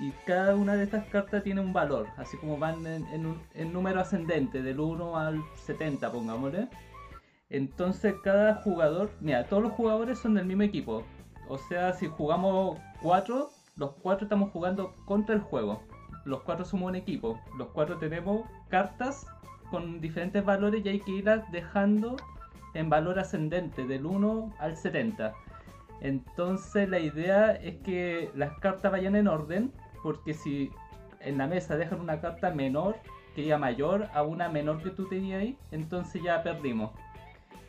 y 0.00 0.10
cada 0.26 0.54
una 0.54 0.74
de 0.74 0.84
estas 0.84 1.06
cartas 1.06 1.42
tiene 1.42 1.60
un 1.60 1.72
valor, 1.72 2.06
así 2.16 2.36
como 2.36 2.56
van 2.58 2.86
en, 2.86 3.06
en 3.08 3.26
un- 3.26 3.42
en 3.54 3.72
número 3.72 4.00
ascendente, 4.00 4.62
del 4.62 4.80
1 4.80 5.18
al 5.18 5.40
70, 5.64 6.10
pongámosle. 6.12 6.68
Entonces 7.50 8.14
cada 8.24 8.54
jugador, 8.56 9.10
mira, 9.20 9.44
todos 9.46 9.62
los 9.62 9.72
jugadores 9.72 10.18
son 10.18 10.34
del 10.34 10.46
mismo 10.46 10.62
equipo. 10.62 11.04
O 11.48 11.58
sea, 11.58 11.92
si 11.92 12.06
jugamos 12.06 12.78
4, 13.02 13.50
los 13.76 13.90
4 14.02 14.24
estamos 14.26 14.50
jugando 14.50 14.94
contra 15.04 15.34
el 15.34 15.40
juego. 15.40 15.82
Los 16.24 16.42
4 16.42 16.64
somos 16.64 16.88
un 16.88 16.96
equipo. 16.96 17.38
Los 17.58 17.68
4 17.68 17.98
tenemos 17.98 18.42
cartas 18.68 19.26
con 19.70 20.00
diferentes 20.00 20.44
valores 20.44 20.84
y 20.84 20.88
hay 20.88 21.00
que 21.00 21.10
irlas 21.12 21.50
dejando 21.50 22.16
en 22.74 22.88
valor 22.88 23.18
ascendente, 23.18 23.86
del 23.86 24.06
1 24.06 24.54
al 24.58 24.76
70. 24.76 25.34
Entonces 26.00 26.88
la 26.88 26.98
idea 26.98 27.52
es 27.52 27.76
que 27.82 28.30
las 28.34 28.58
cartas 28.58 28.90
vayan 28.92 29.16
en 29.16 29.28
orden, 29.28 29.72
porque 30.02 30.34
si 30.34 30.70
en 31.20 31.38
la 31.38 31.46
mesa 31.46 31.76
dejan 31.76 32.00
una 32.00 32.20
carta 32.20 32.50
menor 32.50 32.96
que 33.34 33.44
ya 33.44 33.56
mayor 33.56 34.08
a 34.12 34.22
una 34.22 34.48
menor 34.48 34.82
que 34.82 34.90
tú 34.90 35.08
tenías 35.08 35.40
ahí, 35.40 35.58
entonces 35.70 36.22
ya 36.22 36.42
perdimos. 36.42 36.90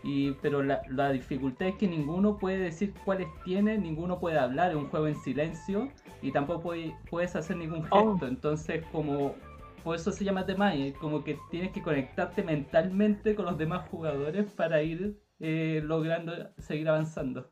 Y, 0.04 0.32
pero 0.42 0.62
la, 0.64 0.82
la 0.90 1.12
dificultad 1.12 1.70
es 1.70 1.76
que 1.76 1.88
ninguno 1.88 2.38
puede 2.38 2.58
decir 2.58 2.94
cuáles 3.06 3.28
tiene, 3.46 3.78
ninguno 3.78 4.20
puede 4.20 4.38
hablar, 4.38 4.72
es 4.72 4.76
un 4.78 4.90
juego 4.90 5.08
en 5.08 5.16
silencio 5.16 5.90
y 6.22 6.32
tampoco 6.32 6.62
puede- 6.62 6.94
puedes 7.10 7.36
hacer 7.38 7.56
ningún 7.58 7.84
gesto. 7.84 7.96
Oh. 8.22 8.26
Entonces 8.28 8.84
como 8.92 9.36
por 9.84 9.96
eso 9.96 10.12
se 10.12 10.24
llama 10.26 10.46
The 10.46 10.56
Mind, 10.56 10.96
como 10.96 11.24
que 11.24 11.38
tienes 11.52 11.72
que 11.72 11.82
conectarte 11.82 12.44
mentalmente 12.44 13.34
con 13.36 13.46
los 13.46 13.58
demás 13.58 13.88
jugadores 13.90 14.46
para 14.52 14.82
ir 14.82 15.18
eh, 15.40 15.82
logrando 15.84 16.34
seguir 16.58 16.88
avanzando. 16.90 17.50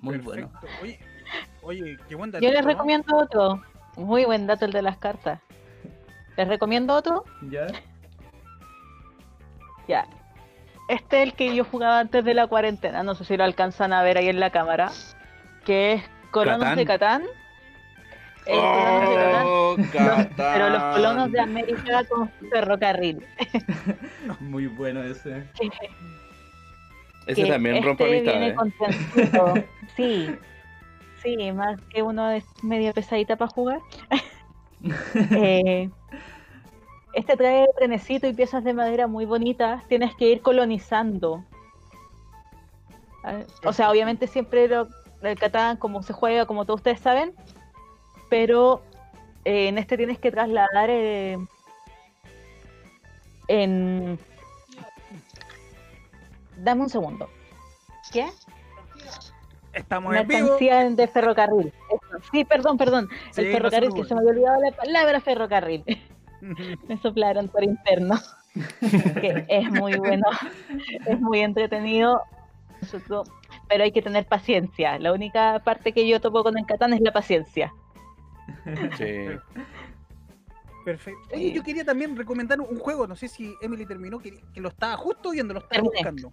Muy 0.00 0.18
bueno. 0.18 0.50
Oye, 0.82 0.98
oye, 1.62 1.96
qué 2.08 2.14
buen 2.14 2.30
Yo 2.30 2.34
datito, 2.38 2.52
les 2.52 2.62
¿no? 2.62 2.68
recomiendo 2.68 3.16
otro. 3.16 3.62
Muy 3.96 4.24
buen 4.24 4.46
dato 4.46 4.64
el 4.64 4.72
de 4.72 4.82
las 4.82 4.98
cartas. 4.98 5.40
Les 6.36 6.46
recomiendo 6.48 6.94
otro. 6.94 7.24
¿Ya? 7.48 7.66
Ya. 9.88 10.06
Este 10.88 11.22
es 11.22 11.28
el 11.28 11.34
que 11.34 11.54
yo 11.54 11.64
jugaba 11.64 12.00
antes 12.00 12.24
de 12.24 12.34
la 12.34 12.46
cuarentena. 12.46 13.02
No 13.02 13.14
sé 13.14 13.24
si 13.24 13.36
lo 13.36 13.44
alcanzan 13.44 13.92
a 13.92 14.02
ver 14.02 14.18
ahí 14.18 14.28
en 14.28 14.40
la 14.40 14.50
cámara. 14.50 14.90
Que 15.64 15.94
es 15.94 16.02
Colonos 16.30 16.60
Catán. 16.60 16.76
de 16.76 16.84
Catán. 16.86 17.22
El 18.46 18.56
de 18.56 19.14
Catán. 19.16 19.42
Oh, 19.46 19.76
Pero 20.36 20.68
los 20.70 20.82
colonos 20.94 21.32
de. 21.32 21.40
América 21.40 22.04
con 22.08 22.30
ferrocarril. 22.50 23.24
Muy 24.40 24.66
bueno 24.66 25.02
ese. 25.02 25.44
Ese 27.26 27.42
que 27.42 27.48
también 27.50 27.82
rompe 27.82 28.18
este 28.18 28.54
trencito. 28.54 29.54
Sí, 29.96 30.28
sí, 31.22 31.52
más 31.52 31.80
que 31.88 32.02
uno 32.02 32.30
es 32.30 32.44
medio 32.62 32.92
pesadita 32.92 33.36
para 33.36 33.50
jugar. 33.50 33.80
Eh, 35.30 35.88
este 37.14 37.36
trae 37.36 37.66
trenecito 37.76 38.26
y 38.26 38.34
piezas 38.34 38.64
de 38.64 38.72
madera 38.72 39.06
muy 39.06 39.24
bonitas. 39.24 39.86
Tienes 39.88 40.14
que 40.16 40.28
ir 40.28 40.42
colonizando. 40.42 41.44
Ah, 43.22 43.40
O 43.64 43.72
sea, 43.72 43.90
obviamente 43.90 44.26
siempre 44.26 44.68
lo, 44.68 44.88
el 45.22 45.38
Catán, 45.38 45.76
como 45.76 46.02
se 46.02 46.12
juega, 46.12 46.46
como 46.46 46.64
todos 46.64 46.80
ustedes 46.80 47.00
saben, 47.00 47.34
pero 48.28 48.82
eh, 49.44 49.68
en 49.68 49.78
este 49.78 49.96
tienes 49.96 50.18
que 50.18 50.30
trasladar 50.30 50.90
eh, 50.90 51.38
en... 53.48 54.18
Dame 56.56 56.82
un 56.82 56.88
segundo. 56.88 57.28
¿Qué? 58.12 58.26
Estamos 59.72 60.14
en 60.14 60.28
vivo. 60.28 60.40
Mercancía 60.40 60.88
de 60.88 61.08
ferrocarril. 61.08 61.72
Sí, 62.30 62.44
perdón, 62.44 62.78
perdón. 62.78 63.08
Sí, 63.32 63.40
el 63.40 63.46
no 63.46 63.52
se 63.52 63.56
ferrocarril, 63.56 63.94
que 63.94 64.04
se 64.04 64.14
me 64.14 64.20
había 64.20 64.32
olvidado 64.32 64.60
la 64.60 64.72
palabra 64.72 65.20
ferrocarril. 65.20 65.84
Me 66.88 66.98
soplaron 66.98 67.48
por 67.48 67.64
interno. 67.64 68.16
que 69.20 69.44
es 69.48 69.70
muy 69.70 69.96
bueno, 69.96 70.26
es 71.06 71.20
muy 71.20 71.40
entretenido. 71.40 72.22
Pero 73.68 73.84
hay 73.84 73.92
que 73.92 74.02
tener 74.02 74.26
paciencia. 74.26 74.98
La 74.98 75.12
única 75.12 75.60
parte 75.64 75.92
que 75.92 76.06
yo 76.06 76.20
topo 76.20 76.44
con 76.44 76.58
el 76.58 76.66
Catán 76.66 76.92
es 76.92 77.00
la 77.00 77.12
paciencia. 77.12 77.72
Sí. 78.96 79.26
Perfecto. 80.84 81.34
Oye, 81.34 81.50
yo 81.50 81.62
quería 81.62 81.84
también 81.84 82.14
recomendar 82.14 82.60
un 82.60 82.78
juego, 82.78 83.06
no 83.06 83.16
sé 83.16 83.26
si 83.26 83.54
Emily 83.62 83.86
terminó, 83.86 84.18
que, 84.18 84.38
que 84.52 84.60
lo 84.60 84.68
estaba 84.68 84.96
justo 84.98 85.30
viendo, 85.30 85.54
lo 85.54 85.60
estaba 85.60 85.82
Terminé. 85.82 85.94
buscando. 85.94 86.32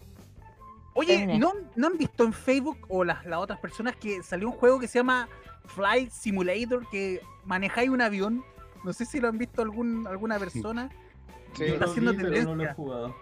Oye. 0.94 1.26
¿no, 1.40 1.54
¿no 1.76 1.88
han 1.88 1.98
visto 1.98 2.26
en 2.26 2.34
Facebook 2.34 2.86
o 2.90 3.06
las, 3.06 3.26
las 3.26 3.40
otras 3.40 3.60
personas 3.60 3.96
que 3.96 4.22
salió 4.24 4.50
un 4.50 4.54
juego 4.54 4.78
que 4.78 4.88
se 4.88 5.00
llama 5.00 5.30
Flight 5.66 6.12
Simulator, 6.12 6.86
que 6.90 7.22
manejáis 7.46 7.90
un 7.90 8.02
avión? 8.02 8.44
No 8.84 8.94
sé 8.94 9.06
si 9.06 9.20
lo 9.20 9.28
han 9.28 9.38
visto 9.38 9.62
algún, 9.62 10.08
alguna 10.08 10.40
persona. 10.40 10.90
Sí. 11.54 11.66
Yo 11.68 11.74
está 11.74 11.86
lo 11.86 11.92
haciendo 11.92 12.12
vi, 12.12 12.18
pero 12.18 12.30
no 12.30 12.34
lo 12.34 12.42
he 12.42 12.46
tendencia. 12.46 12.74
jugado. 12.76 13.16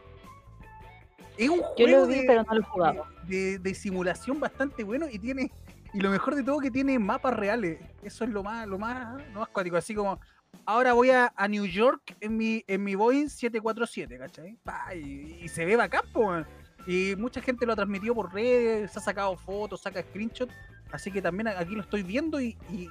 Es 1.38 1.50
un 1.50 1.60
Yo 1.60 1.66
juego 1.78 2.00
lo 2.02 2.08
vi, 2.08 2.16
de, 2.16 2.24
pero 2.28 2.44
no 2.44 2.54
lo 2.54 2.60
he 2.60 2.64
jugado. 2.64 3.06
de- 3.28 3.60
de 3.60 3.74
simulación 3.74 4.40
bastante 4.40 4.84
bueno 4.84 5.08
y 5.10 5.20
tiene 5.20 5.52
y 5.94 6.02
lo 6.02 6.12
mejor 6.12 6.36
de 6.36 6.44
todo 6.44 6.60
que 6.60 6.70
tiene 6.70 7.00
mapas 7.00 7.34
reales. 7.36 7.80
Eso 8.04 8.24
es 8.24 8.30
lo 8.30 8.44
más 8.44 8.68
lo 8.68 8.78
más 8.78 9.22
lo 9.34 9.40
más 9.40 9.50
cuático, 9.50 9.78
así 9.78 9.96
como 9.96 10.20
ahora 10.66 10.94
voy 10.94 11.10
a, 11.12 11.32
a 11.36 11.48
New 11.48 11.66
York 11.66 12.16
en 12.20 12.38
mi 12.38 12.64
en 12.68 12.84
mi 12.84 12.96
Boeing 12.96 13.30
747, 13.30 14.18
¿cachai? 14.18 14.58
Pa, 14.64 14.94
y, 14.94 15.40
y 15.42 15.48
se 15.48 15.66
ve 15.66 15.76
bacán, 15.76 16.04
weón. 16.14 16.46
Y 16.88 17.16
mucha 17.18 17.42
gente 17.42 17.66
lo 17.66 17.74
ha 17.74 17.76
transmitido 17.76 18.16
por 18.16 18.34
redes, 18.34 18.92
se 18.92 19.00
ha 19.00 19.02
sacado 19.02 19.36
fotos, 19.38 19.82
saca 19.82 20.02
screenshots, 20.02 20.54
así 20.92 21.12
que 21.12 21.22
también 21.22 21.48
aquí 21.50 21.74
lo 21.76 21.82
estoy 21.82 22.04
viendo 22.04 22.40
y, 22.42 22.58
y 22.72 22.88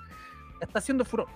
está 0.61 0.79
haciendo 0.79 1.05
furor. 1.05 1.27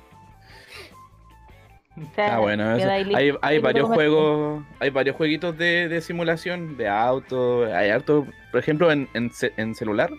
O 1.97 2.05
sea, 2.15 2.37
Ah, 2.37 2.39
bueno, 2.39 2.75
eso. 2.77 2.89
Hay, 2.91 3.33
hay 3.43 3.57
Yo 3.57 3.63
varios 3.63 3.89
juegos, 3.89 4.65
hay 4.81 4.91
varios 4.91 5.17
jueguitos 5.17 5.57
de, 5.59 5.89
de 5.89 6.01
simulación, 6.01 6.77
de 6.77 6.89
auto, 6.89 7.65
hay 7.67 7.91
harto, 7.91 8.27
por 8.51 8.61
ejemplo, 8.61 8.91
en, 8.91 9.09
en, 9.15 9.31
ce- 9.31 9.53
en 9.57 9.75
celular, 9.75 10.11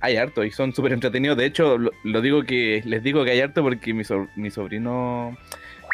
hay 0.00 0.16
harto 0.16 0.44
y 0.44 0.50
son 0.50 0.74
súper 0.74 0.92
entretenidos. 0.92 1.36
De 1.38 1.46
hecho, 1.46 1.78
lo, 1.78 1.90
lo 2.04 2.20
digo 2.20 2.42
que 2.42 2.82
les 2.84 3.02
digo 3.02 3.24
que 3.24 3.30
hay 3.30 3.40
harto 3.40 3.62
porque 3.62 3.94
mi, 3.94 4.04
so- 4.04 4.28
mi 4.36 4.50
sobrino 4.50 5.36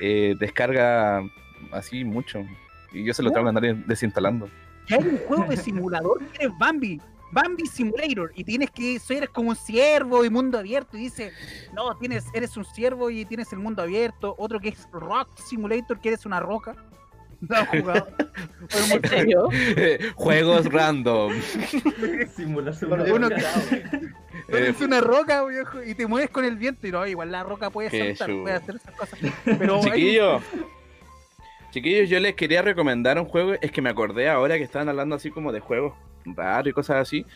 eh, 0.00 0.34
descarga 0.38 1.22
así 1.70 2.04
mucho 2.04 2.44
y 2.92 3.04
yo 3.04 3.14
se 3.14 3.22
lo 3.22 3.30
tengo 3.30 3.44
que 3.44 3.48
andar 3.56 3.76
desinstalando. 3.86 4.48
Hay 4.90 5.06
un 5.06 5.16
juego 5.18 5.44
de 5.48 5.56
simulador 5.56 6.18
que 6.38 6.46
es 6.46 6.58
Bambi. 6.58 7.00
Bambi 7.32 7.66
Simulator 7.66 8.30
y 8.36 8.44
tienes 8.44 8.70
que 8.70 8.98
ser 8.98 9.30
como 9.30 9.48
un 9.50 9.56
ciervo 9.56 10.24
y 10.24 10.30
mundo 10.30 10.58
abierto 10.58 10.96
y 10.96 11.00
dice, 11.00 11.32
no, 11.72 11.96
tienes, 11.96 12.26
eres 12.34 12.56
un 12.56 12.64
ciervo 12.64 13.10
y 13.10 13.24
tienes 13.24 13.52
el 13.52 13.58
mundo 13.58 13.82
abierto, 13.82 14.34
otro 14.38 14.60
que 14.60 14.68
es 14.68 14.86
Rock 14.92 15.28
Simulator, 15.38 15.98
que 15.98 16.08
eres 16.10 16.26
una 16.26 16.38
roca. 16.40 16.76
No 17.48 17.66
jugado. 17.66 18.06
¿En 18.92 19.08
serio? 19.08 19.48
Juegos 20.14 20.66
random. 20.72 21.32
Uno 23.12 23.28
que- 23.30 23.82
Tú 24.48 24.56
eres 24.56 24.80
una 24.80 25.00
roca, 25.00 25.44
viejo, 25.46 25.82
y 25.82 25.94
te 25.96 26.06
mueves 26.06 26.30
con 26.30 26.44
el 26.44 26.56
viento 26.56 26.86
y 26.86 26.92
no, 26.92 27.04
igual 27.04 27.32
la 27.32 27.42
roca 27.42 27.70
puede 27.70 27.90
saltar, 27.90 28.30
puede 28.42 28.54
hacer 28.54 28.76
esas 28.76 28.94
cosas. 28.94 29.18
Pero 29.44 29.76
hay- 29.76 29.82
Chiquillos, 29.82 30.42
chiquillos, 31.72 32.08
yo 32.08 32.20
les 32.20 32.34
quería 32.36 32.62
recomendar 32.62 33.18
un 33.18 33.24
juego. 33.24 33.54
Es 33.60 33.72
que 33.72 33.82
me 33.82 33.90
acordé 33.90 34.28
ahora 34.28 34.56
que 34.56 34.62
estaban 34.64 34.88
hablando 34.88 35.16
así 35.16 35.30
como 35.32 35.50
de 35.50 35.58
juegos 35.58 35.94
raros 36.24 36.70
y 36.70 36.72
cosas 36.72 36.96
así. 36.96 37.26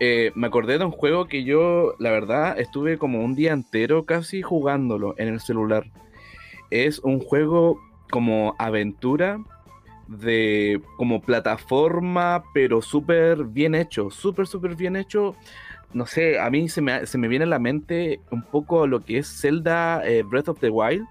Eh, 0.00 0.30
me 0.34 0.46
acordé 0.46 0.78
de 0.78 0.84
un 0.84 0.92
juego 0.92 1.26
que 1.26 1.42
yo, 1.42 1.94
la 1.98 2.10
verdad, 2.10 2.58
estuve 2.58 2.98
como 2.98 3.24
un 3.24 3.34
día 3.34 3.52
entero 3.52 4.04
casi 4.04 4.42
jugándolo 4.42 5.14
en 5.18 5.28
el 5.28 5.40
celular. 5.40 5.90
Es 6.70 7.00
un 7.00 7.20
juego 7.20 7.80
como 8.10 8.54
aventura 8.58 9.40
de 10.06 10.80
como 10.96 11.20
plataforma, 11.20 12.44
pero 12.54 12.80
súper 12.80 13.44
bien 13.44 13.74
hecho, 13.74 14.10
súper, 14.10 14.46
súper 14.46 14.76
bien 14.76 14.94
hecho. 14.96 15.34
No 15.92 16.06
sé, 16.06 16.38
a 16.38 16.48
mí 16.50 16.68
se 16.68 16.80
me, 16.80 17.06
se 17.06 17.18
me 17.18 17.28
viene 17.28 17.44
a 17.44 17.48
la 17.48 17.58
mente 17.58 18.20
un 18.30 18.42
poco 18.42 18.86
lo 18.86 19.00
que 19.00 19.18
es 19.18 19.40
Zelda 19.40 20.06
eh, 20.06 20.22
Breath 20.22 20.48
of 20.48 20.60
the 20.60 20.70
Wild. 20.70 21.06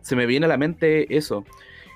Se 0.00 0.16
me 0.16 0.26
viene 0.26 0.46
a 0.46 0.48
la 0.48 0.56
mente 0.56 1.14
eso. 1.14 1.44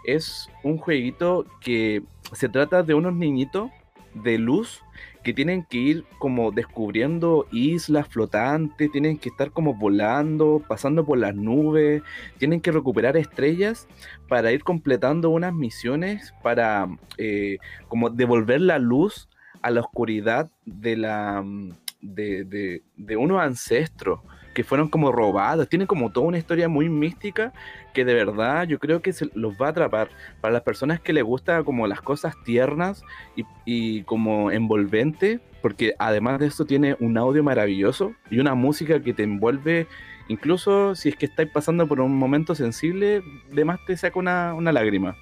Es 0.04 0.50
un 0.64 0.76
jueguito 0.76 1.46
que 1.60 2.02
se 2.32 2.48
trata 2.48 2.82
de 2.82 2.94
unos 2.94 3.14
niñitos 3.14 3.70
de 4.14 4.38
luz 4.38 4.82
que 5.22 5.34
tienen 5.34 5.64
que 5.64 5.76
ir 5.78 6.04
como 6.18 6.50
descubriendo 6.50 7.46
islas 7.52 8.08
flotantes, 8.08 8.90
tienen 8.90 9.18
que 9.18 9.28
estar 9.28 9.50
como 9.50 9.74
volando, 9.74 10.62
pasando 10.66 11.04
por 11.04 11.18
las 11.18 11.34
nubes, 11.34 12.02
tienen 12.38 12.60
que 12.60 12.72
recuperar 12.72 13.16
estrellas 13.16 13.86
para 14.28 14.50
ir 14.52 14.64
completando 14.64 15.30
unas 15.30 15.52
misiones 15.52 16.32
para 16.42 16.88
eh, 17.18 17.58
como 17.88 18.08
devolver 18.10 18.60
la 18.62 18.78
luz 18.78 19.28
a 19.62 19.70
la 19.70 19.80
oscuridad 19.80 20.50
de 20.64 20.96
la 20.96 21.42
mm, 21.44 21.70
de, 22.00 22.44
de- 22.44 22.82
de 22.96 23.16
unos 23.18 23.42
ancestros 23.42 24.20
que 24.54 24.64
fueron 24.64 24.88
como 24.88 25.12
robados. 25.12 25.68
Tienen 25.68 25.86
como 25.86 26.10
toda 26.10 26.26
una 26.26 26.38
historia 26.38 26.68
muy 26.68 26.88
mística 26.88 27.52
que 27.94 28.04
de 28.04 28.14
verdad 28.14 28.66
yo 28.66 28.78
creo 28.78 29.00
que 29.02 29.12
se 29.12 29.28
los 29.34 29.54
va 29.54 29.66
a 29.66 29.70
atrapar. 29.70 30.08
Para 30.40 30.52
las 30.52 30.62
personas 30.62 31.00
que 31.00 31.12
les 31.12 31.24
gusta 31.24 31.62
como 31.62 31.86
las 31.86 32.00
cosas 32.00 32.34
tiernas 32.44 33.02
y, 33.36 33.44
y 33.64 34.02
como 34.04 34.50
envolvente, 34.50 35.40
porque 35.62 35.94
además 35.98 36.40
de 36.40 36.46
eso 36.46 36.64
tiene 36.64 36.96
un 37.00 37.16
audio 37.18 37.42
maravilloso 37.42 38.12
y 38.30 38.38
una 38.38 38.54
música 38.54 39.00
que 39.00 39.12
te 39.12 39.22
envuelve 39.22 39.86
incluso 40.28 40.94
si 40.94 41.08
es 41.08 41.16
que 41.16 41.26
estáis 41.26 41.50
pasando 41.50 41.88
por 41.88 42.00
un 42.00 42.16
momento 42.16 42.54
sensible, 42.54 43.20
de 43.50 43.64
más 43.64 43.84
te 43.84 43.96
saca 43.96 44.16
una, 44.18 44.54
una 44.54 44.70
lágrima. 44.72 45.16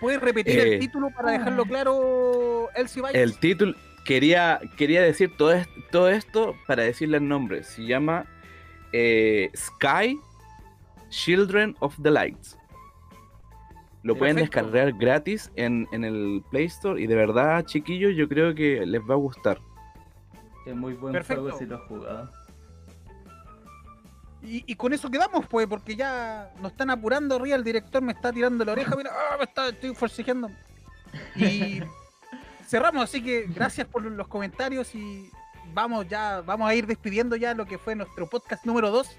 ¿Puedes 0.00 0.20
repetir 0.22 0.58
Eh. 0.58 0.74
el 0.74 0.80
título 0.80 1.10
para 1.10 1.32
dejarlo 1.32 1.64
claro, 1.66 2.68
Elsie 2.74 3.02
Bites? 3.02 3.14
El 3.14 3.38
título, 3.38 3.74
quería, 4.06 4.58
quería 4.78 5.02
decir 5.02 5.36
todo, 5.36 5.54
todo 5.90 6.08
esto 6.08 6.56
para 6.66 6.82
decirle 6.82 7.18
el 7.18 7.28
nombre. 7.28 7.62
Se 7.62 7.84
llama 7.84 8.24
eh, 8.92 9.50
Sky 9.54 10.18
Children 11.10 11.76
of 11.80 11.96
the 12.02 12.10
Lights. 12.10 12.58
Lo 14.02 14.16
pueden 14.16 14.36
descargar 14.36 14.92
gratis 14.94 15.50
en, 15.54 15.86
en 15.92 16.04
el 16.04 16.42
Play 16.50 16.64
Store 16.64 17.00
y 17.00 17.06
de 17.06 17.14
verdad, 17.14 17.64
chiquillos, 17.64 18.16
yo 18.16 18.28
creo 18.28 18.54
que 18.54 18.84
les 18.84 19.00
va 19.02 19.14
a 19.14 19.18
gustar. 19.18 19.60
Es 20.66 20.74
muy 20.74 20.94
buen 20.94 21.12
Perfecto. 21.12 21.42
juego 21.42 21.58
si 21.58 21.66
lo 21.66 21.76
has 21.76 21.82
jugado. 21.82 22.30
Y, 24.42 24.64
y 24.66 24.74
con 24.74 24.92
eso 24.92 25.08
quedamos, 25.08 25.46
pues, 25.46 25.68
porque 25.68 25.94
ya 25.94 26.52
nos 26.60 26.72
están 26.72 26.90
apurando 26.90 27.36
arriba, 27.36 27.54
el 27.54 27.62
director 27.62 28.02
me 28.02 28.12
está 28.12 28.32
tirando 28.32 28.64
la 28.64 28.72
oreja, 28.72 28.96
mira, 28.96 29.10
ah, 29.32 29.36
me 29.38 29.44
está, 29.44 29.68
estoy 29.68 29.94
forcejeando. 29.94 30.50
Y 31.36 31.80
cerramos, 32.66 33.04
así 33.04 33.22
que 33.22 33.46
gracias 33.46 33.86
por 33.86 34.02
los 34.02 34.26
comentarios 34.26 34.94
y 34.96 35.30
vamos 35.72 36.08
ya, 36.08 36.40
vamos 36.42 36.68
a 36.68 36.74
ir 36.74 36.86
despidiendo 36.86 37.36
ya 37.36 37.54
lo 37.54 37.66
que 37.66 37.78
fue 37.78 37.94
nuestro 37.94 38.28
podcast 38.28 38.64
número 38.64 38.90
2. 38.90 39.08
¡Eh, 39.08 39.16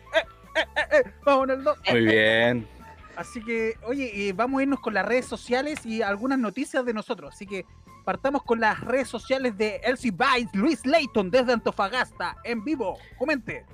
eh, 0.55 0.81
eh! 0.91 1.11
Vamos 1.25 1.49
en 1.49 1.55
el 1.55 1.63
2. 1.63 1.77
Muy 1.91 2.01
bien. 2.05 2.67
Así 3.15 3.43
que, 3.43 3.77
oye, 3.85 4.33
vamos 4.35 4.59
a 4.59 4.63
irnos 4.63 4.79
con 4.79 4.93
las 4.93 5.05
redes 5.05 5.25
sociales 5.25 5.85
y 5.85 6.01
algunas 6.01 6.39
noticias 6.39 6.83
de 6.85 6.93
nosotros. 6.93 7.33
Así 7.33 7.45
que 7.45 7.65
partamos 8.05 8.43
con 8.43 8.59
las 8.59 8.79
redes 8.81 9.07
sociales 9.07 9.57
de 9.57 9.77
Elsie 9.83 10.11
Bites, 10.11 10.53
Luis 10.53 10.85
Layton 10.85 11.29
desde 11.29 11.53
Antofagasta, 11.53 12.37
en 12.43 12.63
vivo. 12.63 12.97
Comente. 13.17 13.65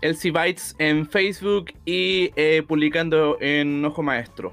Elsie 0.00 0.30
Bytes 0.30 0.74
en 0.78 1.08
Facebook 1.08 1.72
y 1.84 2.32
eh, 2.36 2.62
publicando 2.66 3.36
en 3.40 3.84
Ojo 3.84 4.02
Maestro. 4.02 4.52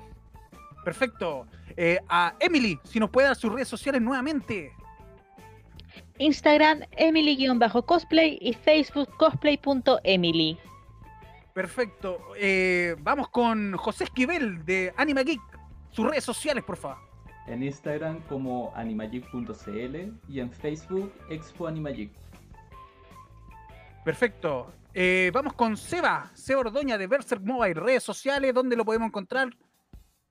Perfecto. 0.84 1.46
A 2.10 2.36
Emily, 2.42 2.78
si 2.84 3.00
nos 3.00 3.10
puede 3.10 3.28
dar 3.28 3.38
sus 3.38 3.54
redes 3.54 3.70
sociales 3.70 4.02
nuevamente. 4.02 4.74
Instagram, 6.20 6.82
Emily-cosplay 6.92 8.38
y 8.40 8.54
Facebook, 8.54 9.10
cosplay.emily. 9.18 10.58
Perfecto. 11.54 12.20
Eh, 12.38 12.96
vamos 13.00 13.30
con 13.30 13.76
José 13.76 14.06
Esquivel 14.06 14.64
de 14.66 14.94
Anima 14.96 15.24
Geek. 15.24 15.42
Sus 15.92 16.06
redes 16.08 16.24
sociales, 16.24 16.64
por 16.64 16.78
favor. 16.78 16.98
En 17.48 17.64
Instagram 17.64 18.22
como 18.30 18.72
animagic.cl 18.76 19.96
y 20.28 20.40
en 20.40 20.52
Facebook 20.52 21.12
Expo 21.30 21.68
Animagic. 21.68 22.12
Perfecto. 24.06 24.72
Eh, 24.94 25.32
vamos 25.34 25.54
con 25.54 25.78
Seba, 25.78 26.32
Seba 26.34 26.62
Ordoña 26.62 26.98
de 26.98 27.08
Berserk 27.08 27.42
Mobile. 27.44 27.74
Redes 27.74 28.04
sociales, 28.04 28.54
¿dónde 28.54 28.76
lo 28.76 28.86
podemos 28.86 29.08
encontrar? 29.08 29.50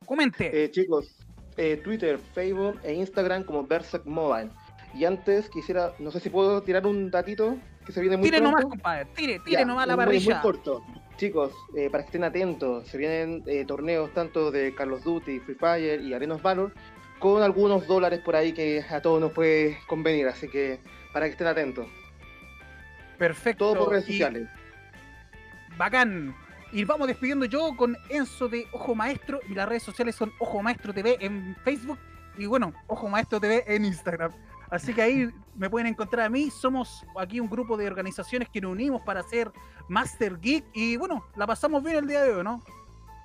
Comente. 0.05 0.64
Eh, 0.64 0.70
chicos, 0.70 1.16
eh, 1.57 1.76
Twitter, 1.82 2.18
Facebook 2.18 2.80
e 2.82 2.95
Instagram 2.95 3.45
como 3.45 3.66
Berserk 3.66 4.07
Mobile. 4.07 4.51
Y 4.99 5.05
antes 5.05 5.49
quisiera, 5.49 5.92
no 6.01 6.11
sé 6.11 6.18
si 6.18 6.28
puedo 6.28 6.61
tirar 6.62 6.84
un 6.84 7.09
datito 7.11 7.57
que 7.86 7.92
se 7.92 8.01
viene 8.01 8.16
muy 8.16 8.24
tire 8.24 8.38
pronto. 8.38 8.59
nomás, 8.59 8.68
compadre. 8.68 9.05
Tire, 9.14 9.38
tire 9.38 9.61
Ya, 9.61 9.64
nomás 9.64 9.86
la 9.86 9.96
parrilla. 9.96 10.34
Muy 10.34 10.42
corto. 10.42 10.84
Chicos, 11.16 11.53
eh, 11.76 11.88
para 11.88 12.03
que 12.03 12.09
estén 12.09 12.24
atentos, 12.24 12.88
se 12.88 12.99
vienen 12.99 13.44
eh, 13.46 13.64
torneos 13.64 14.12
tanto 14.12 14.51
de 14.51 14.74
Call 14.74 14.92
of 14.92 15.05
Duty, 15.05 15.38
Free 15.40 15.55
Fire 15.55 16.01
y 16.01 16.14
Arenas 16.14 16.42
Valor 16.42 16.72
con 17.20 17.42
algunos 17.42 17.86
dólares 17.86 18.20
por 18.24 18.34
ahí 18.34 18.53
que 18.53 18.84
a 18.88 19.01
todos 19.01 19.20
nos 19.20 19.32
puede 19.32 19.78
convenir, 19.86 20.26
así 20.26 20.49
que 20.49 20.80
para 21.12 21.26
que 21.26 21.32
estén 21.32 21.46
atentos. 21.46 21.86
Perfecto. 23.18 23.72
Todo 23.72 23.84
por 23.84 23.92
redes 23.92 24.07
sociales. 24.07 24.49
Bacán. 25.76 26.34
Y 26.72 26.84
vamos 26.84 27.07
despidiendo 27.07 27.46
yo 27.46 27.76
con 27.76 27.96
Enzo 28.09 28.49
de 28.49 28.66
Ojo 28.72 28.96
Maestro. 28.96 29.40
Y 29.49 29.55
las 29.55 29.68
redes 29.68 29.84
sociales 29.84 30.16
son 30.16 30.32
Ojo 30.38 30.61
Maestro 30.61 30.92
TV 30.92 31.16
en 31.20 31.57
Facebook. 31.64 31.99
Y 32.36 32.46
bueno, 32.46 32.72
Ojo 32.88 33.09
Maestro 33.09 33.40
TV 33.40 33.64
en 33.66 33.84
Instagram. 33.84 34.32
Así 34.70 34.92
que 34.92 35.02
ahí 35.02 35.30
me 35.56 35.70
pueden 35.70 35.86
encontrar 35.88 36.26
a 36.26 36.28
mí. 36.28 36.50
Somos 36.50 37.04
aquí 37.18 37.40
un 37.40 37.48
grupo 37.48 37.76
de 37.76 37.86
organizaciones 37.86 38.48
que 38.48 38.60
nos 38.60 38.72
unimos 38.72 39.02
para 39.02 39.20
hacer 39.20 39.50
Master 39.88 40.38
Geek. 40.38 40.64
Y 40.74 40.96
bueno, 40.96 41.24
la 41.36 41.46
pasamos 41.46 41.82
bien 41.82 41.96
el 41.96 42.06
día 42.06 42.22
de 42.22 42.32
hoy, 42.32 42.44
¿no? 42.44 42.62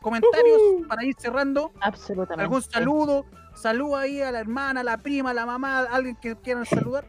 Comentarios 0.02 0.60
para 0.88 1.06
ir 1.06 1.16
cerrando. 1.18 1.72
Absolutamente. 1.80 2.44
¿Algún 2.44 2.62
saludo? 2.62 3.26
Saludo 3.56 3.98
ahí 3.98 4.22
a 4.22 4.32
la 4.32 4.40
hermana, 4.40 4.82
a 4.82 4.84
la 4.84 4.98
prima, 4.98 5.32
a 5.32 5.34
la 5.34 5.46
mamá, 5.46 5.80
a 5.80 5.84
alguien 5.96 6.16
que 6.16 6.36
quieran 6.36 6.66
saludar. 6.66 7.06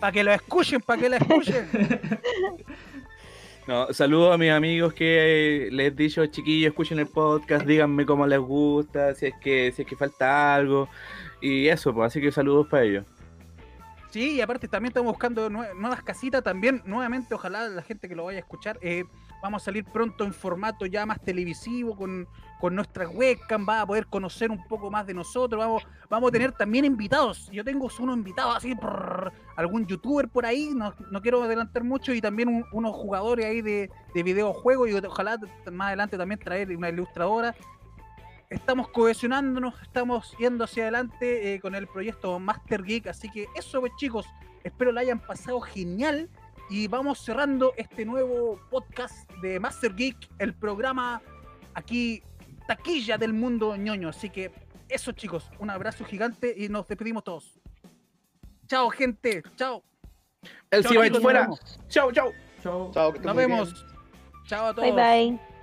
Para 0.00 0.12
que 0.12 0.24
lo 0.24 0.32
escuchen, 0.32 0.80
para 0.80 1.00
que 1.00 1.08
lo 1.08 1.16
escuchen. 1.16 1.68
No, 3.68 3.92
saludos 3.92 4.34
a 4.34 4.38
mis 4.38 4.50
amigos 4.50 4.94
que 4.94 5.68
les 5.70 5.88
he 5.88 5.90
dicho, 5.90 6.24
chiquillos, 6.24 6.70
escuchen 6.70 7.00
el 7.00 7.06
podcast, 7.06 7.66
díganme 7.66 8.06
cómo 8.06 8.26
les 8.26 8.38
gusta, 8.38 9.14
si 9.14 9.26
es 9.26 9.34
que, 9.42 9.70
si 9.76 9.82
es 9.82 9.88
que 9.88 9.94
falta 9.94 10.54
algo. 10.54 10.88
Y 11.40 11.68
eso, 11.68 11.92
pues, 11.94 12.06
así 12.08 12.20
que 12.20 12.32
saludos 12.32 12.66
para 12.68 12.84
ellos. 12.84 13.06
Sí, 14.10 14.36
y 14.36 14.40
aparte 14.40 14.66
también 14.68 14.88
estamos 14.90 15.12
buscando 15.12 15.50
nue- 15.50 15.74
nuevas 15.78 16.02
casitas 16.02 16.42
también, 16.42 16.82
nuevamente, 16.86 17.34
ojalá 17.34 17.68
la 17.68 17.82
gente 17.82 18.08
que 18.08 18.16
lo 18.16 18.24
vaya 18.24 18.38
a 18.38 18.40
escuchar, 18.40 18.78
eh, 18.80 19.04
vamos 19.42 19.62
a 19.62 19.64
salir 19.66 19.84
pronto 19.84 20.24
en 20.24 20.32
formato 20.32 20.86
ya 20.86 21.04
más 21.04 21.20
televisivo, 21.22 21.94
con, 21.94 22.26
con 22.58 22.74
nuestra 22.74 23.06
webcam, 23.06 23.66
va 23.68 23.82
a 23.82 23.86
poder 23.86 24.06
conocer 24.06 24.50
un 24.50 24.64
poco 24.66 24.90
más 24.90 25.06
de 25.06 25.12
nosotros, 25.12 25.58
vamos, 25.62 25.86
vamos 26.08 26.28
a 26.30 26.32
tener 26.32 26.52
también 26.52 26.86
invitados, 26.86 27.50
yo 27.52 27.62
tengo 27.62 27.86
unos 28.00 28.16
invitados 28.16 28.56
así, 28.56 28.74
prrr, 28.74 29.30
algún 29.56 29.86
youtuber 29.86 30.26
por 30.26 30.46
ahí, 30.46 30.70
no, 30.74 30.94
no 31.10 31.20
quiero 31.20 31.42
adelantar 31.42 31.84
mucho, 31.84 32.14
y 32.14 32.22
también 32.22 32.48
un- 32.48 32.64
unos 32.72 32.92
jugadores 32.96 33.44
ahí 33.44 33.60
de, 33.60 33.90
de 34.14 34.22
videojuegos, 34.22 34.88
y 34.88 34.94
ojalá 34.94 35.38
más 35.70 35.88
adelante 35.88 36.16
también 36.16 36.40
traer 36.40 36.74
una 36.74 36.88
ilustradora. 36.88 37.54
Estamos 38.50 38.88
cohesionándonos, 38.88 39.74
estamos 39.82 40.34
yendo 40.38 40.64
hacia 40.64 40.84
adelante 40.84 41.54
eh, 41.54 41.60
con 41.60 41.74
el 41.74 41.86
proyecto 41.86 42.38
Master 42.38 42.82
Geek, 42.82 43.08
así 43.08 43.30
que 43.30 43.46
eso 43.54 43.80
pues 43.80 43.92
chicos, 43.98 44.26
espero 44.64 44.90
la 44.90 45.02
hayan 45.02 45.20
pasado 45.20 45.60
genial 45.60 46.30
y 46.70 46.86
vamos 46.88 47.18
cerrando 47.18 47.74
este 47.76 48.06
nuevo 48.06 48.58
podcast 48.70 49.30
de 49.42 49.60
Master 49.60 49.94
Geek, 49.94 50.16
el 50.38 50.54
programa 50.54 51.20
aquí 51.74 52.22
taquilla 52.66 53.18
del 53.18 53.34
mundo 53.34 53.76
ñoño, 53.76 54.08
así 54.08 54.30
que 54.30 54.50
eso 54.88 55.12
chicos, 55.12 55.50
un 55.58 55.68
abrazo 55.68 56.06
gigante 56.06 56.54
y 56.56 56.70
nos 56.70 56.88
despedimos 56.88 57.24
todos. 57.24 57.60
Chao 58.66 58.88
gente, 58.88 59.42
chao, 59.56 59.82
El 60.70 60.82
Chao, 60.84 60.92
chicos, 61.04 61.20
fuera. 61.20 61.46
nos 61.46 61.78
Chau, 61.88 62.10
chau. 62.12 62.32
Chao. 62.62 62.90
Chao, 62.92 63.08
estén 63.08 63.24
nos 63.26 63.36
bien. 63.36 63.50
vemos. 63.50 63.86
Chao 64.46 64.66
a 64.68 64.74
todos. 64.74 64.94
Bye 64.94 64.94
bye. 65.36 65.57